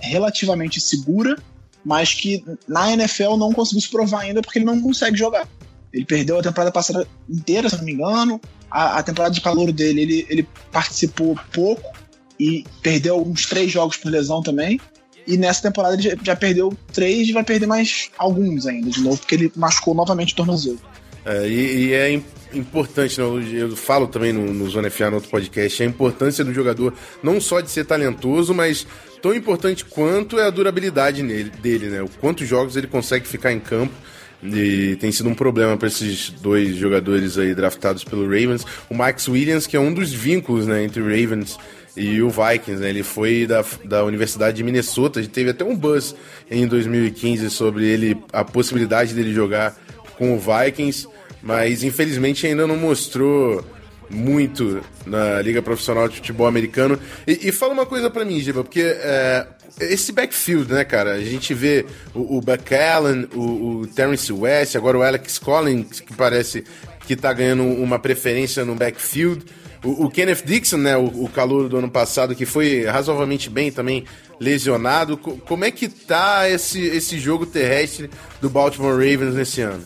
relativamente 0.00 0.80
segura, 0.80 1.38
mas 1.84 2.12
que 2.12 2.44
na 2.66 2.92
NFL 2.92 3.36
não 3.36 3.52
conseguiu 3.52 3.82
se 3.82 3.88
provar 3.88 4.22
ainda 4.22 4.42
porque 4.42 4.58
ele 4.58 4.66
não 4.66 4.80
consegue 4.80 5.16
jogar. 5.16 5.48
Ele 5.96 6.04
perdeu 6.04 6.38
a 6.38 6.42
temporada 6.42 6.70
passada 6.70 7.08
inteira, 7.26 7.70
se 7.70 7.78
não 7.78 7.84
me 7.84 7.94
engano. 7.94 8.38
A, 8.70 8.98
a 8.98 9.02
temporada 9.02 9.34
de 9.34 9.40
calor 9.40 9.72
dele, 9.72 10.02
ele, 10.02 10.26
ele 10.28 10.48
participou 10.70 11.34
pouco 11.54 11.90
e 12.38 12.66
perdeu 12.82 13.18
uns 13.26 13.46
três 13.46 13.72
jogos 13.72 13.96
por 13.96 14.12
lesão 14.12 14.42
também. 14.42 14.78
E 15.26 15.38
nessa 15.38 15.62
temporada 15.62 15.94
ele 15.94 16.02
já, 16.02 16.14
já 16.22 16.36
perdeu 16.36 16.76
três 16.92 17.26
e 17.26 17.32
vai 17.32 17.42
perder 17.42 17.66
mais 17.66 18.10
alguns 18.18 18.66
ainda 18.66 18.90
de 18.90 19.00
novo, 19.00 19.16
porque 19.16 19.34
ele 19.34 19.52
machucou 19.56 19.94
novamente 19.94 20.34
o 20.34 20.36
tornozelo. 20.36 20.78
É, 21.24 21.48
e, 21.48 21.86
e, 21.86 21.94
é 21.94 22.22
importante, 22.52 23.18
eu 23.18 23.74
falo 23.74 24.06
também 24.06 24.34
no, 24.34 24.52
no 24.52 24.68
Zona 24.68 24.90
FA, 24.90 25.08
no 25.08 25.16
outro 25.16 25.30
podcast, 25.30 25.82
a 25.82 25.86
importância 25.86 26.44
do 26.44 26.52
jogador 26.52 26.92
não 27.22 27.40
só 27.40 27.60
de 27.62 27.70
ser 27.70 27.86
talentoso, 27.86 28.52
mas 28.52 28.86
tão 29.22 29.34
importante 29.34 29.82
quanto 29.82 30.38
é 30.38 30.44
a 30.44 30.50
durabilidade 30.50 31.22
nele, 31.22 31.50
dele, 31.50 31.86
né? 31.86 32.02
O 32.02 32.08
quantos 32.20 32.46
jogos 32.46 32.76
ele 32.76 32.86
consegue 32.86 33.26
ficar 33.26 33.50
em 33.50 33.58
campo 33.58 33.94
e 34.42 34.96
tem 34.96 35.10
sido 35.10 35.28
um 35.28 35.34
problema 35.34 35.76
para 35.76 35.88
esses 35.88 36.30
dois 36.30 36.76
jogadores 36.76 37.38
aí 37.38 37.54
draftados 37.54 38.04
pelo 38.04 38.24
Ravens. 38.24 38.64
O 38.88 38.94
Max 38.94 39.28
Williams, 39.28 39.66
que 39.66 39.76
é 39.76 39.80
um 39.80 39.92
dos 39.92 40.12
vínculos 40.12 40.66
né, 40.66 40.84
entre 40.84 41.00
o 41.00 41.04
Ravens 41.04 41.58
e 41.96 42.20
o 42.20 42.28
Vikings, 42.28 42.80
né? 42.82 42.90
Ele 42.90 43.02
foi 43.02 43.46
da, 43.46 43.64
da 43.84 44.04
Universidade 44.04 44.58
de 44.58 44.62
Minnesota, 44.62 45.22
teve 45.26 45.50
até 45.50 45.64
um 45.64 45.74
buzz 45.74 46.14
em 46.50 46.66
2015 46.66 47.48
sobre 47.48 47.86
ele, 47.86 48.22
a 48.32 48.44
possibilidade 48.44 49.14
dele 49.14 49.32
jogar 49.32 49.74
com 50.18 50.36
o 50.36 50.38
Vikings, 50.38 51.08
mas 51.42 51.82
infelizmente 51.82 52.46
ainda 52.46 52.66
não 52.66 52.76
mostrou 52.76 53.64
muito 54.10 54.82
na 55.06 55.40
Liga 55.40 55.62
Profissional 55.62 56.08
de 56.08 56.16
Futebol 56.16 56.46
Americano. 56.46 56.98
E, 57.26 57.48
e 57.48 57.52
fala 57.52 57.72
uma 57.72 57.86
coisa 57.86 58.10
para 58.10 58.24
mim, 58.24 58.40
Giba, 58.40 58.62
porque 58.62 58.82
é, 58.82 59.46
esse 59.80 60.12
backfield, 60.12 60.72
né, 60.72 60.84
cara? 60.84 61.12
A 61.12 61.24
gente 61.24 61.54
vê 61.54 61.84
o, 62.14 62.38
o 62.38 62.40
Buck 62.40 62.74
Allen, 62.74 63.28
o, 63.34 63.80
o 63.80 63.86
Terrence 63.86 64.32
West, 64.32 64.76
agora 64.76 64.98
o 64.98 65.02
Alex 65.02 65.38
Collins, 65.38 66.00
que 66.00 66.14
parece 66.14 66.64
que 67.06 67.14
tá 67.14 67.32
ganhando 67.32 67.62
uma 67.62 67.98
preferência 67.98 68.64
no 68.64 68.74
backfield. 68.74 69.44
O, 69.84 70.06
o 70.06 70.10
Kenneth 70.10 70.42
Dixon, 70.44 70.78
né, 70.78 70.96
o, 70.96 71.24
o 71.24 71.28
calor 71.28 71.68
do 71.68 71.76
ano 71.76 71.90
passado, 71.90 72.34
que 72.34 72.44
foi 72.44 72.84
razoavelmente 72.84 73.48
bem 73.48 73.70
também 73.70 74.04
lesionado. 74.40 75.16
Como 75.16 75.64
é 75.64 75.70
que 75.70 75.88
tá 75.88 76.48
esse, 76.48 76.80
esse 76.80 77.18
jogo 77.18 77.46
terrestre 77.46 78.10
do 78.40 78.50
Baltimore 78.50 78.92
Ravens 78.92 79.34
nesse 79.34 79.60
ano? 79.60 79.82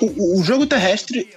O, 0.00 0.40
o 0.40 0.42
jogo 0.42 0.66
terrestre, 0.66 1.28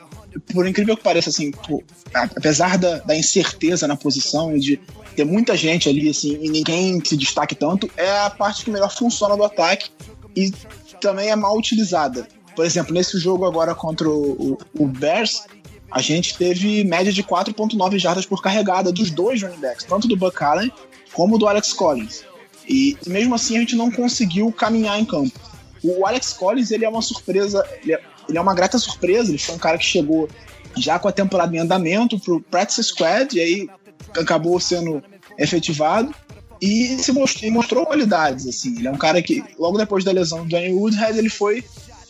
por 0.54 0.68
incrível 0.68 0.96
que 0.98 1.04
pareça, 1.04 1.30
assim, 1.30 1.52
por, 1.52 1.84
apesar 2.14 2.78
da, 2.78 3.00
da 3.00 3.16
incerteza 3.16 3.88
na 3.88 3.96
posição 3.96 4.56
e 4.56 4.60
de 4.60 4.80
ter 5.16 5.26
muita 5.26 5.56
gente 5.56 5.90
ali, 5.90 6.10
assim, 6.10 6.38
e 6.42 6.50
ninguém 6.50 7.02
se 7.04 7.16
destaque 7.16 7.56
tanto, 7.56 7.90
é 7.98 8.20
a 8.20 8.30
parte 8.30 8.66
que 8.66 8.72
melhor 8.72 8.94
funciona 8.94 9.36
do 9.36 9.44
ataque 9.44 9.90
e 10.36 10.52
também 11.00 11.30
é 11.30 11.36
mal 11.36 11.58
utilizada. 11.58 12.28
Por 12.56 12.66
exemplo, 12.66 12.94
nesse 12.94 13.18
jogo 13.20 13.46
agora 13.46 13.76
contra 13.76 14.10
o, 14.10 14.58
o, 14.78 14.88
Bears, 14.88 15.44
a 15.92 16.02
gente 16.02 16.38
teve 16.38 16.84
média 16.84 17.12
de 17.12 17.24
4.9 17.24 17.98
jardas 17.98 18.26
por 18.26 18.42
carregada 18.42 18.92
dos 18.92 19.12
dois 19.12 19.42
running 19.42 19.60
backs, 19.60 19.86
tanto 19.86 20.08
do 20.08 20.16
Buck 20.16 20.42
Allen 20.44 20.72
como 21.14 21.38
do 21.38 21.48
Alex 21.48 21.74
Collins. 21.74 22.24
E 22.68 22.98
mesmo 23.06 23.36
assim 23.36 23.58
a 23.58 23.60
gente 23.60 23.76
não 23.76 23.92
conseguiu 23.92 24.52
caminhar 24.52 25.00
em 25.00 25.06
campo. 25.06 25.38
O 25.84 26.06
Alex 26.06 26.34
Collins, 26.34 26.72
ele 26.72 26.86
é 26.86 26.90
uma 26.90 27.02
surpresa, 27.02 27.66
ele 27.84 27.94
é, 27.94 28.02
ele 28.28 28.38
é 28.38 28.42
uma 28.42 28.56
grata 28.56 28.80
surpresa, 28.80 29.30
ele 29.30 29.38
foi 29.38 29.56
um 29.56 29.60
cara 29.60 29.78
que 29.78 29.86
chegou 29.86 30.28
já 30.76 30.98
com 30.98 31.08
a 31.08 31.12
temporada 31.12 31.56
em 31.56 31.60
andamento 31.60 32.20
pro 32.20 32.42
practice 32.42 32.84
squad 32.84 33.36
e 33.36 33.40
aí 33.40 33.70
acabou 34.18 34.60
sendo 34.60 35.04
efetivado 35.38 36.14
e 36.62 36.98
se 36.98 37.12
mostrou, 37.12 37.52
mostrou 37.52 37.86
qualidades, 37.86 38.48
assim. 38.48 38.78
Ele 38.78 38.88
é 38.88 38.92
um 38.92 38.98
cara 38.98 39.22
que, 39.22 39.44
logo 39.60 39.78
depois 39.78 40.04
da 40.04 40.12
lesão 40.12 40.44
do 40.44 40.50
Danny 40.50 40.72
Woodhead, 40.72 41.18
ele 41.18 41.30
foi, 41.30 41.64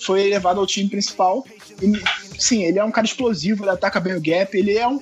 foi 0.06 0.30
levado 0.30 0.60
ao 0.60 0.68
time 0.68 0.90
principal. 0.90 1.46
E, 1.82 1.94
sim, 2.40 2.64
ele 2.64 2.80
é 2.80 2.84
um 2.84 2.92
cara 2.92 3.08
explosivo, 3.08 3.64
ele 3.64 3.72
ataca 3.72 4.00
bem 4.00 4.16
o 4.16 4.22
gap, 4.22 4.56
ele 4.58 4.78
é 4.78 4.88
um, 4.88 5.00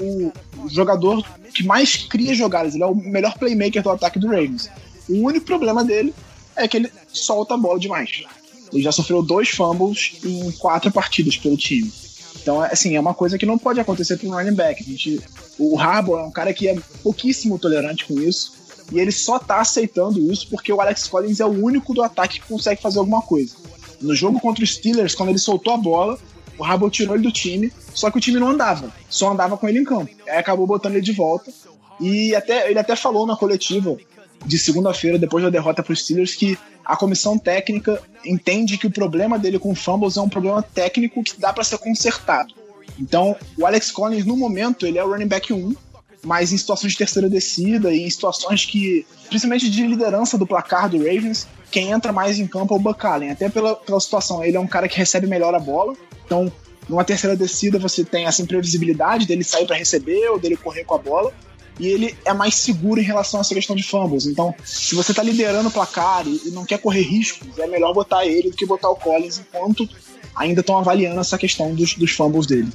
o 0.00 0.32
jogador 0.68 1.24
que 1.54 1.64
mais 1.64 1.96
cria 1.96 2.34
jogadas, 2.34 2.74
ele 2.74 2.82
é 2.82 2.86
o 2.86 2.94
melhor 2.94 3.36
playmaker 3.38 3.82
do 3.82 3.90
ataque 3.90 4.18
do 4.18 4.28
Ravens. 4.28 4.70
O 5.08 5.22
único 5.22 5.46
problema 5.46 5.84
dele 5.84 6.14
é 6.54 6.66
que 6.66 6.76
ele 6.76 6.90
solta 7.12 7.54
a 7.54 7.56
bola 7.56 7.78
demais. 7.78 8.24
Ele 8.72 8.82
já 8.82 8.90
sofreu 8.90 9.22
dois 9.22 9.48
fumbles 9.50 10.18
em 10.24 10.50
quatro 10.52 10.90
partidas 10.90 11.36
pelo 11.36 11.56
time. 11.56 11.92
Então, 12.40 12.60
assim, 12.60 12.96
é 12.96 13.00
uma 13.00 13.14
coisa 13.14 13.38
que 13.38 13.46
não 13.46 13.58
pode 13.58 13.80
acontecer 13.80 14.16
para 14.16 14.28
um 14.28 14.32
running 14.32 14.54
back. 14.54 14.82
A 14.82 14.86
gente, 14.86 15.20
o 15.58 15.78
Harbour 15.78 16.20
é 16.20 16.22
um 16.22 16.30
cara 16.30 16.52
que 16.52 16.68
é 16.68 16.76
pouquíssimo 17.02 17.58
tolerante 17.58 18.04
com 18.04 18.20
isso. 18.20 18.54
E 18.92 19.00
ele 19.00 19.10
só 19.10 19.38
tá 19.38 19.60
aceitando 19.60 20.20
isso 20.20 20.48
porque 20.48 20.72
o 20.72 20.80
Alex 20.80 21.08
Collins 21.08 21.40
é 21.40 21.44
o 21.44 21.64
único 21.64 21.92
do 21.92 22.02
ataque 22.02 22.40
que 22.40 22.46
consegue 22.46 22.80
fazer 22.80 22.98
alguma 22.98 23.20
coisa. 23.22 23.56
No 24.00 24.14
jogo 24.14 24.38
contra 24.38 24.62
os 24.62 24.74
Steelers, 24.74 25.14
quando 25.14 25.30
ele 25.30 25.38
soltou 25.38 25.72
a 25.72 25.76
bola, 25.76 26.18
o 26.58 26.64
Harbour 26.64 26.90
tirou 26.90 27.14
ele 27.14 27.24
do 27.24 27.32
time, 27.32 27.72
só 27.94 28.10
que 28.10 28.18
o 28.18 28.20
time 28.20 28.38
não 28.38 28.50
andava, 28.50 28.92
só 29.08 29.32
andava 29.32 29.56
com 29.56 29.68
ele 29.68 29.80
em 29.80 29.84
campo. 29.84 30.10
Aí 30.28 30.38
acabou 30.38 30.66
botando 30.66 30.94
ele 30.94 31.02
de 31.02 31.12
volta. 31.12 31.52
E 32.00 32.34
até, 32.34 32.70
ele 32.70 32.78
até 32.78 32.94
falou 32.94 33.26
na 33.26 33.36
coletiva 33.36 33.96
de 34.44 34.58
segunda-feira, 34.58 35.18
depois 35.18 35.42
da 35.42 35.50
derrota 35.50 35.82
para 35.82 35.92
os 35.92 36.02
Steelers, 36.02 36.34
que 36.34 36.58
a 36.86 36.96
comissão 36.96 37.36
técnica 37.36 38.00
entende 38.24 38.78
que 38.78 38.86
o 38.86 38.90
problema 38.90 39.38
dele 39.38 39.58
com 39.58 39.74
fumbles 39.74 40.16
é 40.16 40.20
um 40.20 40.28
problema 40.28 40.62
técnico 40.62 41.22
que 41.22 41.38
dá 41.38 41.52
para 41.52 41.64
ser 41.64 41.78
consertado. 41.78 42.54
Então, 42.98 43.36
o 43.58 43.66
Alex 43.66 43.90
Collins, 43.90 44.24
no 44.24 44.36
momento, 44.36 44.86
ele 44.86 44.96
é 44.96 45.04
o 45.04 45.10
running 45.10 45.26
back 45.26 45.52
1, 45.52 45.74
mas 46.22 46.52
em 46.52 46.56
situações 46.56 46.92
de 46.92 46.98
terceira 46.98 47.28
descida 47.28 47.92
e 47.92 48.06
em 48.06 48.10
situações 48.10 48.64
que, 48.64 49.04
principalmente 49.28 49.68
de 49.68 49.86
liderança 49.86 50.38
do 50.38 50.46
placar 50.46 50.88
do 50.88 50.98
Ravens, 50.98 51.46
quem 51.70 51.90
entra 51.90 52.12
mais 52.12 52.38
em 52.38 52.46
campo 52.46 52.74
é 52.74 52.76
o 52.76 52.80
Buck 52.80 53.04
Allen, 53.04 53.30
até 53.30 53.48
pela, 53.48 53.74
pela 53.74 54.00
situação. 54.00 54.42
Ele 54.44 54.56
é 54.56 54.60
um 54.60 54.66
cara 54.66 54.88
que 54.88 54.96
recebe 54.96 55.26
melhor 55.26 55.54
a 55.54 55.58
bola, 55.58 55.94
então 56.24 56.50
numa 56.88 57.04
terceira 57.04 57.36
descida 57.36 57.80
você 57.80 58.04
tem 58.04 58.26
essa 58.26 58.40
imprevisibilidade 58.40 59.26
dele 59.26 59.42
sair 59.42 59.66
para 59.66 59.76
receber 59.76 60.28
ou 60.28 60.38
dele 60.38 60.56
correr 60.56 60.84
com 60.84 60.94
a 60.94 60.98
bola 60.98 61.34
e 61.78 61.86
ele 61.88 62.16
é 62.24 62.32
mais 62.32 62.54
seguro 62.54 63.00
em 63.00 63.04
relação 63.04 63.38
a 63.38 63.42
essa 63.42 63.54
questão 63.54 63.76
de 63.76 63.82
fumbles. 63.82 64.26
Então, 64.26 64.54
se 64.64 64.94
você 64.94 65.12
está 65.12 65.22
liderando 65.22 65.68
o 65.68 65.72
placar 65.72 66.26
e, 66.26 66.50
não 66.50 66.64
quer 66.64 66.78
correr 66.78 67.02
riscos, 67.02 67.58
é 67.58 67.66
melhor 67.66 67.92
botar 67.92 68.24
ele 68.24 68.50
do 68.50 68.56
que 68.56 68.66
botar 68.66 68.88
o 68.90 68.96
Collins 68.96 69.38
enquanto 69.38 69.88
ainda 70.34 70.60
estão 70.60 70.78
avaliando 70.78 71.20
essa 71.20 71.38
questão 71.38 71.74
dos, 71.74 71.94
dos 71.94 72.10
fumbles 72.12 72.46
dele. 72.46 72.68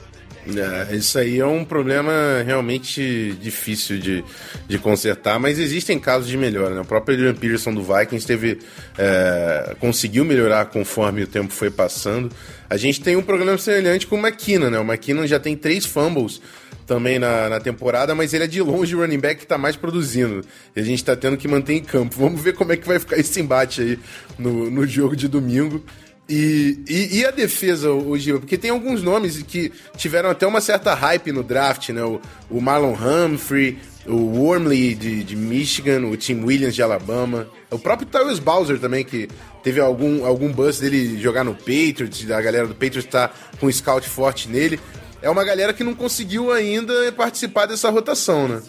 É, 0.47 0.95
isso 0.95 1.19
aí 1.19 1.39
é 1.39 1.45
um 1.45 1.63
problema 1.63 2.11
realmente 2.43 3.33
difícil 3.39 3.99
de, 3.99 4.25
de 4.67 4.79
consertar, 4.79 5.39
mas 5.39 5.59
existem 5.59 5.99
casos 5.99 6.27
de 6.27 6.35
melhora. 6.35 6.73
Né? 6.73 6.81
O 6.81 6.85
próprio 6.85 7.15
Adrian 7.15 7.35
Peterson 7.35 7.73
do 7.73 7.83
Vikings 7.83 8.25
teve, 8.25 8.57
é, 8.97 9.75
conseguiu 9.79 10.25
melhorar 10.25 10.65
conforme 10.65 11.21
o 11.21 11.27
tempo 11.27 11.53
foi 11.53 11.69
passando. 11.69 12.31
A 12.67 12.75
gente 12.75 13.01
tem 13.01 13.15
um 13.15 13.21
problema 13.21 13.55
semelhante 13.57 14.07
com 14.07 14.15
o 14.15 14.19
McKinnon, 14.19 14.69
né? 14.69 14.79
O 14.79 14.83
McKinnon 14.83 15.27
já 15.27 15.39
tem 15.39 15.55
três 15.55 15.85
fumbles 15.85 16.41
também 16.85 17.19
na, 17.19 17.49
na 17.49 17.59
temporada, 17.59 18.13
mas 18.13 18.33
ele 18.33 18.43
é 18.43 18.47
de 18.47 18.61
longe 18.61 18.95
o 18.95 18.99
running 18.99 19.19
back 19.19 19.37
que 19.37 19.45
está 19.45 19.57
mais 19.57 19.75
produzindo. 19.75 20.43
E 20.75 20.79
a 20.79 20.83
gente 20.83 20.99
está 20.99 21.15
tendo 21.15 21.37
que 21.37 21.47
manter 21.47 21.73
em 21.73 21.83
campo. 21.83 22.15
Vamos 22.17 22.41
ver 22.41 22.53
como 22.53 22.73
é 22.73 22.77
que 22.77 22.87
vai 22.87 22.99
ficar 22.99 23.17
esse 23.17 23.39
embate 23.39 23.81
aí 23.81 23.99
no, 24.37 24.69
no 24.69 24.85
jogo 24.85 25.15
de 25.15 25.27
domingo. 25.27 25.83
E, 26.29 26.79
e, 26.87 27.19
e, 27.19 27.25
a 27.25 27.31
defesa, 27.31 27.91
o 27.91 28.17
Gil? 28.17 28.39
Porque 28.39 28.57
tem 28.57 28.71
alguns 28.71 29.03
nomes 29.03 29.43
que 29.43 29.69
tiveram 29.97 30.29
até 30.29 30.47
uma 30.47 30.61
certa 30.61 30.93
hype 30.93 31.31
no 31.31 31.43
draft, 31.43 31.89
né? 31.89 32.03
O, 32.03 32.21
o 32.49 32.61
Marlon 32.61 32.93
Humphrey, 32.93 33.77
o 34.05 34.15
Wormley 34.37 34.95
de, 34.95 35.23
de, 35.25 35.35
Michigan, 35.35 36.07
o 36.07 36.15
Tim 36.15 36.41
Williams 36.43 36.73
de 36.73 36.81
Alabama, 36.81 37.47
o 37.69 37.77
próprio 37.77 38.07
Tyrus 38.07 38.39
Bowser 38.39 38.79
também, 38.79 39.03
que 39.03 39.27
teve 39.61 39.81
algum, 39.81 40.25
algum 40.25 40.51
buzz 40.51 40.79
dele 40.79 41.19
jogar 41.19 41.43
no 41.43 41.53
Patriots, 41.53 42.29
a 42.31 42.41
galera 42.41 42.65
do 42.65 42.75
Patriots 42.75 43.05
tá 43.05 43.29
com 43.59 43.67
um 43.67 43.71
scout 43.71 44.07
forte 44.07 44.47
nele 44.47 44.79
é 45.21 45.29
uma 45.29 45.43
galera 45.43 45.73
que 45.73 45.83
não 45.83 45.93
conseguiu 45.93 46.51
ainda 46.51 47.11
participar 47.11 47.65
dessa 47.65 47.89
rotação, 47.89 48.47
né? 48.47 48.61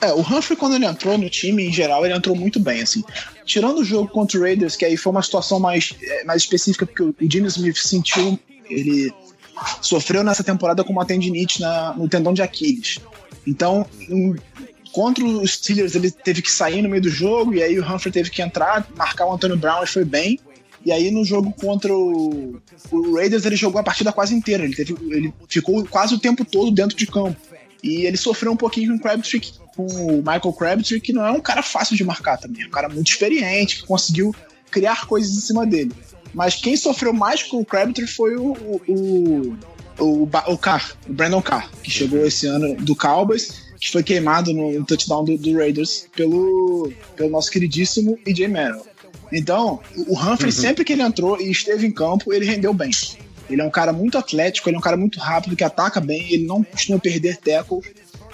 É, 0.00 0.12
o 0.12 0.20
Humphrey, 0.20 0.56
quando 0.56 0.74
ele 0.74 0.84
entrou 0.84 1.16
no 1.16 1.28
time, 1.30 1.66
em 1.66 1.72
geral, 1.72 2.04
ele 2.04 2.14
entrou 2.14 2.36
muito 2.36 2.60
bem, 2.60 2.82
assim. 2.82 3.02
Tirando 3.44 3.78
o 3.78 3.84
jogo 3.84 4.08
contra 4.08 4.38
o 4.38 4.42
Raiders, 4.42 4.76
que 4.76 4.84
aí 4.84 4.96
foi 4.96 5.10
uma 5.10 5.22
situação 5.22 5.58
mais, 5.58 5.94
é, 6.02 6.24
mais 6.24 6.42
específica, 6.42 6.86
porque 6.86 7.02
o 7.02 7.14
Gene 7.20 7.46
Smith 7.48 7.78
sentiu, 7.78 8.38
ele 8.68 9.12
sofreu 9.80 10.22
nessa 10.22 10.44
temporada 10.44 10.84
com 10.84 10.92
uma 10.92 11.06
tendinite 11.06 11.60
na, 11.60 11.94
no 11.94 12.08
tendão 12.08 12.34
de 12.34 12.42
Aquiles. 12.42 12.98
Então, 13.46 13.86
em, 14.08 14.36
contra 14.92 15.24
os 15.24 15.52
Steelers, 15.52 15.94
ele 15.94 16.10
teve 16.10 16.42
que 16.42 16.50
sair 16.50 16.82
no 16.82 16.88
meio 16.90 17.02
do 17.02 17.08
jogo, 17.08 17.54
e 17.54 17.62
aí 17.62 17.78
o 17.78 17.84
Humphrey 17.84 18.12
teve 18.12 18.30
que 18.30 18.42
entrar, 18.42 18.86
marcar 18.96 19.26
o 19.26 19.32
Antônio 19.32 19.56
Brown 19.56 19.82
e 19.82 19.86
foi 19.86 20.04
bem. 20.04 20.38
E 20.86 20.92
aí 20.92 21.10
no 21.10 21.24
jogo 21.24 21.52
contra 21.52 21.92
o, 21.92 22.60
o 22.92 23.14
Raiders 23.16 23.44
ele 23.44 23.56
jogou 23.56 23.80
a 23.80 23.82
partida 23.82 24.12
quase 24.12 24.32
inteira. 24.32 24.62
Ele, 24.62 24.72
teve, 24.72 24.94
ele 25.10 25.34
ficou 25.48 25.84
quase 25.84 26.14
o 26.14 26.18
tempo 26.20 26.44
todo 26.44 26.70
dentro 26.70 26.96
de 26.96 27.08
campo. 27.08 27.36
E 27.82 28.06
ele 28.06 28.16
sofreu 28.16 28.52
um 28.52 28.56
pouquinho 28.56 28.92
com 28.92 28.98
o 28.98 29.00
Crabtree, 29.00 29.52
com 29.74 29.84
o 29.84 30.18
Michael 30.18 30.52
Crabtree, 30.52 31.00
que 31.00 31.12
não 31.12 31.26
é 31.26 31.32
um 31.32 31.40
cara 31.40 31.60
fácil 31.60 31.96
de 31.96 32.04
marcar 32.04 32.36
também. 32.36 32.62
É 32.62 32.66
um 32.68 32.70
cara 32.70 32.88
muito 32.88 33.08
experiente, 33.08 33.80
que 33.80 33.86
conseguiu 33.88 34.32
criar 34.70 35.08
coisas 35.08 35.36
em 35.36 35.40
cima 35.40 35.66
dele. 35.66 35.90
Mas 36.32 36.54
quem 36.54 36.76
sofreu 36.76 37.12
mais 37.12 37.42
com 37.42 37.58
o 37.60 37.64
Crabtree 37.64 38.06
foi 38.06 38.36
o, 38.36 38.52
o, 38.86 39.58
o, 39.98 40.22
o 40.22 40.56
Carr, 40.56 40.96
o 41.08 41.12
Brandon 41.12 41.42
Carr, 41.42 41.68
que 41.82 41.90
chegou 41.90 42.24
esse 42.24 42.46
ano 42.46 42.76
do 42.76 42.94
Cowboys, 42.94 43.66
que 43.80 43.90
foi 43.90 44.04
queimado 44.04 44.52
no 44.52 44.84
touchdown 44.84 45.24
do, 45.24 45.56
Raiders 45.56 46.06
pelo, 46.14 46.92
pelo 47.16 47.30
nosso 47.30 47.50
queridíssimo 47.50 48.16
EJ 48.24 48.48
Merrill. 48.48 48.82
Então, 49.32 49.80
o 50.06 50.18
Humphrey, 50.18 50.50
uhum. 50.50 50.52
sempre 50.52 50.84
que 50.84 50.92
ele 50.92 51.02
entrou 51.02 51.40
e 51.40 51.50
esteve 51.50 51.86
em 51.86 51.90
campo, 51.90 52.32
ele 52.32 52.46
rendeu 52.46 52.72
bem. 52.72 52.90
Ele 53.48 53.60
é 53.60 53.64
um 53.64 53.70
cara 53.70 53.92
muito 53.92 54.18
atlético, 54.18 54.68
ele 54.68 54.76
é 54.76 54.78
um 54.78 54.82
cara 54.82 54.96
muito 54.96 55.18
rápido, 55.18 55.56
que 55.56 55.64
ataca 55.64 56.00
bem, 56.00 56.26
ele 56.32 56.46
não 56.46 56.62
costuma 56.62 56.98
perder 56.98 57.36
tackle. 57.36 57.80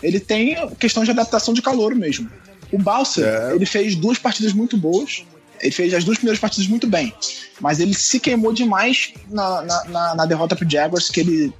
Ele 0.02 0.18
tem 0.18 0.56
questão 0.78 1.04
de 1.04 1.10
adaptação 1.10 1.52
de 1.54 1.62
calor 1.62 1.94
mesmo. 1.94 2.30
O 2.72 2.78
Balser, 2.78 3.26
é. 3.26 3.54
ele 3.54 3.66
fez 3.66 3.94
duas 3.94 4.18
partidas 4.18 4.52
muito 4.52 4.76
boas, 4.76 5.24
ele 5.60 5.70
fez 5.70 5.92
as 5.92 6.04
duas 6.04 6.16
primeiras 6.16 6.40
partidas 6.40 6.66
muito 6.66 6.86
bem, 6.86 7.12
mas 7.60 7.78
ele 7.78 7.94
se 7.94 8.18
queimou 8.18 8.52
demais 8.52 9.12
na, 9.30 9.62
na, 9.62 9.84
na, 9.84 10.14
na 10.14 10.26
derrota 10.26 10.56
pro 10.56 10.68
Jaguars, 10.68 11.10
que 11.10 11.20
ele 11.20 11.52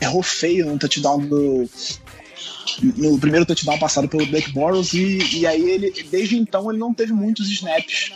errou 0.00 0.22
feio 0.22 0.66
no 0.66 0.78
touchdown 0.78 1.18
do, 1.18 1.68
no 2.96 3.18
primeiro 3.18 3.46
touchdown 3.46 3.78
passado 3.78 4.08
pelo 4.08 4.26
Blake 4.26 4.52
Bortles 4.52 4.92
e, 4.94 5.38
e 5.38 5.46
aí 5.46 5.62
ele 5.70 5.92
desde 6.10 6.36
então 6.36 6.70
ele 6.70 6.78
não 6.78 6.94
teve 6.94 7.12
muitos 7.12 7.50
snaps 7.50 8.12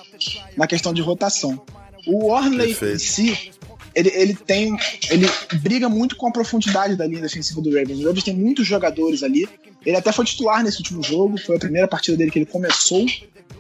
na 0.56 0.66
questão 0.66 0.92
de 0.92 1.02
rotação. 1.02 1.60
O 2.06 2.30
Orley 2.30 2.76
em 2.82 2.98
si, 2.98 3.52
ele, 3.94 4.10
ele 4.14 4.34
tem. 4.34 4.76
Ele 5.10 5.26
briga 5.60 5.88
muito 5.88 6.16
com 6.16 6.26
a 6.26 6.32
profundidade 6.32 6.96
da 6.96 7.06
linha 7.06 7.22
defensiva 7.22 7.60
do 7.60 7.70
Ravens. 7.70 8.00
O 8.00 8.04
Ravens 8.04 8.24
tem 8.24 8.34
muitos 8.34 8.66
jogadores 8.66 9.22
ali. 9.22 9.48
Ele 9.84 9.96
até 9.96 10.12
foi 10.12 10.24
titular 10.24 10.62
nesse 10.62 10.78
último 10.78 11.02
jogo, 11.02 11.38
foi 11.38 11.56
a 11.56 11.58
primeira 11.58 11.86
partida 11.86 12.16
dele 12.16 12.30
que 12.30 12.38
ele 12.38 12.46
começou, 12.46 13.04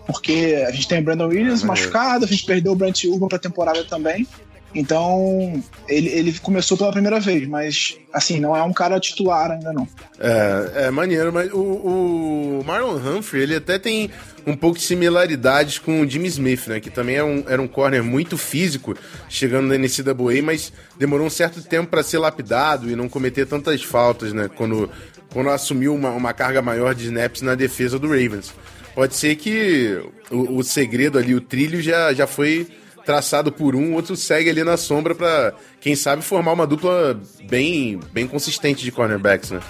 porque 0.06 0.64
a 0.66 0.70
gente 0.70 0.88
tem 0.88 0.98
o 0.98 1.02
Brandon 1.02 1.28
Williams 1.28 1.62
ah, 1.62 1.66
machucado, 1.66 2.24
a 2.24 2.28
gente 2.28 2.44
perdeu 2.46 2.72
o 2.72 2.74
Brent 2.74 3.04
Urban 3.04 3.28
pra 3.28 3.38
temporada 3.38 3.84
também. 3.84 4.26
Então, 4.74 5.62
ele, 5.88 6.08
ele 6.08 6.38
começou 6.40 6.76
pela 6.76 6.90
primeira 6.90 7.20
vez, 7.20 7.46
mas, 7.46 7.96
assim, 8.12 8.40
não 8.40 8.56
é 8.56 8.62
um 8.62 8.72
cara 8.72 8.98
titular 8.98 9.52
ainda 9.52 9.72
não. 9.72 9.86
É, 10.18 10.86
é 10.86 10.90
maneiro, 10.90 11.32
mas 11.32 11.52
o, 11.52 11.58
o 11.58 12.64
Marlon 12.66 12.96
Humphrey, 12.96 13.42
ele 13.42 13.56
até 13.56 13.78
tem 13.78 14.10
um 14.44 14.56
pouco 14.56 14.76
de 14.78 14.84
similaridades 14.84 15.78
com 15.78 16.00
o 16.00 16.10
Jimmy 16.10 16.26
Smith, 16.28 16.66
né? 16.66 16.80
Que 16.80 16.90
também 16.90 17.16
é 17.16 17.24
um, 17.24 17.44
era 17.46 17.62
um 17.62 17.68
corner 17.68 18.02
muito 18.02 18.36
físico, 18.36 18.96
chegando 19.28 19.68
na 19.68 19.78
NCAA, 19.78 20.42
mas 20.42 20.72
demorou 20.98 21.26
um 21.26 21.30
certo 21.30 21.62
tempo 21.62 21.88
para 21.88 22.02
ser 22.02 22.18
lapidado 22.18 22.90
e 22.90 22.96
não 22.96 23.08
cometer 23.08 23.46
tantas 23.46 23.82
faltas, 23.82 24.32
né? 24.32 24.50
Quando, 24.56 24.90
quando 25.32 25.50
assumiu 25.50 25.94
uma, 25.94 26.10
uma 26.10 26.32
carga 26.32 26.60
maior 26.60 26.94
de 26.94 27.04
snaps 27.04 27.42
na 27.42 27.54
defesa 27.54 27.96
do 27.98 28.08
Ravens. 28.08 28.52
Pode 28.92 29.14
ser 29.14 29.36
que 29.36 30.00
o, 30.30 30.58
o 30.58 30.62
segredo 30.64 31.18
ali, 31.18 31.34
o 31.34 31.40
trilho, 31.40 31.80
já, 31.80 32.12
já 32.12 32.26
foi 32.26 32.68
traçado 33.04 33.52
por 33.52 33.74
um, 33.76 33.92
o 33.92 33.94
outro 33.94 34.16
segue 34.16 34.50
ali 34.50 34.64
na 34.64 34.76
sombra 34.76 35.14
para 35.14 35.54
quem 35.80 35.94
sabe 35.94 36.22
formar 36.22 36.52
uma 36.52 36.66
dupla 36.66 37.20
bem, 37.44 38.00
bem 38.12 38.26
consistente 38.26 38.82
de 38.82 38.90
cornerbacks, 38.90 39.50
né? 39.50 39.60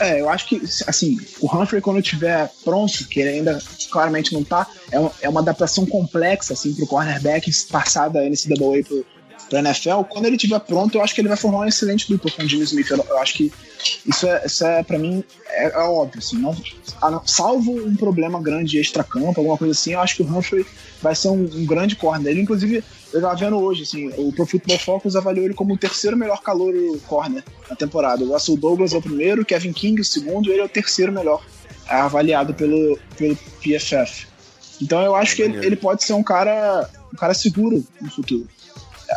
É, 0.00 0.20
eu 0.20 0.28
acho 0.28 0.48
que, 0.48 0.62
assim, 0.86 1.18
o 1.40 1.54
Humphrey, 1.54 1.80
quando 1.80 2.00
estiver 2.00 2.50
pronto, 2.64 3.06
que 3.06 3.20
ele 3.20 3.30
ainda 3.30 3.58
claramente 3.90 4.32
não 4.32 4.42
tá, 4.42 4.66
é, 4.90 4.98
uma, 4.98 5.12
é 5.20 5.28
uma 5.28 5.40
adaptação 5.40 5.84
complexa, 5.84 6.54
assim, 6.54 6.74
pro 6.74 6.86
cornerback 6.86 7.50
passar 7.70 8.08
da 8.08 8.20
NCAA 8.22 8.82
pro, 8.86 9.04
pro 9.48 9.58
NFL. 9.58 10.02
Quando 10.08 10.26
ele 10.26 10.36
estiver 10.36 10.58
pronto, 10.60 10.96
eu 10.96 11.02
acho 11.02 11.14
que 11.14 11.20
ele 11.20 11.28
vai 11.28 11.36
formar 11.36 11.58
uma 11.58 11.68
excelente 11.68 12.08
dupla 12.08 12.30
com 12.30 12.42
o 12.42 12.48
Jimmy 12.48 12.64
Smith. 12.64 12.90
Eu, 12.90 13.04
eu 13.08 13.18
acho 13.18 13.34
que 13.34 13.52
isso 14.06 14.26
é, 14.26 14.42
isso 14.46 14.64
é 14.64 14.82
para 14.82 14.98
mim, 14.98 15.22
é, 15.48 15.66
é, 15.66 15.78
óbvio, 15.78 16.18
assim, 16.18 16.38
não, 16.38 16.56
salvo 17.26 17.72
um 17.72 17.94
problema 17.94 18.40
grande 18.40 18.78
extra-campo, 18.78 19.38
alguma 19.38 19.58
coisa 19.58 19.72
assim, 19.72 19.92
eu 19.92 20.00
acho 20.00 20.16
que 20.16 20.22
o 20.22 20.26
Humphrey 20.26 20.64
vai 21.02 21.14
ser 21.14 21.28
um, 21.28 21.42
um 21.42 21.66
grande 21.66 21.96
corner. 21.96 22.32
Ele, 22.32 22.42
inclusive, 22.42 22.82
eu 23.12 23.20
tava 23.20 23.36
vendo 23.36 23.58
hoje, 23.58 23.82
assim, 23.82 24.10
o 24.16 24.32
Pro 24.32 24.46
Football 24.46 24.78
Focus 24.78 25.16
avaliou 25.16 25.44
ele 25.44 25.54
como 25.54 25.74
o 25.74 25.78
terceiro 25.78 26.16
melhor 26.16 26.40
calor 26.40 26.72
corner 27.06 27.44
na 27.68 27.76
temporada. 27.76 28.24
O 28.24 28.32
Russell 28.32 28.56
Douglas 28.56 28.92
é 28.92 28.96
o 28.96 29.02
primeiro, 29.02 29.44
Kevin 29.44 29.72
King 29.72 30.00
o 30.00 30.04
segundo, 30.04 30.50
ele 30.50 30.60
é 30.60 30.64
o 30.64 30.68
terceiro 30.68 31.12
melhor 31.12 31.42
é 31.88 31.96
avaliado 31.96 32.54
pelo, 32.54 32.98
pelo 33.16 33.36
PFF. 33.36 34.26
Então 34.80 35.00
eu 35.02 35.14
acho 35.14 35.36
que 35.36 35.42
ele, 35.42 35.64
ele 35.64 35.76
pode 35.76 36.02
ser 36.02 36.14
um 36.14 36.22
cara, 36.22 36.88
um 37.12 37.16
cara 37.16 37.34
seguro 37.34 37.84
no 38.00 38.10
futuro. 38.10 38.48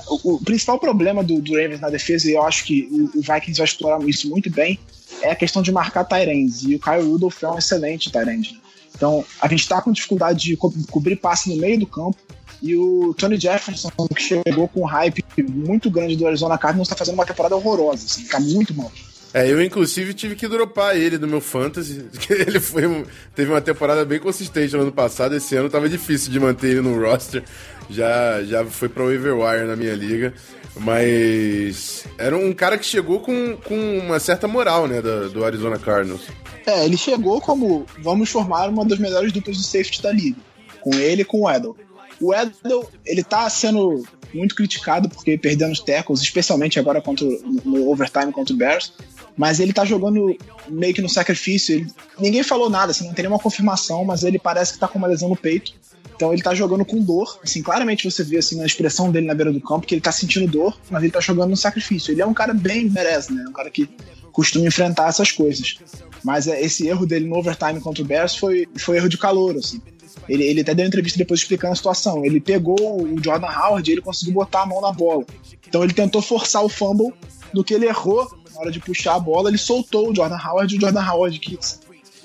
O, 0.08 0.36
o 0.36 0.40
principal 0.44 0.80
problema 0.80 1.24
do, 1.24 1.42
do, 1.42 1.54
Ravens 1.54 1.80
na 1.80 1.90
defesa, 1.90 2.30
e 2.30 2.34
eu 2.34 2.44
acho 2.44 2.66
que 2.66 2.88
o, 2.92 3.20
o, 3.20 3.22
Vikings 3.22 3.58
vai 3.58 3.66
explorar 3.66 4.02
isso 4.08 4.30
muito 4.30 4.50
bem, 4.50 4.80
é 5.22 5.32
a 5.32 5.36
questão 5.36 5.62
de 5.62 5.72
marcar 5.72 6.04
Tyrands. 6.04 6.64
E 6.64 6.76
o 6.76 6.80
Kyle 6.80 7.02
Rudolph 7.02 7.42
é 7.44 7.48
um 7.50 7.58
excelente 7.58 8.12
Tyrande. 8.12 8.60
Então, 8.96 9.24
a 9.40 9.48
gente 9.48 9.62
está 9.62 9.82
com 9.82 9.92
dificuldade 9.92 10.40
de 10.40 10.58
co 10.58 10.74
cobrir 10.90 11.16
passe 11.16 11.50
no 11.50 11.58
meio 11.58 11.80
do 11.80 11.86
campo. 11.86 12.18
E 12.62 12.76
o 12.76 13.14
Tony 13.14 13.40
Jefferson, 13.40 13.90
que 14.16 14.22
chegou 14.22 14.68
com 14.68 14.82
um 14.82 14.86
hype 14.86 15.24
muito 15.44 15.92
grande 15.92 16.16
do 16.16 16.26
Arizona 16.26 16.58
Cardinals, 16.58 16.88
está 16.88 16.96
fazendo 16.96 17.14
uma 17.14 17.26
temporada 17.26 17.56
horrorosa, 17.56 18.06
assim, 18.06 18.26
tá 18.26 18.40
muito 18.40 18.74
mal. 18.74 18.92
É, 19.34 19.52
eu 19.52 19.62
inclusive 19.62 20.14
tive 20.14 20.36
que 20.36 20.48
dropar 20.48 20.96
ele 20.96 21.18
do 21.18 21.28
meu 21.28 21.42
fantasy, 21.42 22.04
ele 22.28 22.60
foi 22.60 23.06
teve 23.36 23.52
uma 23.52 23.62
temporada 23.62 24.04
bem 24.04 24.20
consistente 24.20 24.74
no 24.74 24.82
ano 24.82 24.92
passado, 24.92 25.36
esse 25.36 25.56
ano 25.56 25.70
tava 25.70 25.88
difícil 25.88 26.32
de 26.32 26.40
manter 26.40 26.70
ele 26.70 26.82
no 26.82 27.00
roster, 27.00 27.44
já, 27.90 28.44
já 28.44 28.66
foi 28.66 28.90
pra 28.90 29.04
waiver 29.06 29.36
wire 29.38 29.66
na 29.66 29.76
minha 29.76 29.94
liga, 29.96 30.34
mas 30.80 32.06
era 32.18 32.38
um 32.38 32.54
cara 32.54 32.78
que 32.78 32.86
chegou 32.86 33.20
com, 33.20 33.56
com 33.58 33.98
uma 34.00 34.20
certa 34.20 34.48
moral, 34.48 34.88
né, 34.88 35.02
do, 35.02 35.30
do 35.30 35.46
Arizona 35.46 35.78
Cardinals. 35.78 36.22
É, 36.66 36.84
ele 36.86 36.98
chegou 36.98 37.40
como 37.40 37.86
vamos 38.00 38.30
formar 38.30 38.70
uma 38.70 38.84
das 38.86 39.00
melhores 39.00 39.32
duplas 39.32 39.58
de 39.58 39.64
safety 39.64 40.02
da 40.02 40.12
liga, 40.12 40.38
com 40.82 40.94
ele 40.96 41.22
e 41.22 41.26
com 41.26 41.42
o 41.42 41.50
Edel. 41.52 41.76
O 42.20 42.34
Edel, 42.34 42.90
ele 43.06 43.24
tá 43.24 43.50
sendo 43.50 44.04
muito 44.34 44.56
criticado 44.56 45.08
porque 45.08 45.38
perdendo 45.38 45.72
os 45.72 45.80
tackles, 45.80 46.22
especialmente 46.22 46.80
agora 46.80 47.02
contra 47.02 47.26
no 47.64 47.90
overtime 47.90 48.32
contra 48.34 48.54
o 48.54 48.58
Bears, 48.58 48.92
mas 49.38 49.60
ele 49.60 49.72
tá 49.72 49.86
jogando 49.86 50.36
meio 50.68 50.94
que 50.94 51.02
no 51.02 51.08
sacrifício. 51.08 51.76
ele- 51.76 51.88
ninguém 52.20 52.44
falou 52.44 52.70
nada, 52.70 52.92
assim, 52.92 53.06
não 53.08 53.14
tem 53.14 53.24
nenhuma 53.24 53.40
confirmação, 53.42 54.04
mas 54.04 54.24
ele 54.24 54.40
parece 54.40 54.74
que 54.74 54.80
tá 54.80 54.88
com 54.88 54.98
uma 54.98 55.08
lesão 55.08 55.30
no 55.30 55.36
peito. 55.36 55.74
Então 56.18 56.34
ele 56.34 56.42
tá 56.42 56.56
jogando 56.56 56.84
com 56.84 57.00
dor, 57.00 57.40
assim, 57.44 57.62
claramente 57.62 58.10
você 58.10 58.24
vê 58.24 58.38
assim 58.38 58.58
na 58.58 58.66
expressão 58.66 59.12
dele 59.12 59.28
na 59.28 59.36
beira 59.36 59.54
do 59.54 59.62
campo 59.62 59.86
que 59.86 59.94
ele 59.94 60.02
tá 60.02 60.12
sentindo 60.12 60.48
dor, 60.48 60.76
mas 60.90 61.04
ele 61.04 61.12
tá 61.12 61.20
jogando 61.20 61.52
no 61.52 61.56
sacrifício. 61.56 62.12
Ele 62.12 62.24
é 62.24 62.26
um 62.26 62.34
cara 62.34 62.56
bem 62.56 62.90
merece, 62.90 63.32
né? 63.32 63.46
Um 63.48 63.54
cara 63.54 63.70
que 63.70 63.88
costuma 64.32 64.66
enfrentar 64.66 65.10
essas 65.10 65.32
coisas. 65.32 65.78
Mas 66.24 66.48
é, 66.48 66.60
esse 66.60 66.88
erro 66.88 67.06
dele 67.06 67.28
no 67.28 67.38
overtime 67.38 67.80
contra 67.80 68.04
o 68.04 68.06
Bears 68.06 68.36
foi, 68.36 68.68
foi 68.76 68.98
erro 68.98 69.08
de 69.08 69.18
calor, 69.18 69.56
assim. 69.56 69.80
Ele, 70.28 70.44
ele 70.44 70.62
até 70.62 70.74
deu 70.74 70.88
entrevista 70.88 71.20
depois 71.20 71.42
explicando 71.42 71.74
a 71.74 71.76
situação. 71.76 72.26
Ele 72.26 72.42
pegou 72.42 73.04
o 73.04 73.24
Jordan 73.24 73.48
Howard 73.48 73.88
e 73.88 73.94
ele 73.94 74.02
conseguiu 74.02 74.34
botar 74.34 74.64
a 74.64 74.66
mão 74.66 74.82
na 74.82 74.92
bola. 74.92 75.24
Então 75.68 75.84
ele 75.84 75.94
tentou 75.94 76.22
forçar 76.22 76.64
o 76.64 76.70
fumble 76.70 77.14
do 77.54 77.64
que 77.64 77.76
ele 77.76 77.86
errou 77.86 78.28
na 78.54 78.62
hora 78.62 78.72
de 78.72 78.80
puxar 78.80 79.16
a 79.16 79.20
bola. 79.20 79.50
Ele 79.50 79.58
soltou 79.58 80.10
o 80.10 80.16
Jordan 80.16 80.38
Howard 80.38 80.74
e 80.74 80.78
o 80.78 80.82
Jordan 80.82 81.08
Howard, 81.08 81.40
que, 81.40 81.60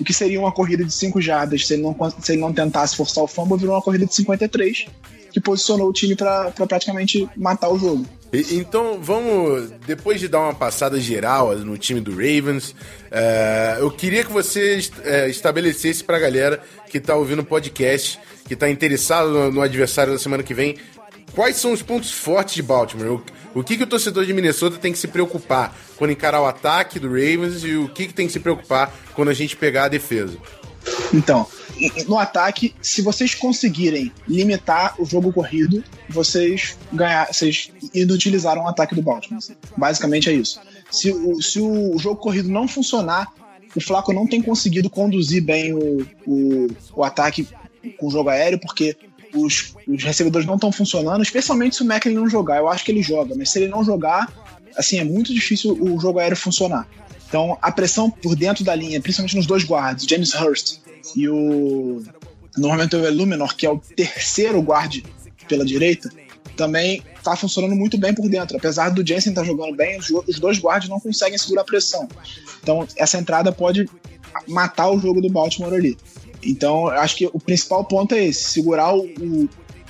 o 0.03 0.05
que 0.05 0.13
seria 0.13 0.37
uma 0.37 0.51
corrida 0.51 0.83
de 0.83 0.93
5 0.93 1.21
jardas 1.21 1.65
se 1.65 1.73
ele, 1.73 1.81
não, 1.81 1.95
se 2.19 2.33
ele 2.33 2.41
não 2.41 2.53
tentasse 2.53 2.95
forçar 2.95 3.23
o 3.23 3.27
fumble, 3.27 3.57
virou 3.57 3.73
uma 3.73 3.81
corrida 3.81 4.05
de 4.05 4.13
53, 4.13 4.85
que 5.31 5.39
posicionou 5.39 5.87
o 5.87 5.93
time 5.93 6.13
para 6.13 6.51
praticamente 6.51 7.27
matar 7.37 7.69
o 7.69 7.79
jogo. 7.79 8.05
Então, 8.51 8.99
vamos, 8.99 9.71
depois 9.85 10.19
de 10.19 10.27
dar 10.27 10.39
uma 10.39 10.55
passada 10.55 10.99
geral 10.99 11.55
no 11.59 11.77
time 11.77 12.01
do 12.01 12.11
Ravens, 12.11 12.75
é, 13.11 13.77
eu 13.79 13.89
queria 13.91 14.25
que 14.25 14.31
você 14.31 14.79
é, 15.03 15.29
estabelecesse 15.29 16.03
pra 16.03 16.19
galera 16.19 16.61
que 16.89 16.99
tá 16.99 17.15
ouvindo 17.15 17.39
o 17.39 17.45
podcast, 17.45 18.19
que 18.45 18.55
tá 18.55 18.69
interessado 18.69 19.29
no, 19.29 19.51
no 19.51 19.61
adversário 19.61 20.11
da 20.11 20.19
semana 20.19 20.43
que 20.43 20.53
vem, 20.53 20.75
quais 21.33 21.57
são 21.57 21.71
os 21.71 21.81
pontos 21.81 22.11
fortes 22.11 22.55
de 22.55 22.61
Baltimore? 22.61 23.21
O, 23.53 23.59
o 23.59 23.63
que, 23.63 23.77
que 23.77 23.83
o 23.83 23.87
torcedor 23.87 24.25
de 24.25 24.33
Minnesota 24.33 24.77
tem 24.77 24.91
que 24.91 24.97
se 24.97 25.07
preocupar 25.07 25.75
quando 25.97 26.11
encarar 26.11 26.41
o 26.41 26.45
ataque 26.45 26.99
do 26.99 27.07
Ravens 27.07 27.63
e 27.63 27.75
o 27.75 27.87
que, 27.87 28.07
que 28.07 28.13
tem 28.13 28.27
que 28.27 28.33
se 28.33 28.39
preocupar 28.39 28.93
quando 29.13 29.29
a 29.29 29.33
gente 29.33 29.55
pegar 29.55 29.85
a 29.85 29.89
defesa? 29.89 30.37
Então, 31.13 31.47
no 32.07 32.17
ataque, 32.17 32.75
se 32.81 33.01
vocês 33.01 33.35
conseguirem 33.35 34.11
limitar 34.27 34.95
o 34.99 35.05
jogo 35.05 35.31
corrido, 35.31 35.83
vocês 36.09 36.77
ganhar, 36.91 37.27
vocês 37.31 37.71
inutilizaram 37.93 38.63
o 38.63 38.67
ataque 38.67 38.95
do 38.95 39.01
Baltimore. 39.01 39.41
Basicamente 39.77 40.29
é 40.29 40.33
isso. 40.33 40.59
Se 40.91 41.11
o, 41.11 41.41
se 41.41 41.59
o 41.59 41.97
jogo 41.97 42.17
corrido 42.17 42.49
não 42.49 42.67
funcionar, 42.67 43.27
o 43.75 43.81
Flaco 43.81 44.13
não 44.13 44.27
tem 44.27 44.41
conseguido 44.41 44.89
conduzir 44.89 45.43
bem 45.43 45.73
o, 45.73 46.05
o, 46.27 46.67
o 46.95 47.03
ataque 47.03 47.47
com 47.97 48.07
o 48.07 48.11
jogo 48.11 48.29
aéreo, 48.29 48.59
porque 48.59 48.95
os, 49.33 49.73
os 49.87 50.03
recebedores 50.03 50.47
não 50.47 50.55
estão 50.55 50.71
funcionando, 50.71 51.21
especialmente 51.21 51.75
se 51.75 51.81
o 51.81 51.85
Macklin 51.85 52.13
não 52.13 52.29
jogar. 52.29 52.57
Eu 52.57 52.69
acho 52.69 52.83
que 52.83 52.91
ele 52.91 53.01
joga, 53.01 53.35
mas 53.35 53.49
se 53.49 53.59
ele 53.59 53.67
não 53.67 53.83
jogar, 53.83 54.31
assim, 54.75 54.99
é 54.99 55.03
muito 55.03 55.33
difícil 55.33 55.77
o 55.79 55.99
jogo 55.99 56.19
aéreo 56.19 56.37
funcionar. 56.37 56.87
Então, 57.27 57.57
a 57.61 57.71
pressão 57.71 58.11
por 58.11 58.35
dentro 58.35 58.63
da 58.63 58.75
linha, 58.75 59.01
principalmente 59.01 59.35
nos 59.35 59.47
dois 59.47 59.63
guards, 59.63 60.05
James 60.07 60.33
Hurst 60.33 60.77
e 61.15 61.27
o. 61.27 62.03
Normalmente 62.55 62.95
o 62.95 63.03
Illuminor, 63.07 63.55
que 63.55 63.65
é 63.65 63.69
o 63.71 63.79
terceiro 63.79 64.61
guard 64.61 65.03
pela 65.47 65.65
direita, 65.65 66.11
também 66.55 67.03
tá 67.23 67.35
funcionando 67.35 67.75
muito 67.75 67.97
bem 67.97 68.13
por 68.13 68.29
dentro. 68.29 68.57
Apesar 68.57 68.89
do 68.89 69.05
Jensen 69.05 69.31
estar 69.31 69.43
jogando 69.43 69.75
bem, 69.75 69.97
os, 69.97 70.39
dois 70.39 70.59
guards 70.59 70.87
não 70.87 70.99
conseguem 70.99 71.37
segurar 71.37 71.61
a 71.61 71.65
pressão. 71.65 72.07
Então, 72.61 72.87
essa 72.95 73.17
entrada 73.17 73.51
pode 73.51 73.89
matar 74.47 74.91
o 74.91 74.99
jogo 74.99 75.19
do 75.19 75.29
Baltimore 75.29 75.73
ali. 75.73 75.97
Então, 76.45 76.87
acho 76.87 77.15
que 77.15 77.29
o 77.31 77.39
principal 77.39 77.83
ponto 77.85 78.13
é 78.15 78.25
esse: 78.25 78.43
segurar 78.51 78.95
o, 78.95 79.03
o 79.05 79.49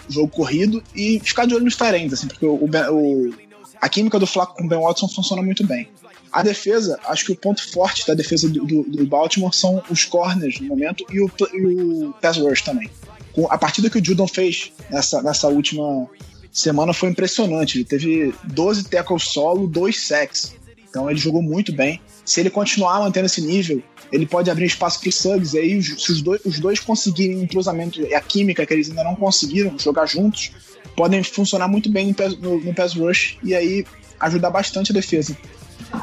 jogo 0.10 0.28
corrido 0.30 0.84
e 0.96 1.20
ficar 1.20 1.46
de 1.46 1.54
olho 1.56 1.64
nos 1.66 1.76
Tyrants, 1.76 2.14
assim, 2.14 2.28
porque 2.28 2.46
o, 2.46 2.56
o- 2.56 3.34
a 3.82 3.90
química 3.90 4.18
do 4.20 4.26
Flaco 4.28 4.56
com 4.56 4.64
o 4.66 4.68
Ben 4.68 4.80
Watson 4.80 5.08
funciona 5.08 5.42
muito 5.42 5.66
bem. 5.66 5.88
A 6.32 6.42
defesa, 6.42 6.98
acho 7.06 7.26
que 7.26 7.32
o 7.32 7.36
ponto 7.36 7.62
forte 7.72 8.08
da 8.08 8.14
defesa 8.14 8.50
do, 8.50 8.66
do- 8.66 8.84
do 8.84 9.06
Baltimore 9.06 9.54
são 9.54 9.84
os 9.90 10.04
corners 10.06 10.60
no 10.60 10.68
momento 10.68 11.06
e 11.12 11.20
o, 11.22 11.30
e 11.54 11.66
o 12.08 12.14
pass 12.22 12.38
rush 12.38 12.62
também. 12.62 12.90
Com 13.34 13.46
a 13.52 13.58
partida 13.58 13.90
que 13.90 14.00
o 14.00 14.04
Judon 14.06 14.28
fez 14.28 14.72
nessa, 14.90 15.22
nessa 15.22 15.48
última 15.48 16.08
semana 16.52 16.94
foi 16.94 17.10
impressionante. 17.10 17.78
Ele 17.80 17.86
teve 17.86 18.34
12 18.46 18.86
tackles 18.86 19.24
solo, 19.24 19.68
2 19.68 20.00
sacks. 20.08 20.56
Então 20.90 21.10
ele 21.10 21.20
jogou 21.20 21.42
muito 21.42 21.72
bem. 21.74 22.00
Se 22.26 22.40
ele 22.40 22.50
continuar 22.50 23.00
mantendo 23.00 23.26
esse 23.26 23.42
nível, 23.42 23.82
ele 24.12 24.26
pode 24.26 24.50
abrir 24.50 24.66
espaço 24.66 25.00
para 25.00 25.10
os 25.10 25.16
Suggs. 25.16 25.56
E 25.56 25.60
aí, 25.60 25.84
se 25.84 26.12
os 26.12 26.22
dois, 26.22 26.42
os 26.46 26.60
dois 26.60 26.80
conseguirem 26.80 27.38
um 27.38 27.44
entrosamento 27.44 28.02
e 28.02 28.14
a 28.14 28.22
química 28.22 28.66
que 28.66 28.74
eles 28.74 28.90
ainda 28.90 29.04
não 29.04 29.16
conseguiram 29.16 29.78
jogar 29.78 30.06
juntos, 30.06 30.52
podem 30.96 31.24
funcionar 31.24 31.68
muito 31.68 31.92
bem 31.92 32.08
no 32.08 32.14
pass, 32.14 32.38
no, 32.38 32.60
no 32.60 32.74
pass 32.74 32.94
rush 32.94 33.38
e 33.44 33.54
aí 33.54 33.86
ajudar 34.20 34.50
bastante 34.50 34.92
a 34.92 34.94
defesa. 34.94 35.36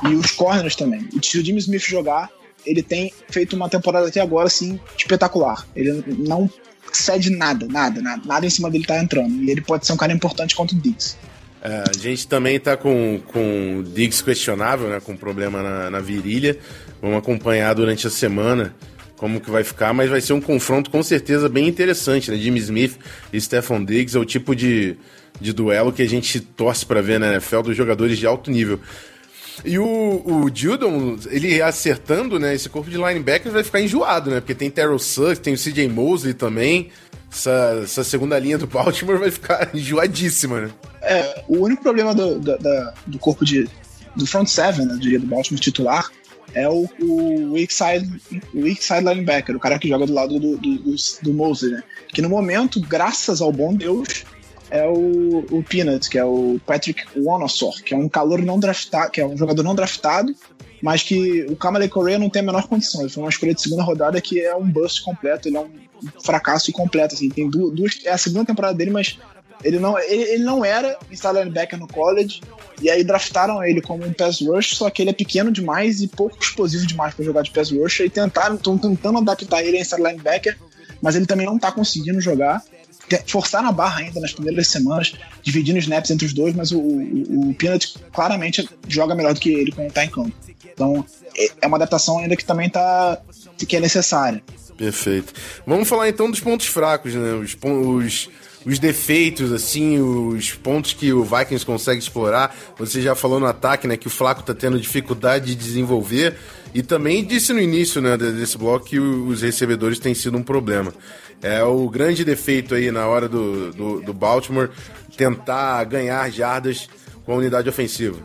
E 0.09 0.15
os 0.15 0.31
corners 0.33 0.77
também. 0.77 1.09
E 1.11 1.25
se 1.25 1.39
o 1.39 1.45
Jimmy 1.45 1.59
Smith 1.59 1.83
jogar, 1.83 2.31
ele 2.67 2.83
tem 2.83 3.13
feito 3.29 3.57
uma 3.57 3.69
temporada 3.69 4.09
até 4.09 4.21
agora 4.21 4.47
assim 4.47 4.79
espetacular. 4.97 5.67
Ele 5.75 6.05
não 6.19 6.51
cede 6.93 7.31
nada, 7.31 7.67
nada, 7.67 8.01
nada, 8.03 8.23
nada 8.25 8.47
em 8.47 8.51
cima 8.51 8.71
dele 8.71 8.85
tá 8.85 8.99
entrando. 9.03 9.43
E 9.43 9.51
ele 9.51 9.61
pode 9.61 9.87
ser 9.87 9.93
um 9.93 9.97
cara 9.97 10.13
importante 10.13 10.55
contra 10.55 10.77
o 10.77 10.81
Diggs. 10.81 11.17
É, 11.63 11.85
a 11.89 11.93
gente 11.99 12.27
também 12.27 12.59
tá 12.59 12.77
com, 12.77 13.21
com 13.27 13.79
o 13.79 13.83
Diggs 13.83 14.25
questionável, 14.25 14.89
né? 14.89 15.01
Com 15.01 15.17
problema 15.17 15.63
na, 15.63 15.91
na 15.91 16.01
virilha. 16.01 16.59
Vamos 17.01 17.19
acompanhar 17.19 17.75
durante 17.75 18.07
a 18.07 18.11
semana 18.11 18.75
como 19.17 19.39
que 19.39 19.51
vai 19.51 19.63
ficar, 19.63 19.93
mas 19.93 20.09
vai 20.09 20.21
ser 20.21 20.33
um 20.33 20.41
confronto 20.41 20.91
com 20.91 21.03
certeza 21.03 21.47
bem 21.47 21.69
interessante, 21.69 22.31
né? 22.31 22.39
Jimmy 22.39 22.59
Smith 22.61 22.99
e 23.31 23.39
Stephon 23.39 23.85
Diggs 23.85 24.17
é 24.17 24.21
o 24.21 24.25
tipo 24.25 24.57
de, 24.57 24.97
de 25.39 25.53
duelo 25.53 25.93
que 25.93 26.01
a 26.01 26.09
gente 26.09 26.41
torce 26.41 26.87
para 26.87 27.03
ver 27.03 27.21
na 27.21 27.33
NFL 27.33 27.61
dos 27.61 27.77
jogadores 27.77 28.17
de 28.17 28.27
alto 28.27 28.51
nível. 28.51 28.81
E 29.63 29.79
o, 29.79 29.85
o 29.85 30.51
Judon, 30.55 31.19
ele 31.31 31.61
acertando, 31.61 32.39
né? 32.39 32.55
Esse 32.55 32.71
corpo 32.71 32.91
de 32.91 32.97
linebackers 32.97 33.53
vai 33.53 33.63
ficar 33.63 33.83
enjoado, 33.83 34.31
né? 34.31 34.41
Porque 34.41 34.55
tem 34.55 34.71
Terrell 34.71 34.99
Suggs, 34.99 35.39
tem 35.41 35.53
o 35.53 35.59
CJ 35.59 35.87
Mosley 35.89 36.33
também. 36.33 36.89
Essa, 37.33 37.81
essa 37.85 38.05
segunda 38.05 38.39
linha 38.39 38.59
do 38.59 38.67
Baltimore 38.67 39.19
vai 39.19 39.31
ficar 39.31 39.71
enjoadíssima, 39.75 40.63
né? 40.63 40.71
É, 41.03 41.45
o 41.49 41.59
único 41.59 41.83
problema 41.83 42.15
do, 42.15 42.39
da- 42.39 42.95
do 43.07 43.19
corpo 43.19 43.45
de. 43.45 43.69
do 44.17 44.27
front 44.27 44.49
seven, 44.49 44.87
né, 44.87 44.95
eu 44.95 44.99
diria, 44.99 45.21
do 45.21 45.27
Baltimore 45.27 45.61
titular, 45.61 46.11
é 46.55 46.69
o, 46.69 46.89
o 47.01 47.53
weak, 47.53 47.73
side, 47.73 48.21
weak 48.55 48.83
side 48.85 49.05
linebacker, 49.05 49.57
o 49.57 49.61
cara 49.61 49.79
que 49.79 49.89
joga 49.89 50.07
do 50.07 50.13
lado 50.13 50.39
do, 50.39 50.57
do, 50.57 50.79
do, 50.79 50.95
do 51.23 51.71
né? 51.71 51.83
Que 52.09 52.21
no 52.21 52.29
momento, 52.29 52.81
graças 52.81 53.41
ao 53.41 53.53
bom 53.53 53.73
Deus, 53.75 54.25
é 54.71 54.87
o, 54.87 55.45
o 55.51 55.63
Peanut, 55.63 56.09
que 56.09 56.19
é 56.19 56.25
o 56.25 56.61
Patrick 56.67 57.05
Wonosaur, 57.17 57.83
que 57.83 57.95
é 57.95 57.97
um 57.97 58.09
calor 58.09 58.43
não 58.43 58.59
draftado, 58.59 59.11
que 59.11 59.21
é 59.21 59.27
um 59.27 59.37
jogador 59.37 59.63
não 59.63 59.75
draftado, 59.75 60.35
mas 60.83 61.03
que 61.03 61.45
o 61.45 61.57
Kamalei 61.57 61.89
Correa 61.89 62.19
não 62.19 62.31
tem 62.31 62.43
a 62.43 62.45
menor 62.45 62.67
condição. 62.67 63.01
Ele 63.03 63.11
foi 63.11 63.23
uma 63.23 63.31
escolha 63.31 63.55
de 63.55 63.61
segunda 63.61 63.83
rodada 63.83 64.21
que 64.21 64.41
é 64.41 64.55
um 64.55 64.69
bust 64.71 65.03
completo, 65.03 65.49
ele 65.49 65.57
é 65.57 65.61
um 65.61 65.71
fracasso 66.25 66.71
completo. 66.73 67.15
Assim, 67.15 67.29
tem 67.29 67.49
du- 67.49 67.71
duas, 67.71 67.99
é 68.05 68.11
a 68.11 68.19
segunda 68.19 68.45
temporada 68.47 68.75
dele, 68.75 68.91
mas 68.91 69.19
ele 69.63 69.79
não, 69.79 69.99
ele, 69.99 70.23
ele 70.23 70.43
não 70.45 70.65
era 70.65 70.97
inside 71.11 71.35
linebacker 71.35 71.79
no 71.79 71.87
college, 71.87 72.41
e 72.81 72.89
aí 72.89 73.05
draftaram 73.05 73.63
ele 73.63 73.81
como 73.83 74.05
um 74.07 74.13
pass 74.13 74.41
rush, 74.41 74.75
só 74.77 74.89
que 74.89 75.03
ele 75.03 75.11
é 75.11 75.15
pequeno 75.15 75.53
demais 75.53 76.01
e 76.01 76.09
pouco 76.09 76.37
explosivo 76.41 76.87
demais 76.87 77.13
para 77.15 77.25
jogar 77.25 77.43
de 77.43 77.51
pass 77.51 77.71
rush, 77.71 78.01
e 78.01 78.09
tentaram, 78.09 78.55
estão 78.57 78.79
tentando 78.79 79.19
adaptar 79.19 79.63
ele 79.63 79.77
a 79.77 79.81
inside 79.81 80.03
linebacker, 80.03 80.57
mas 81.03 81.15
ele 81.15 81.27
também 81.27 81.45
não 81.47 81.59
tá 81.59 81.71
conseguindo 81.73 82.21
jogar. 82.21 82.63
Forçaram 83.27 83.69
a 83.69 83.73
barra 83.73 84.01
ainda 84.03 84.21
nas 84.21 84.33
primeiras 84.33 84.69
semanas, 84.69 85.15
dividindo 85.43 85.79
os 85.79 85.85
snaps 85.85 86.11
entre 86.13 86.27
os 86.27 86.33
dois, 86.33 86.55
mas 86.55 86.71
o, 86.71 86.79
o, 86.79 87.51
o 87.51 87.55
Peanut 87.55 87.95
claramente 88.13 88.69
joga 88.87 89.17
melhor 89.17 89.35
do 89.35 89.41
que 89.41 89.51
ele 89.53 89.73
quando 89.73 89.91
tá 89.93 90.05
em 90.05 90.09
campo. 90.09 90.33
Então 90.73 91.05
é- 91.37 91.51
é 91.63 91.67
uma 91.67 91.77
adaptação 91.77 92.19
ainda 92.21 92.37
que 92.37 92.45
também 92.45 92.71
tá, 92.71 93.19
que 93.67 93.77
é 93.77 93.81
necessária. 93.81 94.41
Perfeito. 94.81 95.35
Vamos 95.67 95.87
falar 95.87 96.09
então 96.09 96.31
dos 96.31 96.41
pontos 96.41 96.67
fracos, 96.67 97.15
né? 97.15 97.35
Os, 97.35 97.55
os, 97.63 98.31
os 98.65 98.79
defeitos, 98.79 99.53
assim, 99.53 100.01
os 100.01 100.53
pontos 100.53 100.95
que 100.95 101.13
o 101.13 101.23
Vikings 101.23 101.67
consegue 101.67 101.99
explorar. 102.01 102.57
Você 102.79 103.03
já 103.03 103.15
falou 103.15 103.39
no 103.39 103.45
ataque, 103.45 103.87
né? 103.87 103.99
Que 103.99 104.07
o 104.07 104.11
Flaco 104.11 104.43
tá 104.43 104.55
tendo 104.55 104.81
dificuldade 104.81 105.45
de 105.45 105.55
desenvolver. 105.55 106.35
E 106.73 106.83
também 106.83 107.23
disse 107.23 107.53
no 107.53 107.61
início 107.61 108.01
né, 108.01 108.17
desse 108.17 108.57
bloco 108.57 108.87
que 108.87 108.99
os 108.99 109.43
recebedores 109.43 109.99
têm 109.99 110.15
sido 110.15 110.39
um 110.39 110.43
problema. 110.43 110.95
É 111.43 111.63
o 111.63 111.87
grande 111.91 112.25
defeito 112.25 112.75
aí 112.75 112.91
na 112.91 113.07
hora 113.07 113.29
do, 113.29 113.73
do, 113.73 114.01
do 114.01 114.15
Baltimore 114.15 114.71
tentar 115.15 115.85
ganhar 115.85 116.31
jardas 116.31 116.89
com 117.27 117.33
a 117.33 117.37
unidade 117.37 117.69
ofensiva. 117.69 118.17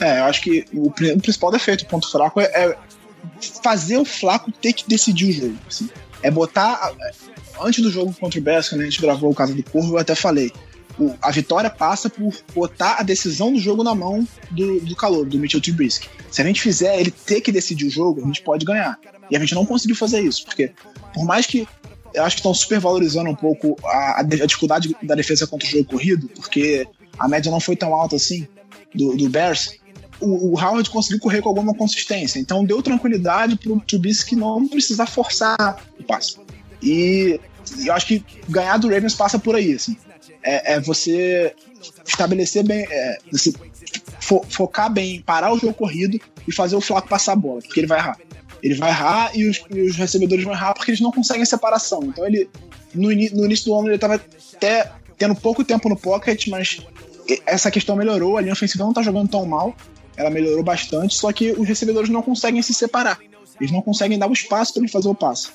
É, 0.00 0.18
eu 0.18 0.24
acho 0.24 0.42
que 0.42 0.64
o, 0.72 0.88
o 0.88 1.20
principal 1.20 1.52
defeito, 1.52 1.82
o 1.82 1.86
ponto 1.86 2.10
fraco, 2.10 2.40
é, 2.40 2.46
é, 2.46 2.76
fazer 3.62 3.96
o 3.98 4.04
Flaco 4.04 4.52
ter 4.52 4.72
que 4.72 4.88
decidir 4.88 5.26
o 5.26 5.32
jogo. 5.32 5.58
Assim. 5.66 5.88
É 6.22 6.30
botar. 6.30 6.92
Antes 7.60 7.82
do 7.82 7.90
jogo 7.90 8.14
contra 8.18 8.38
o 8.38 8.42
Bears, 8.42 8.68
quando 8.68 8.80
a 8.80 8.84
gente 8.84 9.00
gravou 9.00 9.30
o 9.30 9.34
caso 9.34 9.54
do 9.54 9.62
Corvo, 9.62 9.94
eu 9.94 9.98
até 9.98 10.14
falei. 10.14 10.50
O, 10.98 11.14
a 11.22 11.30
vitória 11.30 11.70
passa 11.70 12.10
por 12.10 12.34
botar 12.54 12.96
a 12.98 13.02
decisão 13.02 13.52
do 13.52 13.58
jogo 13.58 13.82
na 13.82 13.94
mão 13.94 14.26
do, 14.50 14.80
do 14.80 14.96
calor, 14.96 15.24
do 15.26 15.38
Mitchell 15.38 15.60
Trubisky. 15.60 16.08
Se 16.30 16.42
a 16.42 16.44
gente 16.44 16.60
fizer 16.60 16.98
ele 16.98 17.10
ter 17.10 17.40
que 17.40 17.50
decidir 17.50 17.86
o 17.86 17.90
jogo, 17.90 18.22
a 18.22 18.26
gente 18.26 18.42
pode 18.42 18.64
ganhar. 18.64 18.98
E 19.30 19.36
a 19.36 19.40
gente 19.40 19.54
não 19.54 19.64
conseguiu 19.64 19.96
fazer 19.96 20.20
isso, 20.20 20.44
porque 20.44 20.72
por 21.14 21.24
mais 21.24 21.46
que 21.46 21.66
eu 22.12 22.24
acho 22.24 22.36
que 22.36 22.40
estão 22.40 22.54
super 22.54 22.80
valorizando 22.80 23.30
um 23.30 23.34
pouco 23.34 23.76
a, 23.84 24.20
a, 24.20 24.22
dificuldade 24.22 24.94
da 25.02 25.14
defesa 25.14 25.46
contra 25.46 25.66
o 25.66 25.70
jogo 25.70 25.84
corrido, 25.84 26.28
porque 26.34 26.86
a 27.18 27.28
média 27.28 27.50
não 27.50 27.60
foi 27.60 27.76
tão 27.76 27.94
alta 27.94 28.16
assim 28.16 28.46
do, 28.94 29.16
do 29.16 29.28
Bears. 29.28 29.78
O, 30.20 30.52
o, 30.52 30.60
Howard 30.60 30.88
conseguiu 30.90 31.18
correr 31.18 31.40
com 31.40 31.48
alguma 31.48 31.74
consistência, 31.74 32.38
então 32.38 32.64
deu 32.64 32.82
tranquilidade 32.82 33.56
para 33.56 33.72
o 33.72 33.80
Trubisky 33.80 34.36
não 34.36 34.68
precisar 34.68 35.06
forçar 35.06 35.82
o 35.98 36.04
passe. 36.04 36.36
E, 36.82 37.40
eu 37.84 37.92
acho 37.92 38.06
que 38.06 38.24
ganhar 38.48 38.76
do 38.76 38.88
Ravens 38.88 39.14
passa 39.14 39.38
por 39.38 39.54
aí, 39.54 39.72
assim. 39.72 39.96
É, 40.42 40.74
é 40.74 40.80
você 40.80 41.54
estabelecer 42.06 42.64
bem, 42.64 42.86
é, 42.90 43.18
fo, 44.20 44.44
focar 44.48 44.92
bem, 44.92 45.22
parar 45.22 45.52
o 45.52 45.58
jogo 45.58 45.74
corrido 45.74 46.20
e 46.46 46.52
fazer 46.52 46.76
o 46.76 46.80
Flaco 46.80 47.08
passar 47.08 47.32
a 47.32 47.36
bola, 47.36 47.60
porque 47.60 47.80
ele 47.80 47.86
vai 47.86 47.98
errar. 47.98 48.18
Ele 48.62 48.74
vai 48.74 48.90
errar 48.90 49.30
e 49.34 49.48
os, 49.48 49.62
e 49.70 49.80
os 49.80 49.96
recebedores 49.96 50.44
vão 50.44 50.52
errar 50.52 50.74
porque 50.74 50.90
eles 50.90 51.00
não 51.00 51.10
conseguem 51.10 51.44
separação. 51.44 52.02
Então 52.04 52.26
ele, 52.26 52.48
no, 52.94 53.08
no 53.08 53.44
início 53.44 53.66
do 53.66 53.74
ano, 53.78 53.88
ele 53.88 53.94
estava 53.94 54.20
até 54.54 54.90
tendo 55.16 55.34
pouco 55.34 55.64
tempo 55.64 55.88
no 55.88 55.96
pocket, 55.96 56.48
mas 56.48 56.80
essa 57.46 57.70
questão 57.70 57.96
melhorou. 57.96 58.36
A 58.36 58.40
linha 58.40 58.52
ofensiva 58.52 58.84
não 58.84 58.90
está 58.90 59.02
jogando 59.02 59.28
tão 59.28 59.46
mal, 59.46 59.74
ela 60.20 60.30
melhorou 60.30 60.62
bastante, 60.62 61.14
só 61.14 61.32
que 61.32 61.52
os 61.52 61.66
recebedores 61.66 62.10
não 62.10 62.22
conseguem 62.22 62.60
se 62.60 62.74
separar. 62.74 63.18
Eles 63.58 63.72
não 63.72 63.80
conseguem 63.80 64.18
dar 64.18 64.28
o 64.28 64.32
espaço 64.32 64.74
para 64.74 64.82
ele 64.82 64.92
fazer 64.92 65.08
o 65.08 65.14
passe. 65.14 65.48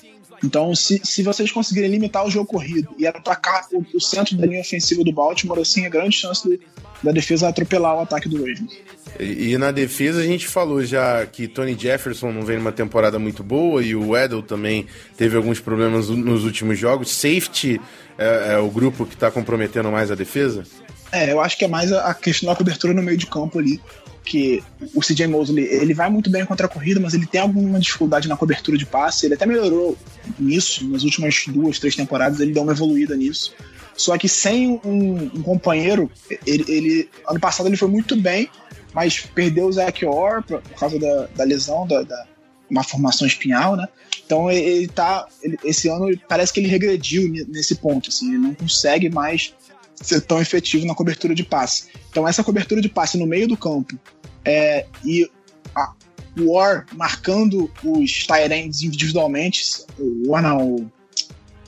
Então, 0.44 0.74
se, 0.74 1.00
se 1.02 1.22
vocês 1.22 1.50
conseguirem 1.50 1.90
limitar 1.90 2.26
o 2.26 2.30
jogo 2.30 2.46
corrido 2.46 2.88
e 2.98 3.06
atacar 3.06 3.66
o, 3.72 3.84
o 3.94 4.00
centro 4.00 4.36
da 4.36 4.44
linha 4.44 4.60
ofensiva 4.60 5.02
do 5.02 5.12
Baltimore, 5.12 5.60
assim, 5.60 5.86
é 5.86 5.88
grande 5.88 6.16
chance 6.16 6.46
de, 6.46 6.60
da 7.02 7.10
defesa 7.12 7.48
atropelar 7.48 7.96
o 7.96 8.00
ataque 8.00 8.28
do 8.28 8.36
Ravens. 8.36 8.78
E, 9.18 9.52
e, 9.52 9.58
na 9.58 9.70
defesa 9.70 10.20
a 10.20 10.24
gente 10.24 10.46
falou 10.46 10.84
já 10.84 11.24
que 11.24 11.48
Tony 11.48 11.76
Jefferson 11.78 12.32
não 12.32 12.42
vem 12.42 12.58
numa 12.58 12.72
temporada 12.72 13.18
muito 13.18 13.42
boa 13.42 13.82
e 13.82 13.94
o 13.94 14.14
Edel 14.16 14.42
também 14.42 14.86
teve 15.16 15.36
alguns 15.36 15.58
problemas 15.58 16.10
nos 16.10 16.44
últimos 16.44 16.78
jogos. 16.78 17.10
Safety 17.10 17.80
é, 18.18 18.54
é 18.54 18.58
o 18.58 18.68
grupo 18.68 19.06
que 19.06 19.14
está 19.14 19.30
comprometendo 19.30 19.90
mais 19.90 20.10
a 20.10 20.14
defesa? 20.14 20.64
É, 21.12 21.32
eu 21.32 21.40
acho 21.40 21.56
que 21.56 21.64
é 21.64 21.68
mais 21.68 21.92
a 21.92 22.12
questão 22.12 22.48
da 22.48 22.56
cobertura 22.56 22.92
no 22.92 23.02
meio 23.02 23.16
de 23.16 23.26
campo 23.26 23.58
ali 23.58 23.80
que 24.26 24.62
o 24.94 25.00
CJ 25.00 25.28
Mosley 25.28 25.64
ele 25.64 25.94
vai 25.94 26.10
muito 26.10 26.28
bem 26.28 26.44
contra 26.44 26.66
a 26.66 26.68
corrida, 26.68 27.00
mas 27.00 27.14
ele 27.14 27.26
tem 27.26 27.40
alguma 27.40 27.78
dificuldade 27.78 28.28
na 28.28 28.36
cobertura 28.36 28.76
de 28.76 28.84
passe. 28.84 29.24
Ele 29.24 29.34
até 29.34 29.46
melhorou 29.46 29.96
nisso 30.38 30.86
nas 30.88 31.04
últimas 31.04 31.44
duas, 31.46 31.78
três 31.78 31.94
temporadas. 31.94 32.40
Ele 32.40 32.52
deu 32.52 32.62
uma 32.62 32.72
evoluída 32.72 33.16
nisso. 33.16 33.54
Só 33.96 34.18
que 34.18 34.28
sem 34.28 34.80
um, 34.84 35.30
um 35.34 35.42
companheiro, 35.42 36.10
ele, 36.44 36.64
ele, 36.68 37.08
ano 37.26 37.40
passado 37.40 37.66
ele 37.66 37.76
foi 37.76 37.88
muito 37.88 38.14
bem, 38.16 38.50
mas 38.92 39.20
perdeu 39.20 39.66
o 39.66 39.72
Zach 39.72 40.04
Orr 40.04 40.42
por, 40.42 40.60
por 40.60 40.78
causa 40.78 40.98
da, 40.98 41.26
da 41.34 41.44
lesão, 41.44 41.86
da, 41.86 42.02
da, 42.02 42.26
uma 42.68 42.82
formação 42.82 43.26
espinhal, 43.26 43.76
né? 43.76 43.86
Então 44.24 44.50
ele 44.50 44.88
tá, 44.88 45.26
ele, 45.42 45.56
esse 45.64 45.88
ano 45.88 46.08
parece 46.28 46.52
que 46.52 46.60
ele 46.60 46.68
regrediu 46.68 47.30
nesse 47.48 47.76
ponto, 47.76 48.10
assim, 48.10 48.28
ele 48.28 48.38
não 48.38 48.54
consegue 48.54 49.08
mais 49.08 49.54
ser 49.94 50.20
tão 50.20 50.40
efetivo 50.40 50.86
na 50.86 50.94
cobertura 50.94 51.34
de 51.34 51.42
passe. 51.42 51.88
Então 52.10 52.28
essa 52.28 52.44
cobertura 52.44 52.80
de 52.80 52.88
passe 52.88 53.16
no 53.16 53.26
meio 53.26 53.48
do 53.48 53.56
campo 53.56 53.98
é, 54.46 54.86
e 55.04 55.28
a, 55.74 55.92
o 56.38 56.52
War 56.52 56.86
marcando 56.92 57.70
os 57.84 58.26
Tyrands 58.26 58.82
individualmente, 58.82 59.84
o 59.98 60.30
War 60.30 60.42
não, 60.42 60.76
o, 60.76 60.92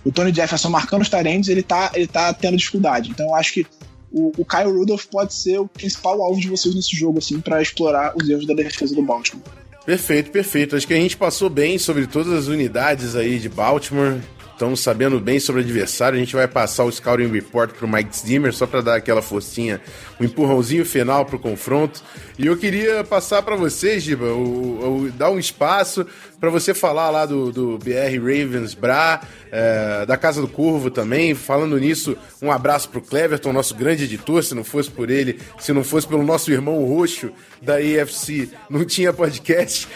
o 0.05 0.13
Tony 0.13 0.33
Jefferson 0.33 0.71
marcando 0.71 1.03
os 1.03 1.09
Tyrands, 1.09 1.49
ele 1.49 1.63
tá, 1.63 1.91
ele 1.95 2.07
tá 2.07 2.33
tendo 2.33 2.57
dificuldade. 2.57 3.11
Então 3.11 3.27
eu 3.27 3.35
acho 3.35 3.53
que 3.53 3.67
o, 4.13 4.33
o 4.39 4.45
Kyle 4.45 4.71
Rudolph 4.71 5.07
pode 5.07 5.35
ser 5.35 5.59
o 5.59 5.67
principal 5.67 6.23
alvo 6.23 6.41
de 6.41 6.49
vocês 6.49 6.75
nesse 6.75 6.97
jogo, 6.97 7.19
assim, 7.19 7.41
para 7.41 7.61
explorar 7.61 8.15
os 8.17 8.29
erros 8.29 8.47
da 8.47 8.55
defesa 8.55 8.95
do 8.95 9.03
Baltimore. 9.03 9.45
Perfeito, 9.85 10.31
perfeito. 10.31 10.77
Acho 10.77 10.87
que 10.87 10.95
a 10.95 10.99
gente 11.01 11.17
passou 11.17 11.49
bem 11.49 11.79
sobre 11.79 12.07
todas 12.07 12.33
as 12.33 12.47
unidades 12.47 13.17
aí 13.17 13.39
de 13.39 13.49
Baltimore. 13.49 14.21
Estamos 14.59 14.81
sabendo 14.81 15.21
bem 15.21 15.39
sobre 15.39 15.61
o 15.61 15.65
adversário. 15.65 16.17
A 16.17 16.19
gente 16.19 16.35
vai 16.35 16.49
passar 16.49 16.83
o 16.83 16.91
Scouting 16.91 17.29
Report 17.29 17.71
pro 17.71 17.87
Mike 17.87 18.11
Zimmer 18.19 18.53
só 18.53 18.67
para 18.67 18.81
dar 18.81 18.97
aquela 18.97 19.23
forcinha, 19.23 19.81
um 20.21 20.25
empurrãozinho 20.25 20.85
final 20.85 21.25
pro 21.25 21.39
confronto. 21.39 22.03
E 22.37 22.45
eu 22.45 22.57
queria 22.57 23.05
passar 23.05 23.41
para 23.43 23.55
você, 23.55 24.01
Giba, 24.01 24.25
o, 24.25 25.05
o, 25.05 25.11
dar 25.13 25.31
um 25.31 25.39
espaço 25.39 26.05
para 26.41 26.51
você 26.51 26.73
falar 26.73 27.11
lá 27.11 27.27
do, 27.27 27.51
do 27.51 27.79
BR 27.79 28.17
Ravens 28.19 28.75
Bra, 28.75 29.21
é, 29.51 30.07
da 30.07 30.17
Casa 30.17 30.41
do 30.41 30.49
Curvo 30.49 30.91
também. 30.91 31.35
Falando 31.35 31.79
nisso, 31.79 32.17
um 32.41 32.51
abraço 32.51 32.89
pro 32.89 33.01
Cleverton, 33.01 33.53
nosso 33.53 33.75
grande 33.75 34.05
editor. 34.05 34.43
Se 34.43 34.55
não 34.55 34.65
fosse 34.65 34.91
por 34.91 35.11
ele, 35.11 35.39
se 35.59 35.73
não 35.73 35.83
fosse 35.83 36.07
pelo 36.07 36.23
nosso 36.23 36.51
irmão 36.51 36.85
roxo 36.85 37.31
da 37.61 37.83
EFC, 37.83 38.49
não 38.71 38.85
tinha 38.85 39.13
podcast. 39.13 39.89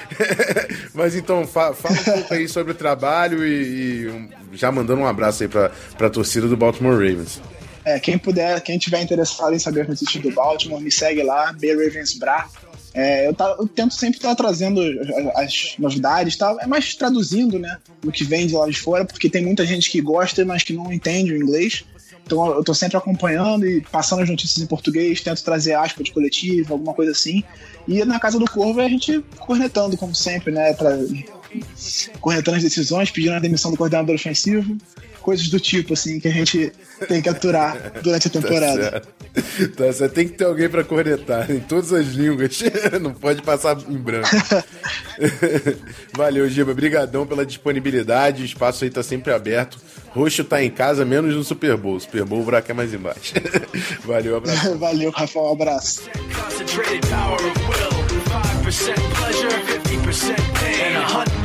Mas 0.94 1.14
então, 1.14 1.46
fa 1.46 1.72
fala 1.72 1.94
um 1.94 2.04
pouco 2.04 2.34
aí 2.34 2.48
sobre 2.48 2.72
o 2.72 2.74
trabalho 2.74 3.46
e, 3.46 4.08
e 4.08 4.56
já 4.56 4.72
mandando 4.72 5.00
um 5.02 5.06
abraço 5.06 5.42
aí 5.42 5.48
para 5.48 5.70
a 6.00 6.10
torcida 6.10 6.48
do 6.48 6.56
Baltimore 6.56 6.94
Ravens. 6.94 7.40
É, 7.84 7.98
quem 7.98 8.16
puder, 8.16 8.60
quem 8.60 8.78
tiver 8.78 9.02
interessado 9.02 9.54
em 9.54 9.58
saber 9.58 9.82
as 9.82 9.88
notícias 9.88 10.22
do 10.22 10.30
Baltimore, 10.30 10.80
me 10.80 10.90
segue 10.90 11.22
lá, 11.22 11.52
B 11.52 11.72
Ravens 11.72 12.14
Bra. 12.14 12.48
É, 12.94 13.26
eu, 13.26 13.34
tá, 13.34 13.56
eu, 13.58 13.66
tento 13.66 13.94
sempre 13.94 14.18
estar 14.18 14.34
trazendo 14.34 14.80
as 15.34 15.74
novidades, 15.78 16.36
tá? 16.36 16.54
é 16.60 16.66
mais 16.66 16.94
traduzindo 16.94 17.58
né, 17.58 17.78
o 18.04 18.12
que 18.12 18.22
vem 18.22 18.46
de 18.46 18.54
lá 18.54 18.68
de 18.68 18.78
fora, 18.78 19.04
porque 19.04 19.30
tem 19.30 19.42
muita 19.42 19.64
gente 19.64 19.90
que 19.90 20.00
gosta, 20.00 20.44
mas 20.44 20.62
que 20.62 20.74
não 20.74 20.92
entende 20.92 21.32
o 21.32 21.36
inglês. 21.36 21.84
Então 22.24 22.46
eu 22.46 22.60
estou 22.60 22.74
sempre 22.74 22.96
acompanhando 22.96 23.66
e 23.66 23.80
passando 23.80 24.22
as 24.22 24.28
notícias 24.28 24.62
em 24.62 24.66
português, 24.66 25.20
tento 25.20 25.42
trazer 25.42 25.74
aspas 25.74 26.04
de 26.04 26.12
coletivo, 26.12 26.74
alguma 26.74 26.94
coisa 26.94 27.12
assim. 27.12 27.42
E 27.88 28.04
na 28.04 28.20
Casa 28.20 28.38
do 28.38 28.48
Corvo 28.48 28.80
a 28.80 28.88
gente 28.88 29.24
cornetando, 29.38 29.96
como 29.96 30.14
sempre, 30.14 30.52
né? 30.52 30.72
Pra, 30.74 30.90
cornetando 32.20 32.58
as 32.58 32.62
decisões, 32.62 33.10
pedindo 33.10 33.34
a 33.34 33.40
demissão 33.40 33.70
do 33.70 33.76
coordenador 33.76 34.14
ofensivo 34.14 34.76
coisas 35.22 35.48
do 35.48 35.58
tipo, 35.58 35.94
assim, 35.94 36.20
que 36.20 36.28
a 36.28 36.30
gente 36.30 36.72
tem 37.08 37.22
que 37.22 37.28
aturar 37.28 38.00
durante 38.02 38.26
a 38.28 38.30
tá 38.30 38.40
temporada. 38.40 38.90
tá 38.90 39.40
certo. 39.40 39.76
Tá 39.76 39.92
certo. 39.92 40.12
Tem 40.12 40.28
que 40.28 40.34
ter 40.34 40.44
alguém 40.44 40.68
para 40.68 40.84
cornetar 40.84 41.50
em 41.50 41.60
todas 41.60 41.92
as 41.92 42.08
línguas. 42.08 42.62
Não 43.00 43.14
pode 43.14 43.40
passar 43.42 43.78
em 43.88 43.96
branco. 43.96 44.28
Valeu, 46.14 46.48
Giba. 46.48 46.72
Obrigadão 46.72 47.26
pela 47.26 47.46
disponibilidade. 47.46 48.42
O 48.42 48.44
espaço 48.44 48.84
aí 48.84 48.90
tá 48.90 49.02
sempre 49.02 49.32
aberto. 49.32 49.78
Roxo 50.10 50.44
tá 50.44 50.62
em 50.62 50.70
casa, 50.70 51.04
menos 51.04 51.34
no 51.34 51.42
Super 51.42 51.76
Bowl. 51.76 51.98
Super 51.98 52.24
Bowl 52.24 52.40
o 52.40 52.44
buraco 52.44 52.70
é 52.70 52.74
mais 52.74 52.92
embaixo. 52.92 53.32
Valeu, 54.04 54.36
abraço. 54.36 54.76
Valeu, 54.76 55.10
Rafael. 55.10 55.46
Um 55.46 55.52
abraço. 55.52 56.02
Concentrated 56.34 57.00
power 57.08 57.40
of 57.40 57.60
will. 57.68 58.02
5% 58.62 58.94
pleasure, 59.16 59.50
50% 59.84 60.36
pain. 60.54 61.41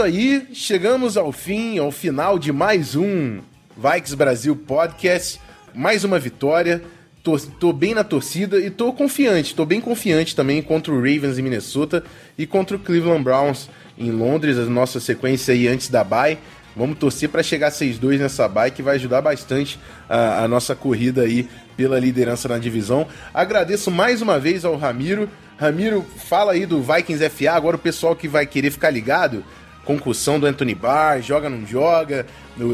Isso 0.00 0.02
aí, 0.02 0.46
chegamos 0.54 1.18
ao 1.18 1.30
fim, 1.30 1.76
ao 1.76 1.90
final 1.90 2.38
de 2.38 2.50
mais 2.50 2.96
um 2.96 3.40
Vikes 3.76 4.14
Brasil 4.14 4.56
Podcast. 4.56 5.38
Mais 5.74 6.04
uma 6.04 6.18
vitória. 6.18 6.80
tô, 7.22 7.36
tô 7.38 7.70
bem 7.70 7.92
na 7.92 8.02
torcida 8.02 8.58
e 8.58 8.70
tô 8.70 8.94
confiante, 8.94 9.54
tô 9.54 9.66
bem 9.66 9.78
confiante 9.78 10.34
também 10.34 10.62
contra 10.62 10.90
o 10.90 10.96
Ravens 10.96 11.38
em 11.38 11.42
Minnesota 11.42 12.02
e 12.38 12.46
contra 12.46 12.78
o 12.78 12.80
Cleveland 12.80 13.22
Browns 13.22 13.68
em 13.98 14.10
Londres, 14.10 14.56
a 14.56 14.64
nossa 14.64 14.98
sequência 15.00 15.52
aí 15.52 15.68
antes 15.68 15.90
da 15.90 16.02
bye. 16.02 16.38
Vamos 16.74 16.96
torcer 16.96 17.28
para 17.28 17.42
chegar 17.42 17.70
6-2 17.70 18.20
nessa 18.20 18.48
bye, 18.48 18.70
que 18.70 18.82
vai 18.82 18.94
ajudar 18.94 19.20
bastante 19.20 19.78
a, 20.08 20.44
a, 20.44 20.48
nossa 20.48 20.74
corrida 20.74 21.22
aí 21.22 21.46
pela 21.76 22.00
liderança 22.00 22.48
na 22.48 22.56
divisão. 22.56 23.06
Agradeço 23.34 23.90
mais 23.90 24.22
uma 24.22 24.38
vez 24.38 24.64
ao 24.64 24.78
Ramiro. 24.78 25.28
Ramiro, 25.58 26.06
fala 26.16 26.52
aí 26.52 26.64
do 26.64 26.82
Vikings 26.82 27.28
FA, 27.28 27.50
agora 27.50 27.76
o 27.76 27.78
pessoal 27.78 28.16
que 28.16 28.26
vai 28.26 28.46
querer 28.46 28.70
ficar 28.70 28.88
ligado, 28.88 29.44
concussão 29.84 30.38
do 30.38 30.46
Anthony 30.46 30.74
Barr, 30.74 31.20
joga 31.22 31.48
não 31.48 31.66
joga, 31.66 32.26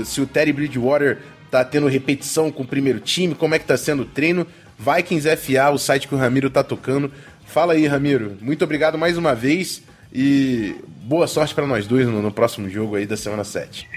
se 0.05 0.21
o 0.21 0.27
Terry 0.27 0.53
Bridgewater 0.53 1.19
tá 1.51 1.65
tendo 1.65 1.87
repetição 1.87 2.51
com 2.51 2.63
o 2.63 2.67
primeiro 2.67 3.01
time, 3.01 3.35
como 3.35 3.55
é 3.55 3.59
que 3.59 3.65
tá 3.65 3.77
sendo 3.77 4.03
o 4.03 4.07
treino. 4.07 4.47
Vikings 4.79 5.37
FA, 5.37 5.71
o 5.71 5.79
site 5.79 6.07
que 6.07 6.15
o 6.15 6.19
Ramiro 6.19 6.51
tá 6.51 6.63
tocando. 6.63 7.11
Fala 7.47 7.73
aí, 7.73 7.87
Ramiro. 7.87 8.37
Muito 8.41 8.63
obrigado 8.63 8.99
mais 8.99 9.17
uma 9.17 9.35
vez 9.35 9.83
e 10.13 10.75
boa 11.03 11.27
sorte 11.27 11.55
para 11.55 11.67
nós 11.67 11.87
dois 11.87 12.07
no, 12.07 12.21
no, 12.21 12.31
próximo 12.31 12.69
jogo 12.69 12.97
aí 12.97 13.07
da 13.07 13.17
semana 13.17 13.45
7. 13.45 13.89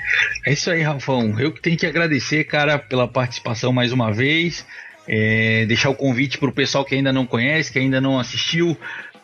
É 0.46 0.54
isso 0.54 0.70
aí, 0.72 0.82
Rafão. 0.82 1.40
Eu 1.40 1.52
que 1.52 1.62
tenho 1.62 1.78
que 1.78 1.86
agradecer, 1.86 2.44
cara, 2.46 2.80
pela 2.80 3.08
participação 3.08 3.74
mais 3.74 3.92
uma 3.92 4.12
vez. 4.12 4.66
É, 5.08 5.66
deixar 5.66 5.90
o 5.90 5.96
convite 5.96 6.38
para 6.38 6.50
o 6.50 6.54
pessoal 6.54 6.86
que 6.86 6.94
ainda 6.94 7.12
não 7.12 7.26
conhece, 7.26 7.72
que 7.72 7.80
ainda 7.80 8.00
não 8.00 8.20
assistiu, 8.20 8.78